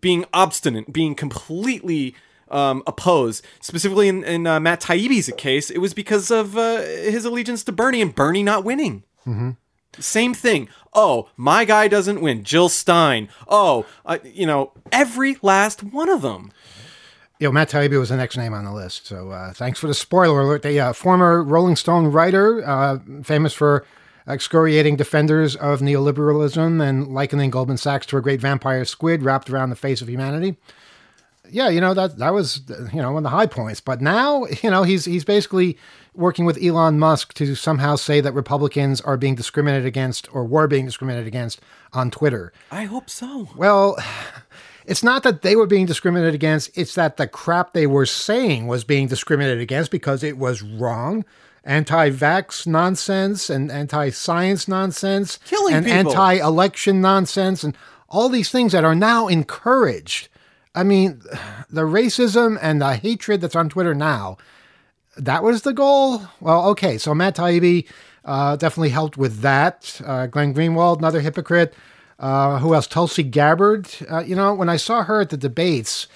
being 0.00 0.24
obstinate, 0.32 0.92
being 0.92 1.14
completely 1.14 2.14
um, 2.48 2.82
oppose. 2.86 3.42
Specifically 3.60 4.08
in, 4.08 4.24
in 4.24 4.46
uh, 4.46 4.60
Matt 4.60 4.80
Taibbi's 4.80 5.30
case, 5.36 5.70
it 5.70 5.78
was 5.78 5.94
because 5.94 6.30
of 6.30 6.56
uh, 6.56 6.80
his 6.80 7.24
allegiance 7.24 7.64
to 7.64 7.72
Bernie 7.72 8.02
and 8.02 8.14
Bernie 8.14 8.42
not 8.42 8.64
winning. 8.64 9.02
Mm-hmm. 9.26 9.50
Same 9.98 10.34
thing. 10.34 10.68
Oh, 10.92 11.28
my 11.36 11.64
guy 11.64 11.88
doesn't 11.88 12.20
win. 12.20 12.44
Jill 12.44 12.68
Stein. 12.68 13.28
Oh, 13.48 13.86
uh, 14.04 14.18
you 14.24 14.46
know, 14.46 14.72
every 14.92 15.36
last 15.42 15.82
one 15.82 16.08
of 16.08 16.22
them. 16.22 16.52
You 17.38 17.48
know, 17.48 17.52
Matt 17.52 17.70
Taibbi 17.70 17.98
was 17.98 18.08
the 18.08 18.16
next 18.16 18.36
name 18.36 18.54
on 18.54 18.64
the 18.64 18.72
list. 18.72 19.06
So 19.06 19.30
uh, 19.30 19.52
thanks 19.52 19.78
for 19.78 19.88
the 19.88 19.94
spoiler 19.94 20.40
alert. 20.40 20.62
The 20.62 20.80
uh, 20.80 20.92
former 20.92 21.42
Rolling 21.42 21.76
Stone 21.76 22.06
writer, 22.08 22.66
uh, 22.66 22.98
famous 23.22 23.52
for 23.52 23.84
excoriating 24.28 24.96
defenders 24.96 25.56
of 25.56 25.80
neoliberalism 25.80 26.82
and 26.82 27.08
likening 27.08 27.50
Goldman 27.50 27.76
Sachs 27.76 28.06
to 28.06 28.16
a 28.16 28.22
great 28.22 28.40
vampire 28.40 28.84
squid 28.84 29.22
wrapped 29.22 29.48
around 29.50 29.70
the 29.70 29.76
face 29.76 30.00
of 30.02 30.08
humanity 30.08 30.56
yeah, 31.50 31.68
you 31.68 31.80
know 31.80 31.94
that 31.94 32.18
that 32.18 32.32
was 32.32 32.62
you 32.92 33.00
know 33.00 33.12
one 33.12 33.18
of 33.18 33.22
the 33.24 33.36
high 33.36 33.46
points. 33.46 33.80
But 33.80 34.00
now 34.00 34.46
you 34.62 34.70
know 34.70 34.82
he's 34.82 35.04
he's 35.04 35.24
basically 35.24 35.76
working 36.14 36.44
with 36.44 36.62
Elon 36.62 36.98
Musk 36.98 37.34
to 37.34 37.54
somehow 37.54 37.96
say 37.96 38.20
that 38.20 38.32
Republicans 38.32 39.00
are 39.02 39.16
being 39.16 39.34
discriminated 39.34 39.86
against 39.86 40.34
or 40.34 40.44
were 40.44 40.66
being 40.66 40.86
discriminated 40.86 41.26
against 41.26 41.60
on 41.92 42.10
Twitter. 42.10 42.52
I 42.70 42.84
hope 42.84 43.10
so. 43.10 43.50
Well, 43.56 43.98
it's 44.86 45.02
not 45.02 45.22
that 45.24 45.42
they 45.42 45.56
were 45.56 45.66
being 45.66 45.86
discriminated 45.86 46.34
against; 46.34 46.76
it's 46.76 46.94
that 46.94 47.16
the 47.16 47.26
crap 47.26 47.72
they 47.72 47.86
were 47.86 48.06
saying 48.06 48.66
was 48.66 48.84
being 48.84 49.08
discriminated 49.08 49.60
against 49.60 49.90
because 49.90 50.22
it 50.22 50.38
was 50.38 50.62
wrong. 50.62 51.24
Anti-vax 51.66 52.66
nonsense 52.66 53.50
and 53.50 53.70
anti-science 53.70 54.68
nonsense, 54.68 55.38
killing 55.44 55.74
and 55.74 55.84
people. 55.84 56.12
anti-election 56.12 57.00
nonsense, 57.02 57.62
and 57.62 57.76
all 58.08 58.30
these 58.30 58.50
things 58.50 58.72
that 58.72 58.84
are 58.84 58.94
now 58.94 59.28
encouraged 59.28 60.28
I 60.76 60.82
mean, 60.82 61.22
the 61.70 61.82
racism 61.82 62.58
and 62.60 62.82
the 62.82 62.96
hatred 62.96 63.40
that's 63.40 63.56
on 63.56 63.70
Twitter 63.70 63.94
now, 63.94 64.36
that 65.16 65.42
was 65.42 65.62
the 65.62 65.72
goal. 65.72 66.20
Well, 66.38 66.68
okay, 66.68 66.98
so 66.98 67.14
Matt 67.14 67.36
Taibbi 67.36 67.86
uh, 68.26 68.56
definitely 68.56 68.90
helped 68.90 69.16
with 69.16 69.40
that. 69.40 69.98
Uh, 70.04 70.26
Glenn 70.26 70.52
Greenwald, 70.52 70.98
another 70.98 71.20
hypocrite. 71.20 71.72
Uh, 72.18 72.58
who 72.58 72.74
else? 72.74 72.86
Tulsi 72.86 73.22
Gabbard. 73.22 73.88
Uh, 74.08 74.18
you 74.18 74.36
know, 74.36 74.52
when 74.52 74.68
I 74.68 74.76
saw 74.76 75.02
her 75.04 75.22
at 75.22 75.30
the 75.30 75.36
debates, 75.38 76.06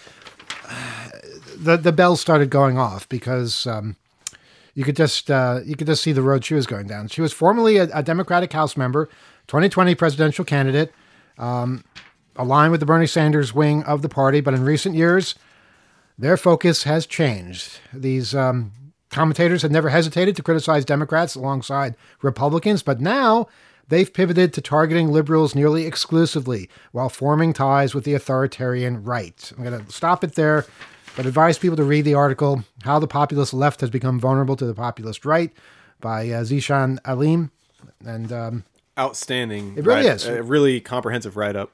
the 1.56 1.78
the 1.78 1.92
bells 1.92 2.20
started 2.20 2.50
going 2.50 2.78
off 2.78 3.08
because 3.08 3.66
um, 3.66 3.96
you 4.80 4.84
could 4.86 4.96
just 4.96 5.30
uh, 5.30 5.60
you 5.62 5.76
could 5.76 5.86
just 5.86 6.02
see 6.02 6.12
the 6.12 6.22
road 6.22 6.42
she 6.42 6.54
was 6.54 6.66
going 6.66 6.86
down. 6.86 7.08
She 7.08 7.20
was 7.20 7.34
formerly 7.34 7.76
a, 7.76 7.90
a 7.92 8.02
Democratic 8.02 8.50
House 8.50 8.78
member, 8.78 9.10
2020 9.46 9.94
presidential 9.94 10.42
candidate. 10.42 10.90
Um, 11.36 11.84
aligned 12.34 12.70
with 12.70 12.80
the 12.80 12.86
Bernie 12.86 13.06
Sanders 13.06 13.52
wing 13.52 13.82
of 13.82 14.00
the 14.00 14.08
party, 14.08 14.40
but 14.40 14.54
in 14.54 14.64
recent 14.64 14.94
years, 14.94 15.34
their 16.16 16.38
focus 16.38 16.84
has 16.84 17.04
changed. 17.04 17.78
These 17.92 18.34
um, 18.34 18.72
commentators 19.10 19.60
had 19.60 19.70
never 19.70 19.90
hesitated 19.90 20.34
to 20.36 20.42
criticize 20.42 20.86
Democrats 20.86 21.34
alongside 21.34 21.94
Republicans, 22.22 22.82
but 22.82 23.02
now 23.02 23.48
they've 23.88 24.10
pivoted 24.10 24.54
to 24.54 24.62
targeting 24.62 25.08
liberals 25.08 25.54
nearly 25.54 25.84
exclusively 25.84 26.70
while 26.92 27.10
forming 27.10 27.52
ties 27.52 27.94
with 27.94 28.04
the 28.04 28.14
authoritarian 28.14 29.04
right. 29.04 29.52
I'm 29.58 29.62
going 29.62 29.84
to 29.84 29.92
stop 29.92 30.24
it 30.24 30.36
there, 30.36 30.64
but 31.16 31.26
advise 31.26 31.58
people 31.58 31.76
to 31.76 31.84
read 31.84 32.02
the 32.02 32.14
article 32.14 32.64
How 32.82 32.98
the 32.98 33.06
Populist 33.06 33.52
Left 33.52 33.80
Has 33.80 33.90
Become 33.90 34.20
Vulnerable 34.20 34.56
to 34.56 34.66
the 34.66 34.74
Populist 34.74 35.24
Right 35.24 35.52
by 36.00 36.30
uh, 36.30 36.42
Zeeshan 36.42 36.98
Aleem. 37.02 37.50
And 38.04 38.32
um, 38.32 38.64
outstanding. 38.98 39.74
It 39.76 39.86
really 39.86 40.06
is. 40.06 40.26
A 40.26 40.42
really 40.42 40.80
comprehensive 40.80 41.36
write 41.36 41.56
up. 41.56 41.72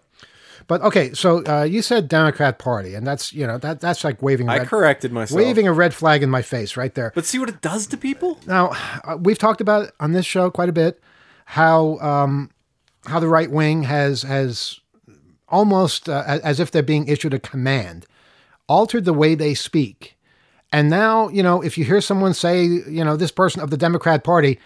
But 0.68 0.82
okay, 0.82 1.12
so 1.12 1.44
uh, 1.44 1.62
you 1.62 1.80
said 1.80 2.08
Democrat 2.08 2.58
Party, 2.58 2.94
and 2.94 3.06
that's 3.06 3.32
you 3.32 3.46
know 3.46 3.56
that 3.58 3.80
that's 3.80 4.02
like 4.02 4.20
waving. 4.20 4.48
I 4.48 4.58
red, 4.58 4.66
corrected 4.66 5.12
myself. 5.12 5.36
Waving 5.38 5.68
a 5.68 5.72
red 5.72 5.94
flag 5.94 6.24
in 6.24 6.30
my 6.30 6.42
face 6.42 6.76
right 6.76 6.92
there. 6.94 7.12
But 7.14 7.24
see 7.24 7.38
what 7.38 7.48
it 7.48 7.60
does 7.60 7.86
to 7.88 7.96
people. 7.96 8.40
Now 8.46 8.72
uh, 9.04 9.16
we've 9.20 9.38
talked 9.38 9.60
about 9.60 9.92
on 10.00 10.12
this 10.12 10.26
show 10.26 10.50
quite 10.50 10.68
a 10.68 10.72
bit 10.72 11.00
how 11.44 11.98
um, 11.98 12.50
how 13.06 13.20
the 13.20 13.28
right 13.28 13.50
wing 13.50 13.84
has 13.84 14.22
has 14.22 14.80
almost 15.48 16.08
uh, 16.08 16.40
as 16.42 16.58
if 16.58 16.72
they're 16.72 16.82
being 16.82 17.06
issued 17.06 17.32
a 17.32 17.38
command, 17.38 18.06
altered 18.68 19.04
the 19.04 19.12
way 19.12 19.34
they 19.34 19.54
speak, 19.54 20.16
and 20.72 20.90
now 20.90 21.28
you 21.28 21.42
know 21.42 21.62
if 21.62 21.76
you 21.78 21.84
hear 21.84 22.00
someone 22.00 22.34
say 22.34 22.64
you 22.64 23.04
know 23.04 23.16
this 23.16 23.30
person 23.30 23.62
of 23.62 23.70
the 23.70 23.76
Democrat 23.76 24.24
Party, 24.24 24.58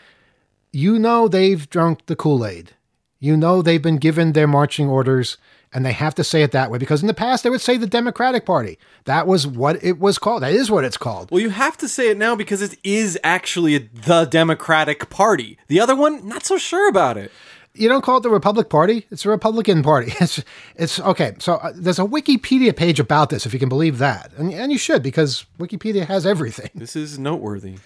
you 0.73 0.99
know 0.99 1.29
they've 1.29 1.69
drunk 1.71 2.07
the 2.07 2.17
Kool 2.17 2.47
Aid. 2.47 2.73
You 3.19 3.37
know 3.37 3.61
they've 3.61 3.83
been 3.83 3.99
given 3.99 4.33
their 4.33 4.49
marching 4.49 4.89
orders 4.89 5.37
and 5.73 5.85
they 5.85 5.93
have 5.93 6.15
to 6.17 6.25
say 6.25 6.43
it 6.43 6.53
that 6.53 6.71
way 6.71 6.79
because 6.79 7.01
in 7.01 7.07
the 7.07 7.15
past 7.15 7.45
they 7.45 7.51
would 7.51 7.61
say 7.61 7.77
the 7.77 7.87
Democratic 7.87 8.45
Party. 8.45 8.79
That 9.05 9.27
was 9.27 9.47
what 9.47 9.83
it 9.85 9.99
was 9.99 10.19
called. 10.19 10.43
That 10.43 10.53
is 10.53 10.71
what 10.71 10.85
it's 10.85 10.97
called. 10.97 11.31
Well, 11.31 11.41
you 11.41 11.51
have 11.51 11.77
to 11.79 11.89
say 11.89 12.11
it 12.11 12.17
now 12.17 12.35
because 12.35 12.63
it 12.63 12.77
is 12.83 13.19
actually 13.23 13.79
the 13.79 14.25
Democratic 14.25 15.11
Party. 15.11 15.59
The 15.69 15.81
other 15.81 15.95
one, 15.95 16.27
not 16.27 16.45
so 16.45 16.59
sure 16.59 16.89
about 16.89 17.17
it. 17.17 17.31
You 17.75 17.89
don't 17.89 18.03
call 18.03 18.18
it 18.18 18.23
the 18.23 18.31
Republic 18.31 18.68
Party; 18.68 19.07
it's 19.11 19.25
a 19.25 19.31
Republican 19.31 19.83
Party. 19.83 20.12
It's 20.21 20.43
it's 20.77 21.01
okay. 21.01 21.35
So 21.39 21.55
uh, 21.55 21.73
there's 21.75 21.99
a 21.99 22.05
Wikipedia 22.05 22.75
page 22.75 23.01
about 23.01 23.31
this, 23.31 23.47
if 23.47 23.53
you 23.53 23.61
can 23.61 23.68
believe 23.68 23.99
that, 23.99 24.33
and 24.37 24.53
and 24.53 24.73
you 24.73 24.79
should 24.79 25.03
because 25.03 25.47
Wikipedia 25.59 26.07
has 26.07 26.27
everything. 26.27 26.71
This 26.75 26.97
is 26.97 27.18
noteworthy. 27.18 27.77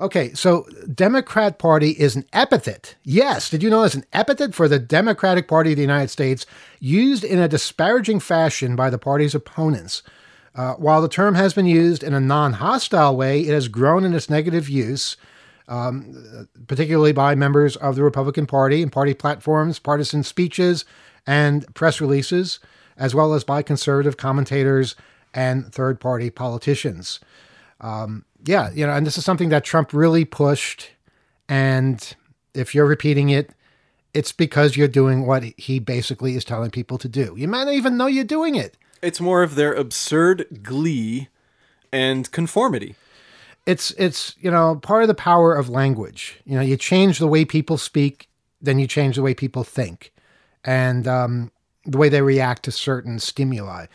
Okay, 0.00 0.32
so 0.32 0.66
Democrat 0.92 1.58
Party 1.58 1.90
is 1.90 2.16
an 2.16 2.24
epithet. 2.32 2.96
Yes, 3.04 3.50
did 3.50 3.62
you 3.62 3.70
know 3.70 3.82
it's 3.82 3.94
an 3.94 4.04
epithet 4.12 4.54
for 4.54 4.66
the 4.66 4.78
Democratic 4.78 5.46
Party 5.46 5.72
of 5.72 5.76
the 5.76 5.82
United 5.82 6.08
States 6.08 6.46
used 6.80 7.22
in 7.22 7.38
a 7.38 7.46
disparaging 7.46 8.18
fashion 8.18 8.74
by 8.74 8.90
the 8.90 8.98
party's 8.98 9.34
opponents? 9.34 10.02
Uh, 10.54 10.74
while 10.74 11.00
the 11.00 11.08
term 11.08 11.34
has 11.34 11.54
been 11.54 11.66
used 11.66 12.02
in 12.02 12.14
a 12.14 12.20
non 12.20 12.54
hostile 12.54 13.16
way, 13.16 13.42
it 13.42 13.52
has 13.52 13.68
grown 13.68 14.04
in 14.04 14.12
its 14.12 14.28
negative 14.28 14.68
use, 14.68 15.16
um, 15.72 16.46
particularly 16.66 17.12
by 17.12 17.34
members 17.34 17.76
of 17.76 17.96
the 17.96 18.02
Republican 18.02 18.44
Party 18.44 18.82
and 18.82 18.92
party 18.92 19.14
platforms, 19.14 19.78
partisan 19.78 20.22
speeches, 20.22 20.84
and 21.26 21.64
press 21.74 21.98
releases, 21.98 22.60
as 22.98 23.14
well 23.14 23.32
as 23.32 23.42
by 23.42 23.62
conservative 23.62 24.18
commentators 24.18 24.94
and 25.32 25.72
third 25.72 25.98
party 25.98 26.28
politicians. 26.28 27.20
Um, 27.80 28.26
yeah, 28.44 28.70
you 28.74 28.86
know, 28.86 28.92
and 28.92 29.06
this 29.06 29.16
is 29.16 29.24
something 29.24 29.48
that 29.48 29.64
Trump 29.64 29.94
really 29.94 30.26
pushed. 30.26 30.90
And 31.48 32.16
if 32.52 32.74
you're 32.74 32.84
repeating 32.84 33.30
it, 33.30 33.54
it's 34.12 34.30
because 34.30 34.76
you're 34.76 34.88
doing 34.88 35.26
what 35.26 35.42
he 35.56 35.78
basically 35.78 36.36
is 36.36 36.44
telling 36.44 36.70
people 36.70 36.98
to 36.98 37.08
do. 37.08 37.34
You 37.38 37.48
might 37.48 37.64
not 37.64 37.72
even 37.72 37.96
know 37.96 38.08
you're 38.08 38.24
doing 38.24 38.56
it. 38.56 38.76
It's 39.00 39.22
more 39.22 39.42
of 39.42 39.54
their 39.54 39.72
absurd 39.72 40.62
glee 40.62 41.28
and 41.90 42.30
conformity. 42.30 42.94
It's 43.64 43.92
it's 43.92 44.34
you 44.40 44.50
know 44.50 44.76
part 44.76 45.02
of 45.02 45.08
the 45.08 45.14
power 45.14 45.54
of 45.54 45.68
language. 45.68 46.40
You 46.44 46.56
know, 46.56 46.62
you 46.62 46.76
change 46.76 47.18
the 47.18 47.28
way 47.28 47.44
people 47.44 47.78
speak, 47.78 48.28
then 48.60 48.78
you 48.78 48.86
change 48.86 49.16
the 49.16 49.22
way 49.22 49.34
people 49.34 49.64
think, 49.64 50.12
and 50.64 51.06
um, 51.06 51.52
the 51.84 51.98
way 51.98 52.08
they 52.08 52.22
react 52.22 52.64
to 52.64 52.72
certain 52.72 53.18
stimuli. 53.18 53.86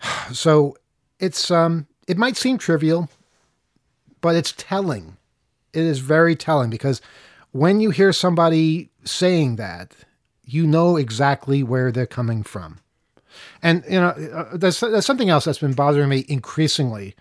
So 0.32 0.76
it's 1.18 1.50
um, 1.50 1.86
it 2.06 2.18
might 2.18 2.36
seem 2.36 2.58
trivial, 2.58 3.08
but 4.20 4.36
it's 4.36 4.54
telling. 4.56 5.16
It 5.72 5.82
is 5.82 5.98
very 5.98 6.36
telling 6.36 6.70
because 6.70 7.00
when 7.52 7.80
you 7.80 7.90
hear 7.90 8.12
somebody 8.12 8.90
saying 9.04 9.56
that, 9.56 9.94
you 10.44 10.66
know 10.66 10.96
exactly 10.96 11.62
where 11.62 11.90
they're 11.90 12.06
coming 12.06 12.42
from. 12.42 12.78
And 13.62 13.84
you 13.88 14.00
know, 14.00 14.08
uh, 14.08 14.56
there's, 14.56 14.80
there's 14.80 15.06
something 15.06 15.28
else 15.28 15.44
that's 15.44 15.58
been 15.58 15.74
bothering 15.74 16.08
me 16.08 16.24
increasingly 16.28 17.14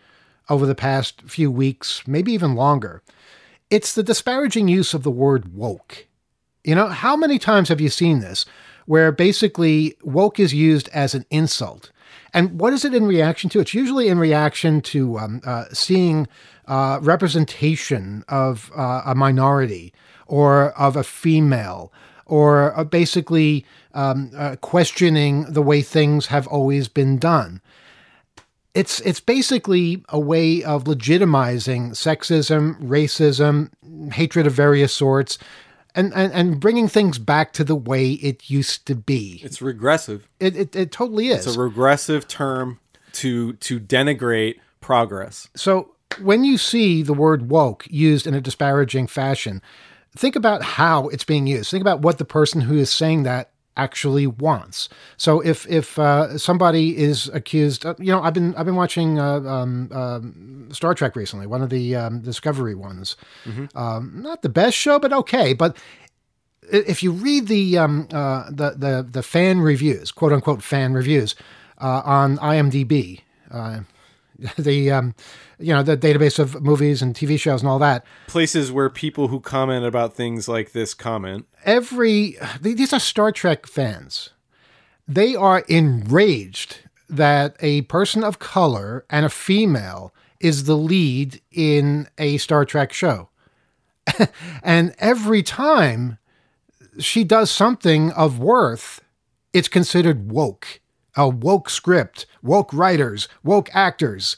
over 0.50 0.66
the 0.66 0.76
past 0.76 1.22
few 1.24 1.52
weeks, 1.52 2.04
maybe 2.08 2.32
even 2.32 2.56
longer. 2.56 3.02
It's 3.70 3.93
the 3.93 4.04
disparaging 4.04 4.68
use 4.68 4.93
of 4.93 5.04
the 5.04 5.12
word 5.12 5.56
woke. 5.56 6.08
You 6.64 6.76
know, 6.76 6.88
how 6.88 7.16
many 7.16 7.39
times 7.39 7.70
have 7.70 7.82
you 7.82 7.89
seen 7.89 8.20
this 8.20 8.46
where 8.86 9.12
basically 9.12 9.96
woke 10.04 10.39
is 10.39 10.54
used 10.54 10.88
as 10.89 11.16
an 11.16 11.26
insult? 11.30 11.91
And 12.34 12.60
what 12.60 12.74
is 12.74 12.84
it 12.84 12.93
in 12.93 13.08
reaction 13.08 13.50
to? 13.52 13.60
It's 13.60 13.74
usually 13.74 14.08
in 14.08 14.20
reaction 14.20 14.82
to 14.82 15.18
um, 15.18 15.41
uh, 15.46 15.66
seeing 15.72 16.28
uh, 16.68 17.00
representation 17.02 18.24
of 18.28 18.72
uh, 18.76 19.04
a 19.06 19.16
minority 19.16 19.93
or 20.28 20.72
of 20.72 20.96
a 20.96 21.04
female 21.04 21.91
or 22.26 22.78
uh, 22.78 22.84
basically 22.84 23.66
um, 23.93 24.32
uh, 24.36 24.56
questioning 24.58 25.43
the 25.43 25.62
way 25.62 25.82
things 25.82 26.28
have 26.28 26.48
always 26.48 26.88
been 26.88 27.18
done. 27.18 27.62
It's 28.76 29.00
it's 29.02 29.22
basically 29.22 30.04
a 30.10 30.20
way 30.20 30.62
of 30.64 30.84
legitimizing 30.84 31.92
sexism, 31.92 32.80
racism, 32.82 33.72
hatred 34.14 34.46
of 34.46 34.54
various 34.54 34.94
sorts, 34.94 35.38
and, 35.96 36.14
and, 36.14 36.34
and 36.34 36.60
bringing 36.60 36.90
things 36.90 37.18
back 37.18 37.54
to 37.54 37.64
the 37.64 37.76
way 37.76 38.12
it 38.12 38.50
used 38.50 38.86
to 38.88 38.96
be. 38.96 39.40
It's 39.44 39.62
regressive. 39.62 40.28
It, 40.42 40.58
it, 40.58 40.76
it 40.76 40.92
totally 40.92 41.30
is. 41.30 41.48
It's 41.48 41.56
a 41.56 41.60
regressive 41.60 42.28
term 42.28 42.80
to 43.14 43.54
to 43.54 43.80
denigrate 43.80 44.60
progress. 44.82 45.48
So 45.56 45.96
when 46.22 46.44
you 46.44 46.58
see 46.58 47.02
the 47.02 47.14
word 47.14 47.50
woke 47.50 47.88
used 47.90 48.28
in 48.28 48.34
a 48.34 48.42
disparaging 48.42 49.08
fashion, 49.08 49.62
think 50.16 50.36
about 50.36 50.62
how 50.62 51.08
it's 51.08 51.24
being 51.24 51.48
used. 51.48 51.72
Think 51.72 51.82
about 51.82 52.02
what 52.02 52.18
the 52.18 52.26
person 52.26 52.62
who 52.62 52.78
is 52.78 52.92
saying 52.92 53.24
that 53.24 53.52
actually 53.78 54.28
wants. 54.28 54.90
So 55.18 55.42
if 55.42 55.68
if 55.68 56.00
uh, 56.00 56.38
somebody 56.38 56.98
is 56.98 57.30
accused, 57.34 57.86
uh, 57.86 57.96
you 58.00 58.12
know, 58.12 58.22
I've 58.22 58.34
been 58.34 58.56
I've 58.56 58.66
been 58.66 58.76
watching 58.76 59.20
uh, 59.20 59.42
um, 59.42 59.90
um, 59.92 60.70
Star 60.72 60.94
Trek 60.94 61.16
recently, 61.16 61.48
one 61.48 61.62
of 61.62 61.70
the 61.70 61.96
um, 61.96 62.22
Discovery 62.22 62.76
ones. 62.76 63.16
Mm-hmm. 63.46 64.22
not 64.22 64.42
the 64.42 64.50
best 64.50 64.78
show, 64.78 65.00
but 65.00 65.14
okay. 65.14 65.54
But 65.54 65.78
if 66.72 67.04
you 67.04 67.12
read 67.12 67.48
the 67.48 67.78
um, 67.78 68.08
uh, 68.12 68.50
the 68.50 68.72
the 68.72 69.08
the 69.10 69.24
fan 69.24 69.60
reviews, 69.60 70.12
quote 70.12 70.34
unquote 70.34 70.64
fan 70.64 70.94
reviews 70.94 71.36
uh, 71.80 72.02
on 72.06 72.38
IMDb. 72.38 73.22
The 74.58 74.92
um, 74.92 75.16
you 75.60 75.74
know 75.74 75.84
the 75.84 75.98
database 75.98 76.40
of 76.40 76.62
movies 76.62 77.02
and 77.02 77.14
TV 77.14 77.40
shows 77.40 77.62
and 77.62 77.70
all 77.70 77.80
that. 77.80 78.06
Places 78.28 78.72
where 78.72 78.90
people 78.90 79.28
who 79.28 79.40
comment 79.40 79.86
about 79.86 80.14
things 80.14 80.48
like 80.48 80.72
this 80.72 80.94
comment. 80.94 81.46
Every 81.64 82.38
these 82.62 82.94
are 82.94 83.00
Star 83.00 83.32
Trek 83.32 83.68
fans. 83.68 84.32
They 85.08 85.36
are 85.36 85.60
enraged 85.68 86.80
that 87.08 87.56
a 87.60 87.84
person 87.84 88.24
of 88.24 88.40
color 88.40 89.06
and 89.10 89.26
a 89.26 89.30
female 89.30 90.14
is 90.40 90.66
the 90.66 90.78
lead 90.78 91.42
in 91.52 92.08
a 92.18 92.38
Star 92.38 92.66
Trek 92.66 92.92
show. 92.92 93.30
and 94.64 94.94
every 95.00 95.44
time 95.44 96.18
she 97.00 97.24
does 97.24 97.52
something 97.52 98.12
of 98.12 98.40
worth, 98.40 99.02
it's 99.54 99.68
considered 99.68 100.32
woke. 100.32 100.82
A 101.16 101.28
woke 101.30 101.70
script, 101.70 102.26
woke 102.41 102.74
writers, 102.74 103.28
woke 103.43 103.70
actors. 103.74 104.38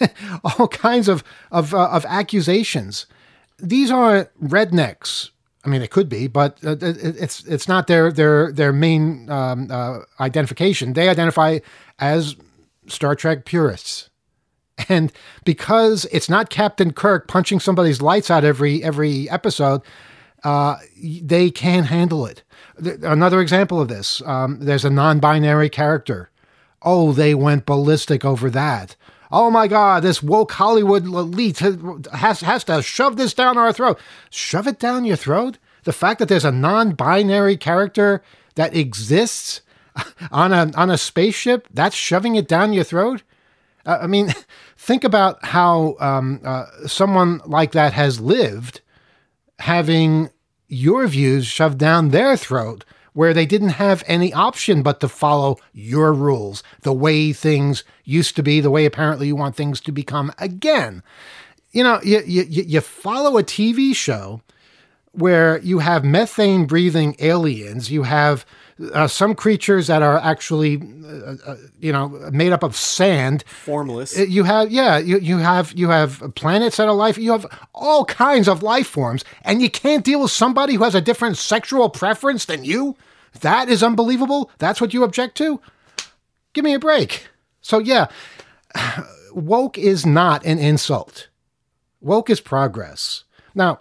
all 0.58 0.68
kinds 0.68 1.08
of 1.08 1.24
of, 1.50 1.74
uh, 1.74 1.88
of 1.88 2.04
accusations. 2.06 3.06
These 3.58 3.90
are 3.90 4.30
rednecks. 4.42 5.30
I 5.64 5.68
mean, 5.68 5.82
it 5.82 5.90
could 5.90 6.08
be, 6.08 6.28
but 6.28 6.58
uh, 6.64 6.76
it's 6.80 7.44
it's 7.44 7.66
not 7.66 7.88
their 7.88 8.12
their 8.12 8.52
their 8.52 8.72
main 8.72 9.28
um, 9.28 9.68
uh, 9.70 10.00
identification. 10.20 10.92
They 10.92 11.08
identify 11.08 11.58
as 11.98 12.36
Star 12.86 13.16
Trek 13.16 13.44
purists, 13.44 14.08
and 14.88 15.12
because 15.44 16.04
it's 16.12 16.30
not 16.30 16.50
Captain 16.50 16.92
Kirk 16.92 17.26
punching 17.26 17.58
somebody's 17.58 18.00
lights 18.00 18.30
out 18.30 18.44
every 18.44 18.84
every 18.84 19.28
episode, 19.28 19.82
uh, 20.44 20.76
they 21.20 21.50
can't 21.50 21.86
handle 21.86 22.26
it. 22.26 22.44
Another 22.78 23.40
example 23.40 23.80
of 23.80 23.88
this: 23.88 24.22
um, 24.26 24.58
there's 24.60 24.84
a 24.84 24.90
non-binary 24.90 25.70
character. 25.70 26.30
Oh, 26.82 27.12
they 27.12 27.34
went 27.34 27.66
ballistic 27.66 28.24
over 28.24 28.50
that 28.50 28.96
oh 29.30 29.50
my 29.50 29.68
God, 29.68 30.02
this 30.02 30.22
woke 30.22 30.52
Hollywood 30.52 31.04
elite 31.04 31.58
has, 31.58 32.40
has 32.40 32.64
to 32.64 32.82
shove 32.82 33.16
this 33.16 33.34
down 33.34 33.58
our 33.58 33.72
throat. 33.72 33.98
Shove 34.30 34.66
it 34.66 34.78
down 34.78 35.04
your 35.04 35.16
throat? 35.16 35.58
The 35.84 35.92
fact 35.92 36.18
that 36.18 36.28
there's 36.28 36.44
a 36.44 36.52
non 36.52 36.92
binary 36.92 37.56
character 37.56 38.22
that 38.54 38.74
exists 38.74 39.62
on 40.30 40.52
a, 40.52 40.70
on 40.74 40.90
a 40.90 40.98
spaceship, 40.98 41.68
that's 41.72 41.96
shoving 41.96 42.36
it 42.36 42.48
down 42.48 42.72
your 42.72 42.84
throat? 42.84 43.22
Uh, 43.84 43.98
I 44.02 44.06
mean, 44.06 44.32
think 44.76 45.04
about 45.04 45.44
how 45.44 45.96
um, 46.00 46.40
uh, 46.44 46.66
someone 46.86 47.40
like 47.44 47.72
that 47.72 47.92
has 47.92 48.20
lived 48.20 48.80
having 49.58 50.30
your 50.68 51.06
views 51.06 51.46
shoved 51.46 51.78
down 51.78 52.10
their 52.10 52.36
throat 52.36 52.84
where 53.12 53.32
they 53.32 53.46
didn't 53.46 53.70
have 53.70 54.04
any 54.06 54.32
option 54.34 54.82
but 54.82 55.00
to 55.00 55.08
follow 55.08 55.56
your 55.72 56.12
rules, 56.12 56.62
the 56.82 56.92
way 56.92 57.32
things 57.32 57.82
used 58.04 58.36
to 58.36 58.42
be, 58.42 58.60
the 58.60 58.70
way 58.70 58.84
apparently 58.84 59.26
you 59.26 59.34
want 59.34 59.56
things 59.56 59.80
to 59.80 59.90
become 59.90 60.30
again. 60.38 61.02
You 61.72 61.82
know, 61.82 61.98
you, 62.02 62.20
you, 62.26 62.42
you 62.44 62.80
follow 62.82 63.38
a 63.38 63.42
TV 63.42 63.96
show 63.96 64.42
where 65.12 65.58
you 65.60 65.78
have 65.78 66.04
methane 66.04 66.66
breathing 66.66 67.16
aliens, 67.18 67.90
you 67.90 68.02
have 68.02 68.44
uh, 68.92 69.08
some 69.08 69.34
creatures 69.34 69.86
that 69.86 70.02
are 70.02 70.18
actually, 70.18 70.82
uh, 71.04 71.34
uh, 71.46 71.56
you 71.80 71.92
know, 71.92 72.08
made 72.30 72.52
up 72.52 72.62
of 72.62 72.76
sand, 72.76 73.42
formless. 73.46 74.18
Uh, 74.18 74.22
you 74.22 74.44
have, 74.44 74.70
yeah, 74.70 74.98
you, 74.98 75.18
you 75.18 75.38
have 75.38 75.72
you 75.72 75.88
have 75.88 76.22
planets 76.34 76.76
that 76.76 76.88
are 76.88 76.94
life. 76.94 77.16
You 77.16 77.32
have 77.32 77.46
all 77.74 78.04
kinds 78.04 78.48
of 78.48 78.62
life 78.62 78.86
forms, 78.86 79.24
and 79.42 79.62
you 79.62 79.70
can't 79.70 80.04
deal 80.04 80.20
with 80.20 80.30
somebody 80.30 80.74
who 80.74 80.84
has 80.84 80.94
a 80.94 81.00
different 81.00 81.38
sexual 81.38 81.88
preference 81.88 82.44
than 82.44 82.64
you. 82.64 82.96
That 83.40 83.68
is 83.68 83.82
unbelievable. 83.82 84.50
That's 84.58 84.80
what 84.80 84.92
you 84.92 85.04
object 85.04 85.36
to. 85.38 85.60
Give 86.52 86.64
me 86.64 86.74
a 86.74 86.78
break. 86.78 87.26
So 87.62 87.78
yeah, 87.78 88.08
woke 89.32 89.78
is 89.78 90.04
not 90.04 90.44
an 90.44 90.58
insult. 90.58 91.28
Woke 92.00 92.28
is 92.28 92.40
progress. 92.40 93.24
Now, 93.54 93.80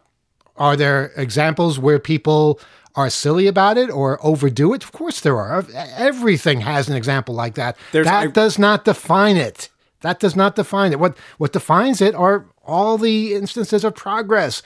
are 0.56 0.78
there 0.78 1.12
examples 1.18 1.78
where 1.78 2.00
people 2.00 2.60
are 2.96 3.10
silly 3.10 3.48
about 3.48 3.78
it 3.78 3.90
or 3.90 4.20
overdo 4.26 4.74
it? 4.74 4.84
Of 4.84 4.92
course 4.92 5.20
there 5.22 5.38
are. 5.38 5.66
Everything 5.98 6.62
has 6.62 6.88
an 6.88 6.96
example 6.96 7.36
like 7.36 7.56
that. 7.56 7.78
There's, 7.92 8.06
that 8.06 8.24
I, 8.24 8.28
does 8.28 8.58
not 8.58 8.86
define 8.86 9.38
it. 9.38 9.70
That 10.02 10.20
does 10.20 10.36
not 10.36 10.56
define 10.56 10.92
it. 10.92 11.00
What 11.00 11.18
what 11.38 11.54
defines 11.54 12.02
it 12.02 12.16
are 12.16 12.46
all 12.64 12.98
the 12.98 13.34
instances 13.34 13.84
of 13.84 13.96
progress 13.96 14.62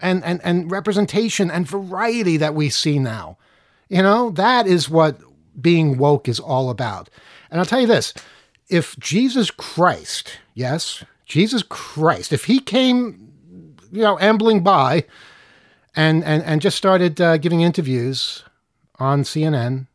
and, 0.00 0.24
and, 0.24 0.40
and 0.42 0.70
representation 0.70 1.50
and 1.50 1.66
variety 1.66 2.36
that 2.36 2.54
we 2.54 2.68
see 2.68 2.98
now. 2.98 3.38
You 3.88 4.02
know, 4.02 4.30
that 4.30 4.66
is 4.66 4.88
what 4.88 5.20
being 5.60 5.98
woke 5.98 6.28
is 6.28 6.40
all 6.40 6.70
about. 6.70 7.08
And 7.50 7.60
I'll 7.60 7.66
tell 7.66 7.80
you 7.80 7.86
this 7.86 8.14
if 8.68 8.98
Jesus 8.98 9.50
Christ, 9.50 10.38
yes, 10.54 11.04
Jesus 11.26 11.62
Christ, 11.62 12.32
if 12.32 12.46
he 12.46 12.58
came 12.58 13.32
you 13.92 14.00
know, 14.00 14.18
ambling 14.18 14.62
by 14.62 15.04
and, 15.94 16.24
and, 16.24 16.42
and 16.42 16.60
just 16.60 16.76
started 16.76 17.20
uh, 17.20 17.36
giving 17.36 17.60
interviews 17.60 18.44
on 18.98 19.22
CNN, 19.22 19.86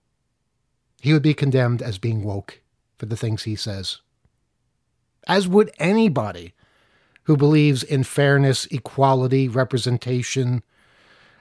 he 1.02 1.14
would 1.14 1.24
be 1.24 1.34
condemned 1.34 1.82
as 1.82 1.98
being 1.98 2.24
woke 2.24 2.62
for 2.98 3.06
the 3.06 3.18
things 3.18 3.44
he 3.44 3.56
says. 3.56 4.02
As 5.28 5.48
would 5.48 5.72
anybody 5.80 6.54
who 7.24 7.36
believes 7.36 7.84
in 7.84 8.04
fairness, 8.04 8.66
equality, 8.68 9.48
representation, 9.48 10.64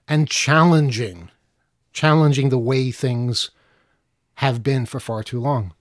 and 0.09 0.29
challenging, 0.29 1.31
challenging 1.93 2.49
the 2.49 2.59
way 2.59 2.91
things 2.91 3.51
have 4.37 4.63
been 4.63 4.85
for 4.87 5.01
far 5.01 5.23
too 5.23 5.41
long. 5.41 5.73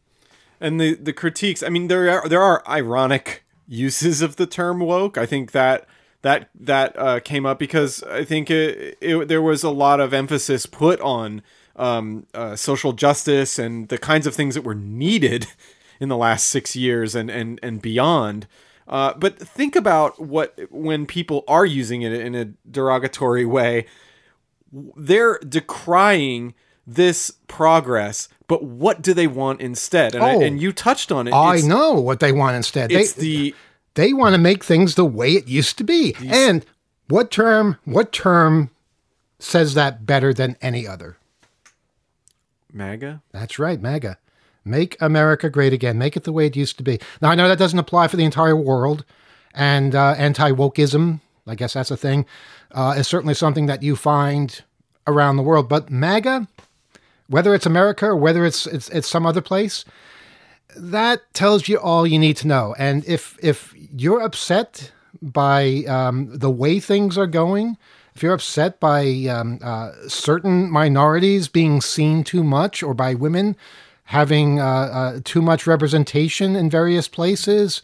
And 0.59 0.79
the 0.79 0.95
the 0.95 1.11
critiques, 1.11 1.61
I 1.61 1.69
mean, 1.69 1.87
there 1.87 2.09
are 2.09 2.29
there 2.29 2.41
are 2.41 2.63
ironic 2.67 3.43
uses 3.67 4.21
of 4.21 4.35
the 4.35 4.47
term 4.47 4.79
woke. 4.79 5.17
I 5.17 5.25
think 5.25 5.51
that 5.51 5.87
that 6.25 6.49
that 6.59 6.97
uh, 6.97 7.19
came 7.19 7.45
up 7.45 7.59
because 7.59 8.01
I 8.03 8.23
think 8.25 8.49
it, 8.49 8.97
it, 8.99 9.27
there 9.27 9.43
was 9.43 9.63
a 9.63 9.69
lot 9.69 9.99
of 9.99 10.11
emphasis 10.11 10.65
put 10.65 10.99
on 11.01 11.43
um, 11.75 12.25
uh, 12.33 12.55
social 12.55 12.93
justice 12.93 13.59
and 13.59 13.89
the 13.89 13.99
kinds 13.99 14.25
of 14.25 14.33
things 14.33 14.55
that 14.55 14.63
were 14.63 14.73
needed 14.73 15.45
in 15.99 16.09
the 16.09 16.17
last 16.17 16.47
six 16.49 16.75
years 16.75 17.13
and 17.13 17.29
and 17.29 17.59
and 17.61 17.79
beyond. 17.79 18.47
Uh, 18.87 19.13
but 19.15 19.37
think 19.37 19.75
about 19.75 20.19
what 20.19 20.59
when 20.71 21.05
people 21.05 21.43
are 21.47 21.65
using 21.65 22.01
it 22.01 22.11
in 22.11 22.33
a 22.33 22.45
derogatory 22.69 23.45
way, 23.45 23.85
they're 24.97 25.37
decrying 25.39 26.53
this 26.87 27.31
progress, 27.47 28.29
but 28.47 28.63
what 28.63 29.01
do 29.01 29.13
they 29.13 29.27
want 29.27 29.61
instead? 29.61 30.13
And, 30.15 30.23
Oh. 30.23 30.27
I, 30.41 30.43
and 30.43 30.61
you 30.61 30.71
touched 30.71 31.11
on 31.11 31.27
it. 31.27 31.33
I 31.33 31.55
It's- 31.55 31.65
know 31.67 31.93
what 31.93 32.19
they 32.19 32.31
want 32.31 32.55
instead. 32.55 32.89
They, 32.89 33.01
It's 33.01 33.13
the 33.13 33.55
they 33.95 34.13
want 34.13 34.33
to 34.33 34.39
make 34.39 34.63
things 34.63 34.95
the 34.95 35.05
way 35.05 35.31
it 35.31 35.47
used 35.47 35.77
to 35.79 35.83
be. 35.83 36.15
and 36.25 36.65
what 37.07 37.31
term 37.31 37.77
what 37.85 38.11
term 38.11 38.69
says 39.39 39.73
that 39.73 40.05
better 40.05 40.33
than 40.33 40.57
any 40.61 40.87
other? 40.87 41.17
MAGA. 42.71 43.21
That's 43.31 43.57
right, 43.57 43.81
MAGA. 43.81 44.17
Make 44.63 44.99
America 45.01 45.49
great 45.49 45.73
again. 45.73 45.97
Make 45.97 46.17
it 46.17 46.23
the 46.23 46.33
way 46.33 46.47
it 46.47 46.55
used 46.55 46.77
to 46.77 46.83
be. 46.83 46.99
Now, 47.21 47.29
I 47.29 47.35
know 47.35 47.47
that 47.47 47.59
doesn't 47.59 47.77
apply 47.77 48.07
for 48.07 48.17
the 48.17 48.25
entire 48.25 48.55
world, 48.55 49.05
and 49.53 49.93
uh, 49.93 50.15
anti 50.17 50.51
wokeism, 50.51 51.21
I 51.47 51.55
guess 51.55 51.73
that's 51.73 51.91
a 51.91 51.97
thing, 51.97 52.25
uh, 52.71 52.95
is 52.97 53.07
certainly 53.07 53.35
something 53.35 53.67
that 53.67 53.83
you 53.83 53.95
find 53.95 54.63
around 55.07 55.37
the 55.37 55.43
world. 55.43 55.69
But 55.69 55.91
MAGA, 55.91 56.47
whether 57.27 57.53
it's 57.53 57.67
America 57.67 58.07
or 58.07 58.15
whether 58.15 58.43
it's, 58.43 58.65
it's, 58.65 58.89
it's 58.89 59.07
some 59.07 59.25
other 59.25 59.41
place, 59.41 59.85
that 60.75 61.33
tells 61.33 61.67
you 61.67 61.79
all 61.79 62.05
you 62.05 62.19
need 62.19 62.37
to 62.37 62.47
know. 62.47 62.75
And 62.77 63.05
if, 63.05 63.37
if 63.41 63.73
you're 63.77 64.21
upset 64.21 64.91
by 65.21 65.83
um, 65.87 66.37
the 66.37 66.51
way 66.51 66.79
things 66.79 67.17
are 67.17 67.27
going, 67.27 67.77
if 68.15 68.23
you're 68.23 68.33
upset 68.33 68.79
by 68.79 69.05
um, 69.29 69.59
uh, 69.61 69.91
certain 70.07 70.71
minorities 70.71 71.47
being 71.47 71.81
seen 71.81 72.23
too 72.23 72.43
much 72.43 72.81
or 72.81 72.93
by 72.93 73.13
women 73.13 73.55
having 74.05 74.59
uh, 74.59 74.63
uh, 74.63 75.19
too 75.23 75.41
much 75.41 75.65
representation 75.65 76.55
in 76.55 76.69
various 76.69 77.07
places, 77.07 77.81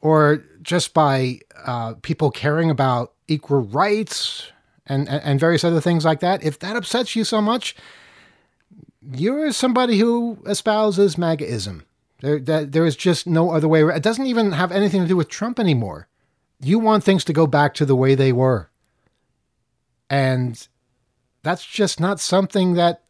or 0.00 0.44
just 0.62 0.92
by 0.92 1.40
uh, 1.64 1.94
people 2.02 2.30
caring 2.30 2.70
about 2.70 3.12
equal 3.28 3.62
rights 3.62 4.52
and, 4.86 5.08
and, 5.08 5.22
and 5.22 5.40
various 5.40 5.64
other 5.64 5.80
things 5.80 6.04
like 6.04 6.20
that, 6.20 6.42
if 6.44 6.58
that 6.58 6.76
upsets 6.76 7.16
you 7.16 7.24
so 7.24 7.40
much, 7.40 7.74
you're 9.10 9.52
somebody 9.52 9.98
who 9.98 10.38
espouses 10.46 11.16
MAGAism. 11.16 11.82
There, 12.20 12.38
that, 12.40 12.72
there 12.72 12.86
is 12.86 12.94
just 12.94 13.26
no 13.26 13.50
other 13.50 13.66
way. 13.66 13.82
It 13.82 14.02
doesn't 14.02 14.26
even 14.26 14.52
have 14.52 14.70
anything 14.70 15.02
to 15.02 15.08
do 15.08 15.16
with 15.16 15.28
Trump 15.28 15.58
anymore. 15.58 16.06
You 16.60 16.78
want 16.78 17.02
things 17.02 17.24
to 17.24 17.32
go 17.32 17.48
back 17.48 17.74
to 17.74 17.84
the 17.84 17.96
way 17.96 18.14
they 18.14 18.32
were. 18.32 18.70
And 20.08 20.66
that's 21.42 21.64
just 21.64 21.98
not 21.98 22.20
something 22.20 22.74
that 22.74 23.02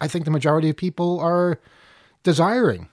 I 0.00 0.08
think 0.08 0.24
the 0.24 0.30
majority 0.30 0.70
of 0.70 0.76
people 0.76 1.20
are 1.20 1.60
desiring. 2.22 2.88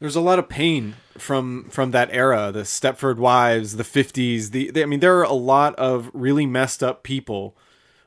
There's 0.00 0.16
a 0.16 0.20
lot 0.20 0.38
of 0.38 0.48
pain 0.48 0.96
from 1.18 1.68
from 1.68 1.90
that 1.90 2.08
era, 2.10 2.50
the 2.50 2.62
Stepford 2.62 3.18
Wives, 3.18 3.76
the 3.76 3.84
50s. 3.84 4.50
The, 4.50 4.70
the 4.70 4.82
I 4.82 4.86
mean, 4.86 5.00
there 5.00 5.18
are 5.18 5.24
a 5.24 5.32
lot 5.32 5.74
of 5.76 6.10
really 6.14 6.46
messed 6.46 6.82
up 6.82 7.02
people 7.02 7.54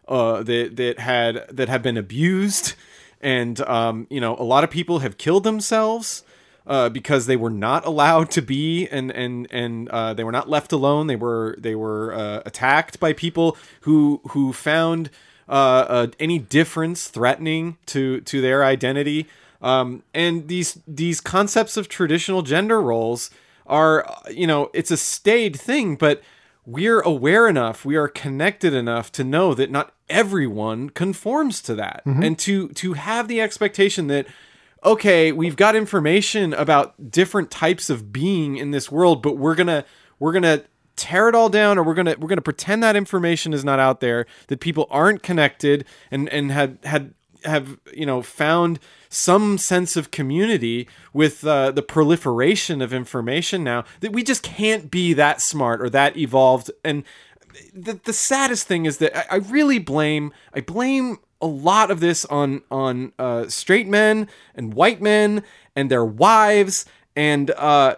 uh, 0.08 0.44
that 0.44 0.76
that 0.76 1.00
had 1.00 1.46
that 1.50 1.70
have 1.70 1.82
been 1.82 1.98
abused, 1.98 2.74
and 3.22 3.60
um, 3.62 4.08
you 4.10 4.20
know, 4.20 4.36
a 4.38 4.44
lot 4.44 4.64
of 4.64 4.70
people 4.70 5.00
have 5.00 5.18
killed 5.18 5.44
themselves 5.44 6.24
uh, 6.66 6.90
because 6.90 7.26
they 7.26 7.36
were 7.36 7.50
not 7.50 7.86
allowed 7.86 8.32
to 8.32 8.42
be 8.42 8.88
and 8.88 9.12
and 9.12 9.48
and 9.52 9.90
uh, 9.90 10.14
they 10.14 10.24
were 10.24 10.32
not 10.32 10.50
left 10.50 10.72
alone. 10.72 11.08
They 11.08 11.16
were 11.16 11.56
they 11.58 11.76
were 11.76 12.14
uh, 12.14 12.42
attacked 12.46 13.00
by 13.00 13.14
people 13.14 13.58
who 13.82 14.22
who 14.30 14.54
found 14.54 15.10
uh, 15.50 15.86
uh, 15.88 16.08
any 16.20 16.40
difference 16.40 17.08
threatening 17.08 17.78
to 17.88 18.22
to 18.22 18.42
their 18.42 18.64
identity. 18.64 19.28
Um, 19.62 20.04
and 20.14 20.48
these 20.48 20.80
these 20.88 21.22
concepts 21.22 21.78
of 21.78 21.88
traditional 21.88 22.42
gender 22.42 22.82
roles 22.82 23.30
are 23.66 24.06
you 24.30 24.48
know 24.48 24.70
it's 24.74 24.92
a 24.92 24.98
staid 24.98 25.60
thing, 25.60 25.96
but 25.96 26.22
we're 26.66 27.02
aware 27.02 27.48
enough, 27.48 27.84
we 27.84 27.96
are 27.96 28.08
connected 28.08 28.74
enough 28.74 29.12
to 29.14 29.24
know 29.24 29.54
that 29.54 29.70
not 29.70 29.94
everyone 30.10 30.90
conforms 30.90 31.62
to 31.64 31.76
that, 31.76 32.04
mm-hmm. 32.06 32.24
and 32.24 32.40
to 32.40 32.70
to 32.70 32.94
have 32.94 33.28
the 33.28 33.42
expectation 33.42 34.08
that 34.08 34.28
okay, 34.86 35.32
we've 35.32 35.56
got 35.56 35.76
information 35.76 36.54
about 36.54 37.10
different 37.10 37.50
types 37.50 37.90
of 37.90 38.12
being 38.12 38.58
in 38.58 38.72
this 38.72 38.92
world, 38.92 39.22
but 39.22 39.38
we're 39.38 39.56
gonna 39.56 39.86
we're 40.20 40.34
gonna 40.34 40.64
tear 40.96 41.28
it 41.28 41.36
all 41.36 41.50
down 41.50 41.78
or 41.78 41.84
we're 41.84 41.94
gonna 41.94 42.16
we're 42.20 42.28
gonna 42.28 42.42
pretend 42.42 42.84
that 42.84 42.96
information 42.96 43.54
is 43.54 43.66
not 43.66 43.80
out 43.80 44.00
there, 44.00 44.26
that 44.48 44.60
people 44.60 44.88
aren't 44.90 45.24
connected 45.24 45.86
and 46.12 46.30
and 46.30 46.52
had 46.52 46.78
had 46.84 47.14
have 47.46 47.78
you 47.94 48.06
know 48.06 48.22
found 48.22 48.80
some 49.10 49.58
sense 49.58 49.96
of 49.96 50.12
community 50.12 50.88
with 51.14 51.46
uh, 51.46 51.72
the 51.72 51.84
proliferation 51.84 52.82
of 52.82 52.94
information 52.94 53.64
now 53.64 53.84
that 54.00 54.12
we 54.12 54.24
just 54.24 54.44
can't 54.44 54.90
be 54.90 55.14
that 55.14 55.42
smart 55.42 55.82
or 55.82 55.90
that 55.90 56.18
evolved. 56.18 56.72
And 56.84 57.04
the, 57.74 58.00
the 58.04 58.14
saddest 58.14 58.68
thing 58.68 58.86
is 58.86 58.98
that 58.98 59.16
I, 59.16 59.36
I 59.36 59.38
really 59.38 59.80
blame 59.80 60.34
I 60.54 60.62
blame 60.62 61.18
a 61.42 61.48
lot 61.48 61.92
of 61.92 62.00
this 62.00 62.26
on 62.26 62.62
on 62.72 63.14
uh, 63.20 63.48
straight 63.50 63.88
men 63.88 64.28
and 64.56 64.74
white 64.74 65.02
men 65.02 65.44
and 65.76 65.92
their 65.92 66.06
wives 66.06 66.86
and 67.16 67.52
uh, 67.52 67.96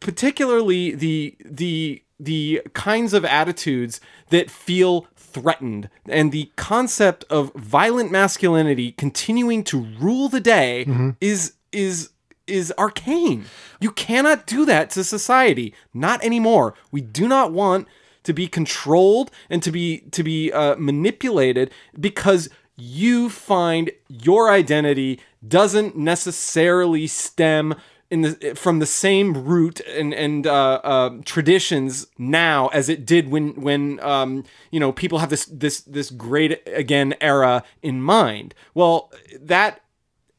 particularly 0.00 0.94
the 0.94 1.36
the 1.44 2.02
the 2.24 2.62
kinds 2.72 3.12
of 3.14 3.24
attitudes 3.24 4.00
that 4.30 4.50
feel 4.50 5.06
threatened 5.16 5.88
and 6.08 6.30
the 6.30 6.50
concept 6.56 7.24
of 7.30 7.52
violent 7.54 8.10
masculinity 8.12 8.92
continuing 8.92 9.64
to 9.64 9.80
rule 9.98 10.28
the 10.28 10.40
day 10.40 10.86
is 11.20 11.54
is 11.72 12.10
is 12.46 12.72
arcane. 12.78 13.44
You 13.80 13.92
cannot 13.92 14.46
do 14.46 14.64
that 14.66 14.90
to 14.90 15.04
society. 15.04 15.74
Not 15.94 16.22
anymore. 16.24 16.74
We 16.90 17.00
do 17.00 17.28
not 17.28 17.52
want 17.52 17.88
to 18.24 18.32
be 18.32 18.46
controlled 18.46 19.30
and 19.50 19.62
to 19.62 19.72
be 19.72 20.00
to 20.12 20.22
be 20.22 20.52
uh, 20.52 20.76
manipulated 20.76 21.70
because 21.98 22.48
you 22.76 23.28
find 23.28 23.90
your 24.08 24.50
identity 24.50 25.20
doesn't 25.46 25.96
necessarily 25.96 27.06
stem 27.06 27.74
in 28.12 28.20
the 28.20 28.54
from 28.54 28.78
the 28.78 28.86
same 28.86 29.32
root 29.32 29.80
and 29.80 30.12
and 30.12 30.46
uh, 30.46 30.80
uh, 30.84 31.10
traditions 31.24 32.06
now 32.18 32.68
as 32.68 32.90
it 32.90 33.06
did 33.06 33.30
when 33.30 33.54
when 33.54 33.98
um, 34.00 34.44
you 34.70 34.78
know 34.78 34.92
people 34.92 35.20
have 35.20 35.30
this 35.30 35.46
this 35.46 35.80
this 35.80 36.10
great 36.10 36.62
again 36.66 37.14
era 37.22 37.64
in 37.80 38.02
mind. 38.02 38.54
Well, 38.74 39.10
that 39.40 39.80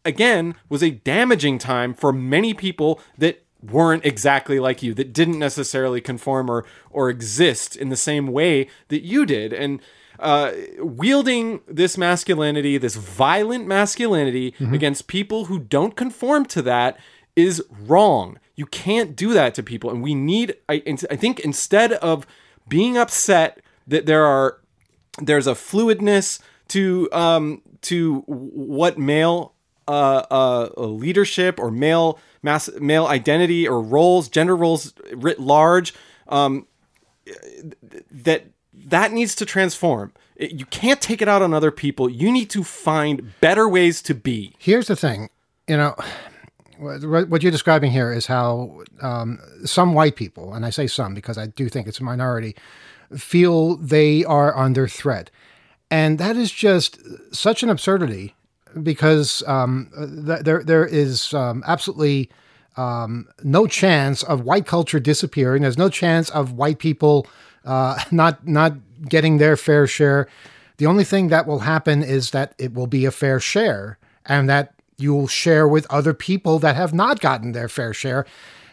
again 0.06 0.54
was 0.70 0.84
a 0.84 0.92
damaging 0.92 1.58
time 1.58 1.96
for 1.96 2.14
many 2.14 2.54
people 2.54 3.02
that 3.18 3.44
weren't 3.64 4.06
exactly 4.06 4.60
like 4.60 4.84
you 4.84 4.94
that 4.94 5.12
didn't 5.12 5.40
necessarily 5.40 6.00
conform 6.00 6.52
or 6.52 6.66
or 6.92 7.10
exist 7.10 7.76
in 7.76 7.90
the 7.90 7.96
same 7.96 8.28
way 8.28 8.68
that 8.90 9.02
you 9.02 9.26
did 9.26 9.52
and 9.52 9.82
uh, 10.20 10.52
wielding 10.78 11.62
this 11.68 11.98
masculinity 11.98 12.78
this 12.78 12.96
violent 12.96 13.66
masculinity 13.66 14.54
against 14.60 15.08
people 15.08 15.46
who 15.46 15.58
don't 15.58 15.96
conform 15.96 16.46
to 16.46 16.62
that 16.62 17.00
is 17.36 17.64
wrong. 17.70 18.40
You 18.56 18.66
can't 18.66 19.16
do 19.16 19.34
that 19.34 19.56
to 19.56 19.64
people. 19.64 19.90
And 19.90 20.04
we 20.04 20.14
need 20.16 20.56
I, 20.70 20.84
I 21.10 21.16
think 21.16 21.40
instead 21.40 21.94
of 21.94 22.26
being 22.68 22.98
upset 22.98 23.60
that 23.88 24.06
there 24.06 24.26
are 24.26 24.60
there's 25.20 25.48
a 25.48 25.54
fluidness 25.54 26.40
to 26.70 27.10
um 27.12 27.62
to 27.82 28.22
what 28.28 28.98
male 28.98 29.54
uh, 29.88 30.24
uh 30.32 30.70
leadership 30.78 31.60
or 31.60 31.70
male 31.70 32.20
mass 32.42 32.70
male 32.80 33.06
identity 33.08 33.68
or 33.68 33.82
roles 33.82 34.30
gender 34.30 34.56
roles 34.56 34.94
writ 35.12 35.40
large 35.40 35.94
um 36.30 36.66
that 38.12 38.46
that 38.74 39.12
needs 39.12 39.36
to 39.36 39.46
transform. 39.46 40.14
You 40.38 40.66
can't 40.66 41.00
take 41.00 41.22
it 41.22 41.28
out 41.28 41.42
on 41.42 41.54
other 41.54 41.72
people. 41.72 42.10
You 42.10 42.32
need 42.32 42.50
to 42.52 42.64
find 42.64 43.40
better 43.40 43.70
ways 43.70 44.02
to 44.04 44.16
be. 44.16 44.56
Here's 44.58 44.88
the 44.88 44.96
thing, 44.96 45.30
you 45.68 45.78
know, 45.78 45.96
what 46.84 47.44
you're 47.44 47.52
describing 47.52 47.92
here 47.92 48.12
is 48.12 48.26
how 48.26 48.84
um, 49.02 49.40
some 49.66 49.94
white 49.94 50.16
people, 50.16 50.54
and 50.54 50.66
I 50.66 50.70
say 50.70 50.88
some 50.88 51.14
because 51.14 51.38
I 51.38 51.48
do 51.48 51.70
think 51.70 51.88
it's 51.88 52.00
a 52.00 52.04
minority, 52.04 52.56
feel 53.18 53.78
they 53.78 54.24
are 54.26 54.56
under 54.58 54.88
threat. 54.88 55.30
And 55.92 56.18
that 56.18 56.36
is 56.36 56.52
just 56.52 57.00
such 57.34 57.62
an 57.64 57.70
absurdity 57.70 58.36
because 58.82 59.44
um, 59.48 59.90
th- 60.26 60.42
there 60.42 60.64
there 60.64 60.86
is 60.86 61.34
um, 61.34 61.64
absolutely 61.68 62.32
um, 62.78 63.28
no 63.44 63.68
chance 63.68 64.24
of 64.24 64.42
white 64.42 64.66
culture 64.66 65.00
disappearing. 65.00 65.62
There's 65.62 65.78
no 65.78 65.90
chance 65.90 66.30
of 66.32 66.54
white 66.54 66.80
people 66.80 67.28
uh, 67.66 68.00
not 68.12 68.48
not 68.48 68.74
getting 69.08 69.38
their 69.38 69.56
fair 69.56 69.86
share. 69.88 70.28
The 70.78 70.88
only 70.88 71.04
thing 71.04 71.28
that 71.28 71.46
will 71.46 71.60
happen 71.60 72.02
is 72.04 72.32
that 72.32 72.56
it 72.58 72.74
will 72.74 72.88
be 72.88 73.06
a 73.06 73.12
fair 73.12 73.40
share, 73.40 74.00
and 74.26 74.50
that 74.50 74.74
you 75.04 75.14
will 75.14 75.28
share 75.28 75.68
with 75.68 75.86
other 75.90 76.14
people 76.14 76.58
that 76.60 76.76
have 76.76 76.94
not 76.94 77.20
gotten 77.20 77.52
their 77.52 77.70
fair 77.70 77.94
share. 77.94 78.26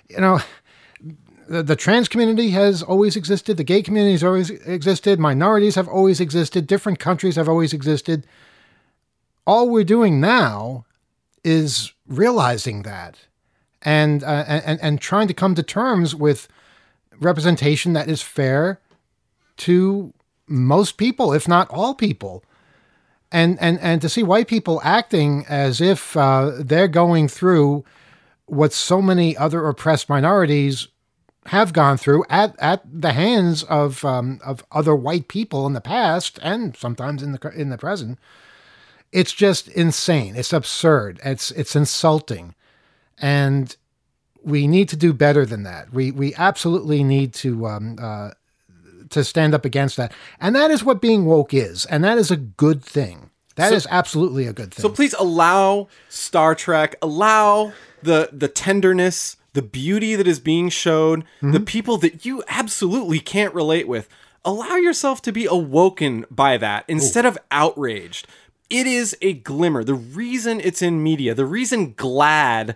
You 0.09 0.21
know, 0.21 0.41
the, 1.49 1.63
the 1.63 1.77
trans 1.77 2.09
community 2.09 2.51
has 2.51 2.83
always 2.83 3.17
existed, 3.17 3.57
the 3.57 3.65
gay 3.65 3.83
community 3.83 4.13
has 4.13 4.25
always 4.25 4.51
existed, 4.51 5.19
minorities 5.19 5.75
have 5.75 5.89
always 5.89 6.21
existed, 6.21 6.67
different 6.67 7.01
countries 7.01 7.37
have 7.37 7.49
always 7.49 7.73
existed. 7.73 8.25
All 9.47 9.69
we're 9.69 9.85
doing 9.85 10.21
now 10.21 10.87
is 11.43 11.93
realizing 12.07 12.83
that 12.83 13.19
and, 13.83 14.23
uh, 14.23 14.45
and, 14.47 14.81
and 14.81 15.01
trying 15.01 15.27
to 15.27 15.35
come 15.35 15.57
to 15.57 15.63
terms 15.63 16.15
with 16.15 16.47
representation 17.19 17.93
that 17.95 18.09
is 18.09 18.23
fair 18.23 18.81
to 19.57 20.15
most 20.47 20.97
people, 20.97 21.33
if 21.33 21.49
not 21.49 21.69
all 21.71 21.95
people. 21.95 22.45
And, 23.33 23.61
and, 23.61 23.79
and 23.81 24.03
to 24.03 24.09
see 24.09 24.23
white 24.23 24.49
people 24.49 24.81
acting 24.83 25.45
as 25.49 25.81
if 25.81 26.17
uh, 26.17 26.53
they're 26.59 26.89
going 26.89 27.29
through 27.29 27.85
what 28.47 28.73
so 28.73 29.01
many 29.01 29.37
other 29.37 29.67
oppressed 29.69 30.09
minorities 30.09 30.89
have 31.47 31.73
gone 31.73 31.97
through 31.97 32.25
at, 32.29 32.55
at 32.59 32.83
the 32.85 33.13
hands 33.13 33.63
of 33.65 34.05
um, 34.05 34.41
of 34.45 34.65
other 34.73 34.95
white 34.95 35.29
people 35.29 35.67
in 35.67 35.73
the 35.73 35.81
past 35.81 36.39
and 36.43 36.77
sometimes 36.77 37.23
in 37.23 37.33
the 37.33 37.53
in 37.57 37.71
the 37.71 37.79
present. 37.79 38.19
It's 39.13 39.33
just 39.33 39.69
insane. 39.69 40.37
It's 40.37 40.53
absurd. 40.53 41.19
It's 41.25 41.51
it's 41.53 41.75
insulting, 41.75 42.55
and 43.19 43.75
we 44.43 44.67
need 44.67 44.89
to 44.91 44.97
do 44.97 45.13
better 45.13 45.47
than 45.47 45.63
that. 45.65 45.93
We 45.93 46.11
we 46.11 46.35
absolutely 46.35 47.03
need 47.03 47.33
to 47.35 47.67
um, 47.67 47.97
uh, 48.01 48.31
to 49.11 49.25
stand 49.25 49.55
up 49.55 49.65
against 49.65 49.97
that, 49.97 50.13
and 50.41 50.55
that 50.57 50.71
is 50.71 50.85
what 50.85 51.01
being 51.01 51.27
woke 51.27 51.53
is, 51.53 51.85
and 51.87 52.03
that 52.05 52.19
is 52.19 52.31
a 52.31 52.37
good 52.37 52.83
thing. 52.83 53.31
That 53.57 53.71
so, 53.71 53.75
is 53.75 53.87
absolutely 53.91 54.47
a 54.47 54.53
good 54.53 54.73
thing. 54.73 54.83
So 54.83 54.89
please 54.89 55.15
allow 55.15 55.89
Star 56.09 56.55
Trek, 56.55 56.97
allow 57.03 57.73
the 58.03 58.31
the 58.33 58.49
tenderness, 58.49 59.37
the 59.53 59.63
beauty 59.63 60.15
that 60.15 60.27
is 60.27 60.41
being 60.41 60.69
shown, 60.69 61.23
mm-hmm. 61.23 61.53
the 61.53 61.61
people 61.61 61.99
that 61.99 62.25
you 62.25 62.43
absolutely 62.49 63.21
can't 63.21 63.55
relate 63.55 63.89
with. 63.89 64.09
Allow 64.45 64.77
yourself 64.77 65.21
to 65.23 65.33
be 65.33 65.45
awoken 65.45 66.25
by 66.31 66.57
that 66.57 66.85
instead 66.89 67.27
Ooh. 67.27 67.29
of 67.29 67.39
outraged. 67.51 68.27
It 68.71 68.87
is 68.87 69.17
a 69.21 69.35
glimmer. 69.35 69.85
The 69.85 69.95
reason 69.95 70.61
it's 70.61 70.81
in 70.81 71.03
media, 71.03 71.35
the 71.35 71.45
reason 71.45 71.93
GLAAD 71.95 72.75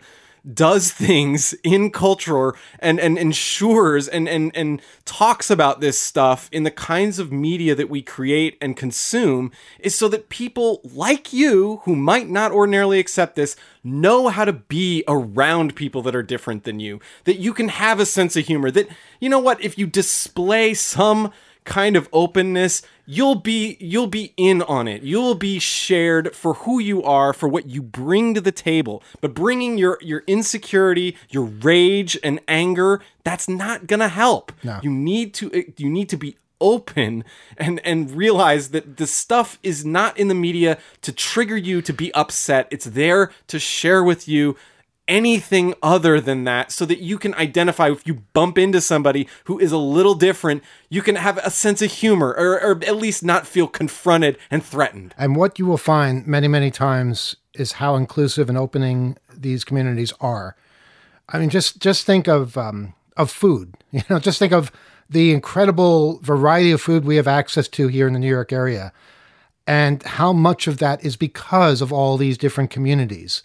does 0.53 0.93
things 0.93 1.55
in 1.63 1.91
culture 1.91 2.55
and, 2.79 3.01
and 3.01 3.17
ensures 3.17 4.09
and, 4.09 4.29
and, 4.29 4.55
and 4.55 4.83
talks 5.05 5.51
about 5.51 5.81
this 5.81 5.99
stuff 5.99 6.49
in 6.53 6.65
the 6.65 6.71
kinds 6.71 7.19
of 7.19 7.33
media 7.33 7.75
that 7.75 7.89
we 7.89 8.03
create 8.03 8.59
and 8.61 8.77
consume 8.77 9.51
is 9.79 9.95
so 9.95 10.09
that 10.09 10.29
people 10.29 10.81
like 10.85 11.33
you 11.33 11.81
who 11.85 11.97
might 11.97 12.29
not 12.29 12.53
ordinarily 12.53 12.99
accept 12.99 13.37
this 13.37 13.57
know 13.83 14.29
how 14.29 14.45
to 14.45 14.53
be 14.53 15.03
around 15.09 15.75
people 15.75 16.03
that 16.03 16.15
are 16.15 16.23
different 16.23 16.65
than 16.65 16.81
you 16.81 17.01
that 17.25 17.39
you 17.39 17.53
can 17.53 17.69
have 17.69 18.01
a 18.01 18.07
sense 18.07 18.37
of 18.37 18.47
humor 18.47 18.71
that 18.71 18.89
you 19.21 19.29
know 19.29 19.39
what 19.39 19.63
if 19.63 19.79
you 19.79 19.87
display 19.87 20.75
some 20.75 21.33
kind 21.65 21.97
of 21.97 22.09
openness 22.13 22.83
you'll 23.07 23.35
be 23.35 23.77
you'll 23.81 24.07
be 24.07 24.33
in 24.37 24.63
on 24.63 24.89
it. 24.89 25.03
You'll 25.03 25.35
be 25.35 25.59
shared 25.59 26.35
for 26.35 26.55
who 26.55 26.79
you 26.79 27.03
are 27.03 27.33
for 27.33 27.49
what 27.49 27.67
you 27.69 27.83
bring 27.83 28.35
to 28.35 28.41
the 28.41 28.53
table. 28.53 29.03
But 29.21 29.35
bringing 29.35 29.79
your 29.79 29.99
your 30.01 30.25
insecurity 30.27 31.17
your 31.29 31.45
rage 31.45 32.19
and 32.23 32.41
anger 32.49 33.01
that's 33.25 33.49
not 33.49 33.87
gonna 33.87 34.09
help. 34.09 34.53
No. 34.63 34.81
you 34.83 34.91
need 34.91 35.35
to 35.35 35.53
eh, 35.53 35.63
you 35.77 35.91
need 35.91 36.09
to 36.11 36.17
be 36.17 36.37
open 36.61 37.25
and 37.59 37.81
and 37.85 38.11
realize 38.13 38.71
that 38.71 38.97
the 38.97 39.07
stuff 39.07 39.59
is 39.63 39.85
not 39.85 40.17
in 40.19 40.29
the 40.29 40.35
media 40.35 40.79
to 41.03 41.13
trigger 41.13 41.57
you 41.57 41.83
to 41.83 41.93
be 41.93 42.13
upset. 42.15 42.69
It's 42.71 42.87
there 42.87 43.31
to 43.49 43.59
share 43.59 44.03
with 44.03 44.29
you 44.29 44.57
anything 45.07 45.75
other 45.83 46.21
than 46.21 46.45
that 46.45 46.73
so 46.73 46.87
that 46.87 47.01
you 47.01 47.19
can 47.19 47.35
identify 47.35 47.91
if 47.91 48.07
you 48.07 48.15
bump 48.33 48.57
into 48.57 48.81
somebody 48.81 49.29
who 49.45 49.59
is 49.59 49.73
a 49.73 49.79
little 49.79 50.15
different 50.15 50.63
you 50.89 51.03
can 51.03 51.17
have 51.17 51.39
a 51.39 51.51
sense 51.51 51.83
of 51.83 51.93
humor 51.93 52.35
or, 52.39 52.61
or 52.61 52.83
at 52.85 52.97
least 52.97 53.23
not 53.23 53.47
feel 53.47 53.67
confronted 53.67 54.39
and 54.51 54.65
threatened. 54.65 55.15
And 55.19 55.37
what 55.37 55.59
you 55.59 55.67
will 55.67 55.79
find 55.79 56.27
many 56.27 56.49
many 56.49 56.71
times 56.71 57.37
is 57.55 57.73
how 57.73 57.97
inclusive 57.97 58.49
and 58.49 58.59
opening 58.59 59.17
these 59.33 59.65
communities 59.65 60.13
are. 60.21 60.57
I 61.29 61.39
mean 61.39 61.51
just 61.51 61.81
just 61.81 62.07
think 62.07 62.27
of 62.29 62.57
um, 62.57 62.95
of 63.17 63.31
food 63.31 63.75
you 63.91 64.03
know 64.09 64.19
just 64.19 64.39
think 64.39 64.53
of 64.53 64.73
the 65.11 65.33
incredible 65.33 66.19
variety 66.21 66.71
of 66.71 66.81
food 66.81 67.05
we 67.05 67.17
have 67.17 67.29
access 67.29 67.69
to 67.69 67.89
here 67.89 68.07
in 68.07 68.15
the 68.15 68.19
new 68.19 68.29
york 68.29 68.53
area 68.53 68.93
and 69.67 70.03
how 70.03 70.33
much 70.33 70.67
of 70.67 70.79
that 70.79 71.05
is 71.05 71.17
because 71.17 71.81
of 71.81 71.93
all 71.93 72.17
these 72.17 72.39
different 72.39 72.71
communities 72.71 73.43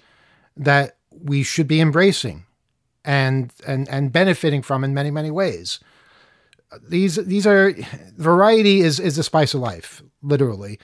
that 0.56 0.98
we 1.24 1.44
should 1.44 1.68
be 1.68 1.82
embracing 1.82 2.46
and 3.06 3.52
and 3.66 3.88
and 3.90 4.12
benefiting 4.12 4.62
from 4.62 4.84
in 4.84 4.94
many 4.94 5.12
many 5.12 5.32
ways. 5.32 5.80
These 6.88 7.16
these 7.16 7.48
are 7.48 7.74
variety 8.18 8.82
is 8.82 9.00
is 9.00 9.16
the 9.16 9.24
spice 9.24 9.54
of 9.54 9.62
life, 9.62 10.04
literally, 10.22 10.80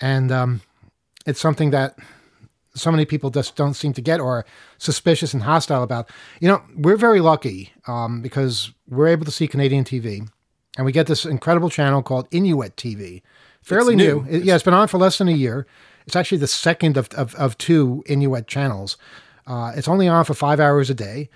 and 0.00 0.30
um, 0.30 0.60
it's 1.26 1.40
something 1.40 1.70
that 1.70 1.96
so 2.74 2.90
many 2.90 3.04
people 3.04 3.30
just 3.30 3.56
don't 3.56 3.74
seem 3.74 3.92
to 3.92 4.02
get 4.02 4.20
or 4.20 4.38
are 4.38 4.46
suspicious 4.78 5.32
and 5.32 5.44
hostile 5.44 5.82
about. 5.82 6.10
You 6.40 6.48
know, 6.48 6.62
we're 6.76 6.96
very 6.96 7.20
lucky 7.20 7.72
um, 7.86 8.20
because 8.20 8.72
we're 8.88 9.06
able 9.06 9.24
to 9.24 9.30
see 9.30 9.46
Canadian 9.46 9.84
TV, 9.84 10.28
and 10.76 10.84
we 10.84 10.92
get 10.92 11.06
this 11.06 11.24
incredible 11.24 11.70
channel 11.70 12.02
called 12.02 12.28
Inuit 12.30 12.76
TV. 12.76 13.22
Fairly 13.62 13.96
new. 13.96 14.22
new. 14.22 14.26
It, 14.28 14.44
yeah, 14.44 14.54
it's 14.54 14.64
been 14.64 14.74
on 14.74 14.88
for 14.88 14.98
less 14.98 15.18
than 15.18 15.28
a 15.28 15.32
year. 15.32 15.66
It's 16.06 16.16
actually 16.16 16.38
the 16.38 16.46
second 16.46 16.98
of, 16.98 17.08
of, 17.14 17.34
of 17.36 17.56
two 17.56 18.02
Inuit 18.06 18.46
channels. 18.46 18.98
Uh, 19.46 19.72
it's 19.76 19.88
only 19.88 20.08
on 20.08 20.24
for 20.24 20.34
five 20.34 20.60
hours 20.60 20.90
a 20.90 20.94
day. 20.94 21.28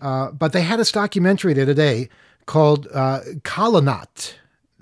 Uh, 0.00 0.30
but 0.30 0.52
they 0.52 0.62
had 0.62 0.80
this 0.80 0.92
documentary 0.92 1.52
the 1.52 1.62
other 1.62 1.74
day 1.74 2.08
called 2.46 2.88
uh, 2.92 3.20
Qalunaat. 3.42 4.34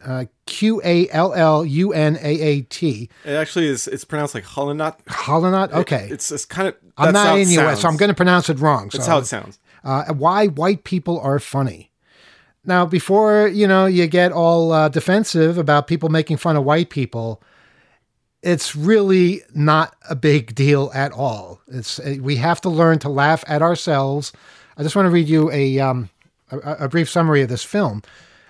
Uh, 0.05 0.27
Q 0.47 0.81
A 0.85 1.11
L 1.11 1.35
L 1.35 1.65
U 1.65 1.93
N 1.93 2.19
A 2.23 2.41
A 2.41 2.61
T. 2.63 3.11
It 3.25 3.33
actually 3.33 3.67
is. 3.67 3.89
It's 3.89 4.05
pronounced 4.05 4.33
like 4.33 4.45
Hollanot. 4.45 5.05
Hollanot. 5.07 5.73
Okay. 5.73 6.05
It, 6.05 6.13
it's 6.13 6.31
it's 6.31 6.45
kind 6.45 6.69
of. 6.69 6.77
I'm 6.97 7.13
not 7.13 7.37
in 7.37 7.49
US, 7.51 7.83
so 7.83 7.89
I'm 7.89 7.97
going 7.97 8.09
to 8.09 8.15
pronounce 8.15 8.49
it 8.49 8.61
wrong. 8.61 8.91
That's 8.93 9.07
so, 9.07 9.11
how 9.11 9.19
it 9.19 9.27
sounds. 9.27 9.59
Uh, 9.83 10.05
why 10.13 10.47
white 10.47 10.85
people 10.85 11.19
are 11.21 11.41
funny. 11.41 11.91
Now, 12.65 12.87
before 12.87 13.49
you 13.49 13.67
know, 13.67 13.87
you 13.87 14.07
get 14.07 14.31
all 14.31 14.73
uh, 14.73 14.89
defensive 14.89 15.59
about 15.59 15.89
people 15.89 16.11
making 16.11 16.37
fun 16.37 16.57
of 16.57 16.65
white 16.65 16.91
people 16.91 17.43
it's 18.49 18.75
really 18.75 19.43
not 19.55 19.95
a 20.09 20.17
big 20.17 20.55
deal 20.55 20.91
at 20.95 21.13
all. 21.13 21.61
It's 21.69 21.99
we 21.99 22.37
have 22.37 22.63
to 22.63 22.71
learn 22.71 22.99
to 23.01 23.09
laugh 23.11 23.45
at 23.47 23.61
ourselves. 23.61 24.33
I 24.79 24.83
just 24.83 24.97
want 24.97 25.05
to 25.05 25.11
read 25.11 25.29
you 25.29 25.51
a 25.51 25.79
um, 25.81 26.09
a, 26.51 26.59
a, 26.85 26.89
brief 26.89 27.11
summary 27.11 27.43
of 27.43 27.51
this 27.51 27.63
film, 27.63 28.03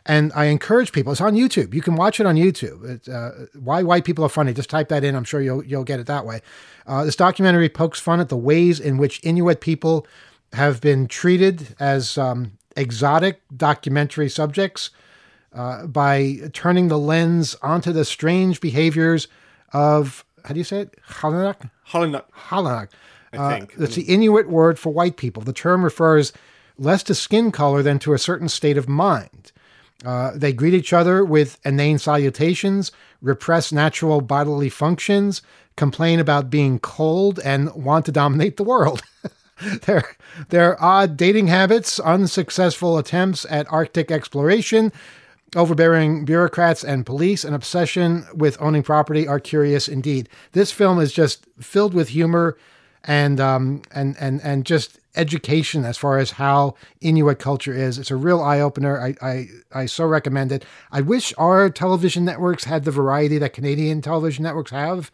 and 0.06 0.30
I 0.36 0.44
encourage 0.44 0.92
people. 0.92 1.10
It's 1.10 1.20
on 1.20 1.34
YouTube. 1.34 1.74
You 1.74 1.82
can 1.82 1.96
watch 1.96 2.20
it 2.20 2.26
on 2.26 2.36
YouTube. 2.36 2.88
It, 2.88 3.08
uh, 3.08 3.30
Why 3.58 3.82
white 3.82 4.04
people 4.04 4.24
are 4.24 4.28
funny. 4.28 4.54
Just 4.54 4.70
type 4.70 4.88
that 4.90 5.02
in. 5.02 5.16
I'm 5.16 5.24
sure 5.24 5.40
you'll 5.40 5.64
you'll 5.64 5.82
get 5.82 5.98
it 5.98 6.06
that 6.06 6.24
way. 6.24 6.42
Uh, 6.86 7.04
this 7.04 7.16
documentary 7.16 7.68
pokes 7.68 7.98
fun 7.98 8.20
at 8.20 8.28
the 8.28 8.36
ways 8.36 8.78
in 8.78 8.98
which 8.98 9.20
Inuit 9.24 9.60
people 9.60 10.06
have 10.52 10.80
been 10.80 11.08
treated 11.08 11.74
as 11.80 12.16
um, 12.16 12.52
exotic 12.76 13.40
documentary 13.56 14.28
subjects 14.28 14.90
uh, 15.52 15.86
by 15.88 16.36
turning 16.52 16.86
the 16.86 16.98
lens 16.98 17.56
onto 17.62 17.92
the 17.92 18.04
strange 18.04 18.60
behaviors 18.60 19.26
of 19.72 20.24
how 20.44 20.54
do 20.54 20.58
you 20.58 20.64
say 20.64 20.80
it? 20.80 20.94
Halanak? 21.08 21.70
Halanak. 21.88 22.24
Halanak. 22.48 22.88
I 23.32 23.36
uh, 23.36 23.50
think. 23.50 23.74
That's 23.74 23.96
the 23.96 24.02
Inuit 24.02 24.48
word 24.48 24.78
for 24.78 24.92
white 24.92 25.16
people. 25.16 25.42
The 25.42 25.52
term 25.52 25.84
refers 25.84 26.32
less 26.78 27.02
to 27.04 27.14
skin 27.14 27.52
color 27.52 27.82
than 27.82 27.98
to 28.00 28.14
a 28.14 28.18
certain 28.18 28.48
state 28.48 28.78
of 28.78 28.88
mind. 28.88 29.52
Uh, 30.04 30.30
they 30.34 30.52
greet 30.52 30.74
each 30.74 30.92
other 30.92 31.24
with 31.24 31.58
inane 31.64 31.98
salutations, 31.98 32.92
repress 33.20 33.72
natural 33.72 34.20
bodily 34.20 34.68
functions, 34.68 35.42
complain 35.76 36.20
about 36.20 36.50
being 36.50 36.78
cold, 36.78 37.40
and 37.44 37.72
want 37.74 38.06
to 38.06 38.12
dominate 38.12 38.56
the 38.56 38.64
world. 38.64 39.02
their, 39.86 40.04
their 40.50 40.82
odd 40.82 41.16
dating 41.16 41.48
habits, 41.48 41.98
unsuccessful 41.98 42.96
attempts 42.96 43.44
at 43.50 43.70
Arctic 43.72 44.10
exploration, 44.12 44.92
Overbearing 45.56 46.26
bureaucrats 46.26 46.84
and 46.84 47.06
police, 47.06 47.42
an 47.42 47.54
obsession 47.54 48.26
with 48.34 48.60
owning 48.60 48.82
property 48.82 49.26
are 49.26 49.40
curious 49.40 49.88
indeed. 49.88 50.28
This 50.52 50.70
film 50.70 51.00
is 51.00 51.12
just 51.12 51.46
filled 51.58 51.94
with 51.94 52.10
humor 52.10 52.58
and 53.04 53.40
um, 53.40 53.80
and 53.90 54.14
and 54.20 54.42
and 54.42 54.66
just 54.66 55.00
education 55.16 55.84
as 55.84 55.96
far 55.96 56.18
as 56.18 56.32
how 56.32 56.74
Inuit 57.00 57.38
culture 57.38 57.72
is. 57.72 57.98
It's 57.98 58.10
a 58.10 58.16
real 58.16 58.42
eye 58.42 58.60
opener. 58.60 59.00
I, 59.00 59.14
I 59.22 59.48
I 59.72 59.86
so 59.86 60.06
recommend 60.06 60.52
it. 60.52 60.66
I 60.92 61.00
wish 61.00 61.32
our 61.38 61.70
television 61.70 62.26
networks 62.26 62.64
had 62.64 62.84
the 62.84 62.90
variety 62.90 63.38
that 63.38 63.54
Canadian 63.54 64.02
television 64.02 64.42
networks 64.42 64.70
have. 64.70 65.10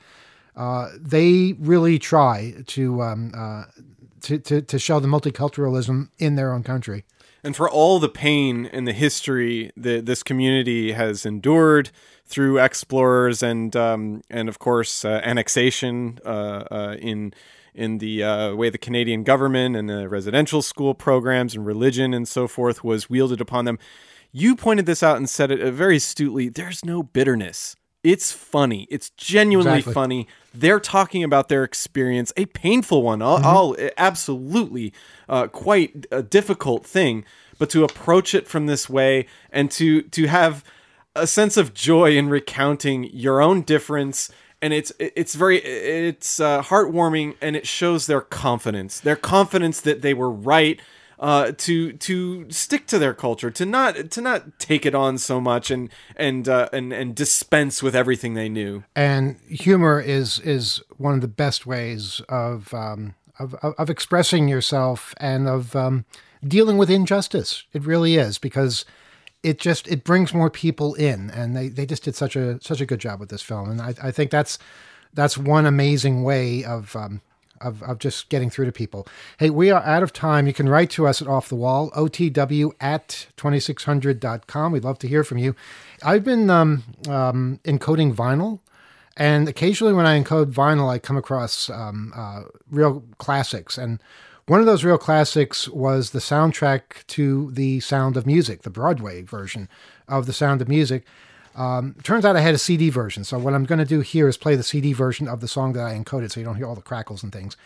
Uh, 0.57 0.91
they 0.99 1.55
really 1.59 1.99
try 1.99 2.55
to, 2.67 3.03
um, 3.03 3.33
uh, 3.37 3.65
to 4.23 4.39
to 4.39 4.63
to 4.63 4.79
show 4.79 4.99
the 4.99 5.09
multiculturalism 5.09 6.09
in 6.19 6.35
their 6.35 6.53
own 6.53 6.63
country. 6.65 7.05
And 7.45 7.55
for 7.55 7.69
all 7.69 7.99
the 7.99 8.09
pain 8.09 8.65
and 8.73 8.89
the 8.89 8.95
history 8.95 9.71
that 9.77 10.07
this 10.07 10.23
community 10.23 10.93
has 10.93 11.27
endured 11.27 11.91
through 12.25 12.59
explorers 12.59 13.43
and 13.43 13.77
um, 13.77 14.23
and 14.31 14.49
of 14.49 14.59
course 14.59 15.05
uh, 15.05 15.21
annexation 15.23 16.19
uh, 16.25 16.65
uh, 16.71 16.97
in 16.99 17.35
in 17.75 17.99
the 17.99 18.23
uh, 18.23 18.55
way 18.55 18.71
the 18.71 18.79
Canadian 18.79 19.25
government 19.25 19.77
and 19.77 19.91
the 19.91 20.09
residential 20.09 20.63
school 20.63 20.95
programs 20.95 21.55
and 21.55 21.67
religion 21.67 22.15
and 22.15 22.27
so 22.27 22.49
forth 22.49 22.83
was 22.83 23.11
wielded 23.11 23.43
upon 23.43 23.67
them. 23.67 23.79
You 24.33 24.57
pointed 24.57 24.87
this 24.87 25.03
out 25.03 25.19
and 25.19 25.29
said 25.29 25.51
it 25.51 25.73
very 25.73 25.97
astutely. 25.97 26.49
There's 26.49 26.83
no 26.83 27.03
bitterness. 27.03 27.77
It's 28.05 28.31
funny. 28.31 28.87
It's 28.91 29.11
genuinely 29.11 29.79
exactly. 29.79 29.95
funny. 29.95 30.29
They're 30.53 30.79
talking 30.79 31.25
about 31.25 31.49
their 31.49 31.65
experience, 31.65 32.33
a 32.37 32.45
painful 32.47 33.03
one, 33.03 33.23
all, 33.23 33.39
mm-hmm. 33.39 33.47
all 33.47 33.77
absolutely 33.97 34.93
uh, 35.29 35.49
quite 35.49 36.07
a 36.13 36.23
difficult 36.23 36.87
thing, 36.87 37.25
but 37.59 37.71
to 37.71 37.83
approach 37.83 38.35
it 38.35 38.47
from 38.47 38.67
this 38.67 38.89
way 38.89 39.27
and 39.51 39.71
to 39.73 40.03
to 40.03 40.27
have 40.27 40.63
a 41.17 41.27
sense 41.27 41.57
of 41.57 41.75
joy 41.75 42.17
in 42.17 42.29
recounting 42.29 43.05
your 43.05 43.41
own 43.41 43.63
difference 43.63 44.31
and 44.61 44.73
it's 44.73 44.93
it's 44.99 45.35
very 45.35 45.59
it's 45.59 46.41
uh, 46.41 46.63
heartwarming 46.63 47.37
and 47.41 47.55
it 47.55 47.67
shows 47.67 48.07
their 48.07 48.21
confidence 48.21 48.99
their 49.01 49.17
confidence 49.17 49.81
that 49.81 50.03
they 50.03 50.15
were 50.15 50.31
right 50.31 50.81
uh, 51.25 51.53
to 51.57 51.95
to 51.95 52.51
stick 52.51 52.87
to 52.87 52.99
their 52.99 53.15
culture 53.15 53.51
to 53.51 53.65
not 53.65 54.11
to 54.11 54.21
not 54.21 54.59
take 54.59 54.85
it 54.85 54.95
on 54.95 55.17
so 55.17 55.41
much 55.41 55.71
and 55.71 55.89
and 56.17 56.47
uh, 56.47 56.69
and 56.71 56.93
and 56.93 57.15
dispense 57.15 57.83
with 57.83 57.97
everything 57.97 58.35
they 58.35 58.51
knew. 58.51 58.85
And 58.95 59.41
humor 59.49 59.99
is 59.99 60.39
is 60.41 60.83
one 60.99 61.15
of 61.15 61.23
the 61.23 61.29
best 61.29 61.65
ways 61.65 62.21
of 62.29 62.75
um, 62.75 63.15
of, 63.39 63.55
of 63.55 63.89
expressing 63.89 64.49
yourself 64.49 65.15
and 65.17 65.49
of 65.49 65.75
um, 65.75 66.05
dealing 66.47 66.77
with 66.77 66.91
injustice. 66.91 67.65
It 67.73 67.87
really 67.87 68.17
is 68.17 68.37
because 68.37 68.85
it 69.43 69.59
just 69.59 69.89
it 69.89 70.05
brings 70.05 70.35
more 70.35 70.51
people 70.51 70.93
in, 70.93 71.31
and 71.31 71.57
they, 71.57 71.69
they 71.69 71.87
just 71.87 72.05
did 72.05 72.17
such 72.17 72.37
a 72.37 72.61
such 72.61 72.83
a 72.83 72.87
good 72.87 73.01
job 73.01 73.19
with 73.19 73.31
this 73.31 73.43
film, 73.43 73.71
and 73.71 73.81
I, 73.81 73.95
I 74.03 74.11
think 74.11 74.31
that's 74.31 74.59
that's 75.15 75.39
one 75.39 75.65
amazing 75.65 76.23
way 76.23 76.65
of 76.65 76.95
um, 76.95 77.23
of, 77.61 77.83
of 77.83 77.99
just 77.99 78.29
getting 78.29 78.51
through 78.51 78.67
to 78.67 78.73
people. 78.73 79.07
Hey, 79.39 79.51
we 79.51 79.71
are 79.71 79.83
out 79.83 80.03
of 80.03 80.13
time. 80.13 80.47
You 80.47 80.53
can 80.53 80.69
write 80.69 80.91
to 80.91 81.07
us 81.07 81.23
at 81.23 81.29
Off 81.29 81.49
the 81.49 81.55
Wall, 81.55 81.91
OTW 81.93 82.73
at 82.81 83.27
2600.com. 83.37 84.73
We'd 84.73 84.85
love 84.85 84.99
to 85.01 85.09
hear 85.09 85.25
from 85.25 85.39
you. 85.39 85.55
I've 86.03 86.25
been 86.25 86.51
um, 86.51 86.83
um, 87.09 87.61
encoding 87.65 88.15
vinyl, 88.15 88.61
and 89.17 89.49
occasionally 89.49 89.93
when 89.93 90.07
I 90.07 90.21
encode 90.21 90.53
vinyl, 90.53 90.89
I 90.89 90.99
come 90.99 91.17
across 91.17 91.71
um, 91.71 92.13
uh, 92.15 92.43
real 92.71 93.05
classics. 93.19 93.79
And 93.79 94.01
one 94.47 94.61
of 94.61 94.67
those 94.67 94.85
real 94.85 94.99
classics 94.99 95.69
was 95.69 96.11
the 96.11 96.19
soundtrack 96.19 97.07
to 97.09 97.51
The 97.53 97.81
Sound 97.81 98.17
of 98.17 98.27
Music, 98.27 98.63
the 98.63 98.71
Broadway 98.71 99.23
version 99.23 99.69
of 100.07 100.27
The 100.27 100.33
Sound 100.35 100.61
of 100.61 100.69
Music. 100.69 101.05
Um, 101.55 101.97
turns 102.03 102.25
out 102.25 102.37
I 102.37 102.41
had 102.41 102.55
a 102.55 102.59
CD 102.59 102.91
version, 102.91 103.25
so 103.25 103.39
what 103.39 103.55
I'm 103.55 103.65
going 103.65 103.79
to 103.79 103.85
do 103.85 104.01
here 104.01 104.29
is 104.29 104.37
play 104.37 104.57
the 104.57 104.63
CD 104.63 104.93
version 104.93 105.29
of 105.29 105.41
the 105.41 105.49
song 105.49 105.73
that 105.75 105.85
I 105.85 105.95
encoded, 105.95 106.33
so 106.33 106.41
you 106.41 106.47
don't 106.47 106.57
hear 106.57 106.67
all 106.67 106.75
the 106.75 106.83
crackles 106.83 107.23
and 107.23 107.33
things. 107.33 107.57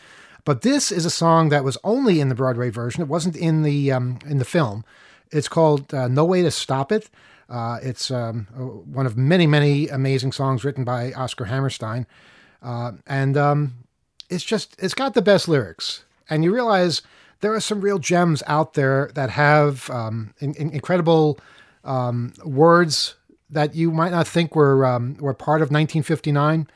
But 0.44 0.62
this 0.62 0.92
is 0.92 1.04
a 1.04 1.10
song 1.10 1.48
that 1.48 1.64
was 1.64 1.78
only 1.84 2.20
in 2.20 2.28
the 2.28 2.34
Broadway 2.34 2.70
version; 2.70 3.02
it 3.02 3.08
wasn't 3.08 3.36
in 3.36 3.62
the 3.62 3.92
um, 3.92 4.18
in 4.26 4.38
the 4.38 4.44
film. 4.44 4.84
It's 5.30 5.48
called 5.48 5.92
uh, 5.94 6.08
"No 6.08 6.24
Way 6.24 6.42
to 6.42 6.50
Stop 6.50 6.92
It." 6.92 7.08
Uh, 7.48 7.78
it's 7.82 8.10
um, 8.10 8.46
one 8.92 9.06
of 9.06 9.16
many, 9.16 9.46
many 9.46 9.88
amazing 9.88 10.32
songs 10.32 10.64
written 10.64 10.84
by 10.84 11.12
Oscar 11.14 11.46
Hammerstein, 11.46 12.06
uh, 12.62 12.92
and 13.06 13.36
um, 13.38 13.72
it's 14.28 14.44
just 14.44 14.76
it's 14.78 14.94
got 14.94 15.14
the 15.14 15.22
best 15.22 15.48
lyrics 15.48 16.04
and 16.28 16.44
you 16.44 16.54
realize 16.54 17.02
there 17.40 17.54
are 17.54 17.60
some 17.60 17.80
real 17.80 17.98
gems 17.98 18.42
out 18.46 18.74
there 18.74 19.10
that 19.14 19.30
have 19.30 19.88
um, 19.90 20.34
in, 20.40 20.54
in 20.54 20.70
incredible 20.70 21.38
um, 21.84 22.32
words 22.44 23.14
that 23.50 23.74
you 23.74 23.90
might 23.90 24.10
not 24.10 24.26
think 24.26 24.54
were 24.54 24.84
um, 24.84 25.16
were 25.18 25.34
part 25.34 25.60
of 25.60 25.66
1959. 25.66 26.68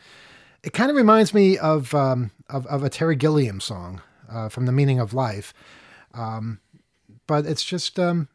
It 0.63 0.73
kind 0.73 0.91
of 0.91 0.97
reminds 0.97 1.35
me 1.35 1.59
of, 1.59 1.93
um, 1.93 2.31
of, 2.49 2.67
of 2.67 2.85
a 2.85 2.89
Terry 2.89 3.17
Gilliam 3.17 3.61
song 3.61 4.01
uh, 4.31 4.49
from 4.49 4.67
The 4.67 4.73
Meaning 4.73 5.01
of 5.01 5.13
Life, 5.13 5.53
um, 6.15 6.61
but 7.27 7.47
it's 7.47 7.65
just 7.65 7.99
um, 7.99 8.29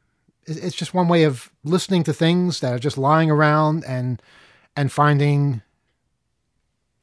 it's 0.46 0.76
just 0.76 0.94
one 0.94 1.08
way 1.08 1.24
of 1.24 1.52
listening 1.64 2.04
to 2.04 2.14
things 2.14 2.60
that 2.62 2.74
are 2.74 2.80
just 2.80 2.98
lying 2.98 3.32
around 3.32 3.84
and 3.86 4.22
and 4.76 4.92
finding 4.92 5.62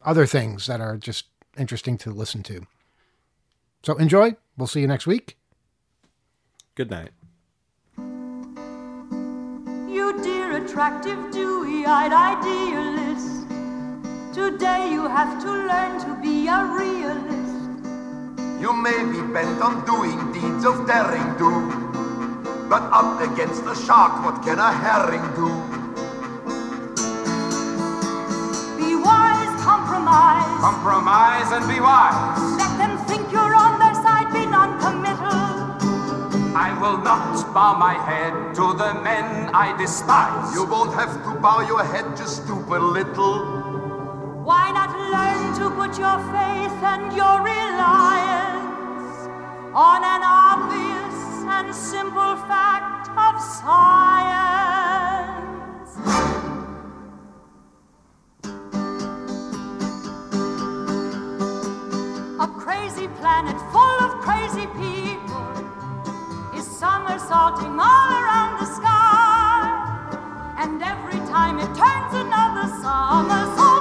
other 0.05 0.27
things 0.27 0.67
that 0.67 0.81
are 0.81 0.97
just 0.97 1.27
interesting 1.57 1.97
to 1.99 2.11
listen 2.11 2.43
to. 2.45 2.67
So 3.83 3.97
enjoy. 3.97 4.37
We'll 4.57 4.67
see 4.67 4.81
you 4.81 4.87
next 4.87 5.07
week. 5.07 5.37
Good 6.75 6.91
night. 6.91 7.11
You 9.89 10.13
dear, 10.23 10.34
attractive, 10.55 11.19
dewy 11.33 11.85
eyed 11.85 12.13
idealist. 12.13 13.47
Today 14.33 14.91
you 14.93 15.03
have 15.03 15.43
to 15.43 15.51
learn 15.51 15.99
to 16.07 16.15
be 16.23 16.47
a 16.47 16.65
realist. 16.79 17.55
You 18.63 18.73
may 18.73 18.99
be 19.13 19.21
bent 19.33 19.61
on 19.61 19.85
doing 19.85 20.17
deeds 20.33 20.65
of 20.65 20.87
daring 20.87 21.29
do. 21.39 21.51
But 22.69 22.83
up 22.93 23.21
against 23.21 23.65
a 23.67 23.75
shark, 23.75 24.25
what 24.25 24.43
can 24.45 24.59
a 24.59 24.73
herring 24.73 25.27
do? 25.35 25.51
Be 28.79 28.95
wise, 28.95 29.55
compromise. 29.63 30.61
Compromise 30.61 31.51
and 31.51 31.67
be 31.69 31.81
wise. 31.81 32.59
Let 32.59 32.79
them 32.79 32.95
I 36.57 36.73
will 36.81 36.99
not 36.99 37.53
bow 37.53 37.75
my 37.77 37.95
head 37.95 38.55
to 38.55 38.75
the 38.75 38.95
men 39.03 39.51
I 39.53 39.77
despise. 39.77 40.55
You 40.55 40.65
won't 40.65 40.95
have 40.95 41.13
to 41.25 41.41
bow 41.41 41.61
your 41.67 41.83
head, 41.83 42.17
just 42.17 42.45
stoop 42.45 42.69
a 42.69 42.79
little. 42.79 43.43
Why 44.45 44.71
not 44.71 44.95
learn 44.95 45.53
to 45.59 45.71
put 45.75 45.99
your 45.99 46.17
faith 46.31 46.79
and 46.93 47.13
your 47.13 47.43
reliance 47.43 49.27
on 49.75 50.05
an 50.05 50.23
obvious 50.23 51.43
and 51.57 51.75
simple 51.75 52.37
fact 52.47 53.09
of 53.19 53.41
science? 53.43 54.55
A 62.39 62.47
crazy 62.47 63.09
planet 63.19 63.59
full 63.73 63.99
of 64.07 64.21
crazy 64.21 64.67
people 64.79 65.24
is 65.24 65.24
somersaulting 66.85 67.81
all 67.81 68.09
around 68.21 68.53
the 68.61 68.67
sky. 68.67 69.65
And 70.59 70.83
every 70.83 71.21
time 71.33 71.59
it 71.59 71.71
turns 71.83 72.13
another 72.25 72.67
somersault, 72.83 73.74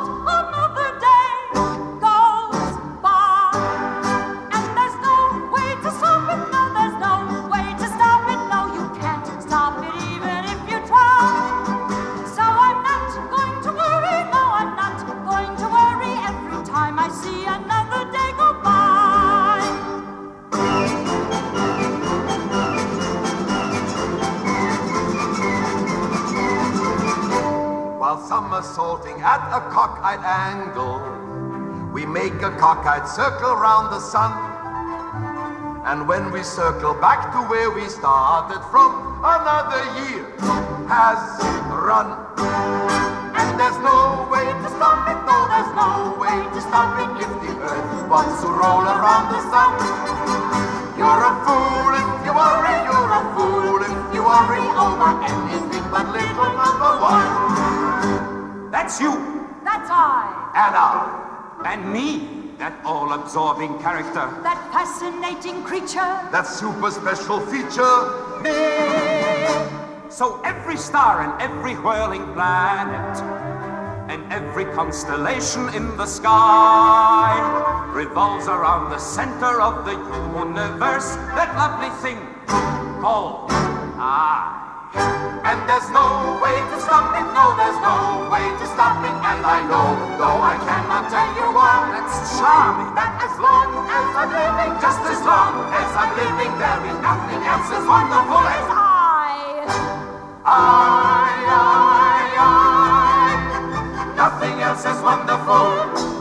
While 28.64 28.72
somersaulting 28.72 29.22
at 29.22 29.44
a 29.52 29.60
cockeyed 29.76 30.24
angle, 30.24 31.04
we 31.92 32.06
make 32.06 32.32
a 32.42 32.52
cockeyed 32.56 33.06
circle 33.10 33.56
round 33.60 33.92
the 33.92 34.00
sun. 34.00 34.32
And 35.84 36.08
when 36.08 36.32
we 36.32 36.44
circle 36.44 36.94
back 36.94 37.34
to 37.34 37.40
where 37.52 37.70
we 37.72 37.84
started 37.90 38.64
from, 38.72 39.20
another 39.20 39.84
year 40.00 40.24
has 40.88 41.20
run. 41.76 42.08
And 43.36 43.60
there's 43.60 43.80
no 43.84 44.32
way 44.32 44.48
to 44.48 44.68
stop 44.80 45.12
it, 45.12 45.20
no, 45.28 45.38
there's 45.52 45.74
no 45.76 46.16
way 46.16 46.40
to 46.56 46.60
stop 46.64 46.96
it 47.04 47.12
if 47.20 47.32
the 47.44 47.52
earth 47.68 48.08
wants 48.08 48.40
to 48.44 48.48
roll 48.48 48.88
around 48.88 49.28
the 49.28 49.44
sun. 49.52 49.76
You're 50.96 51.20
a 51.20 51.34
fool 51.44 51.92
if 52.00 52.10
you 52.24 52.32
worry, 52.32 52.78
you're 52.88 53.12
a 53.12 53.24
fool 53.36 53.80
if 53.84 54.00
you 54.16 54.24
worry 54.24 54.64
over 54.80 55.12
anything 55.20 55.84
but 55.92 56.08
little 56.16 56.56
number 56.56 56.92
one. 57.04 57.83
That's 58.74 59.00
you, 59.00 59.14
That's 59.64 59.88
I. 59.88 60.52
and 60.58 60.76
I, 60.76 61.72
And 61.72 61.94
me. 61.94 62.42
that 62.58 62.74
all-absorbing 62.86 63.78
character, 63.80 64.26
that 64.42 64.60
fascinating 64.74 65.64
creature, 65.64 66.12
that 66.32 66.48
super 66.48 66.90
special 66.90 67.40
feature, 67.40 67.96
me. 68.42 70.10
So 70.10 70.42
every 70.44 70.78
star 70.78 71.22
and 71.22 71.40
every 71.42 71.76
whirling 71.76 72.26
planet 72.34 73.22
and 74.10 74.22
every 74.34 74.66
constellation 74.74 75.70
in 75.74 75.96
the 75.98 76.06
sky 76.06 77.34
revolves 77.94 78.48
around 78.48 78.90
the 78.90 79.00
center 79.00 79.62
of 79.62 79.86
the 79.86 79.98
universe, 80.40 81.16
that 81.38 81.54
lovely 81.56 81.92
thing 82.02 82.18
called 83.02 83.52
I. 83.52 84.63
And 84.94 85.58
there's 85.70 85.90
no 85.90 86.38
way 86.38 86.54
to 86.54 86.78
stop 86.82 87.14
it, 87.18 87.26
no, 87.34 87.58
there's 87.58 87.80
no 87.82 88.30
way 88.30 88.46
to 88.46 88.66
stop 88.70 89.02
it. 89.02 89.10
And 89.10 89.42
I 89.42 89.60
know, 89.66 89.98
though 90.22 90.40
I 90.42 90.56
cannot 90.62 91.10
tell 91.10 91.30
you 91.34 91.50
why, 91.50 91.90
that's 91.94 92.38
charming. 92.38 92.94
That 92.94 93.18
as 93.26 93.34
long 93.42 93.74
as 93.90 94.08
I'm 94.14 94.30
living, 94.30 94.74
just 94.78 95.02
as 95.02 95.22
long 95.26 95.66
as 95.74 95.90
I'm 95.98 96.12
living, 96.14 96.52
there 96.62 96.82
is 96.94 96.98
nothing 97.02 97.42
else 97.42 97.70
as 97.74 97.86
wonderful 97.90 98.46
as 98.46 98.68
I. 98.70 98.84
I, 100.46 101.32
I, 101.50 102.38
I. 102.38 102.64
Nothing 104.16 104.62
else 104.62 104.86
is 104.86 105.02
wonderful. 105.02 106.14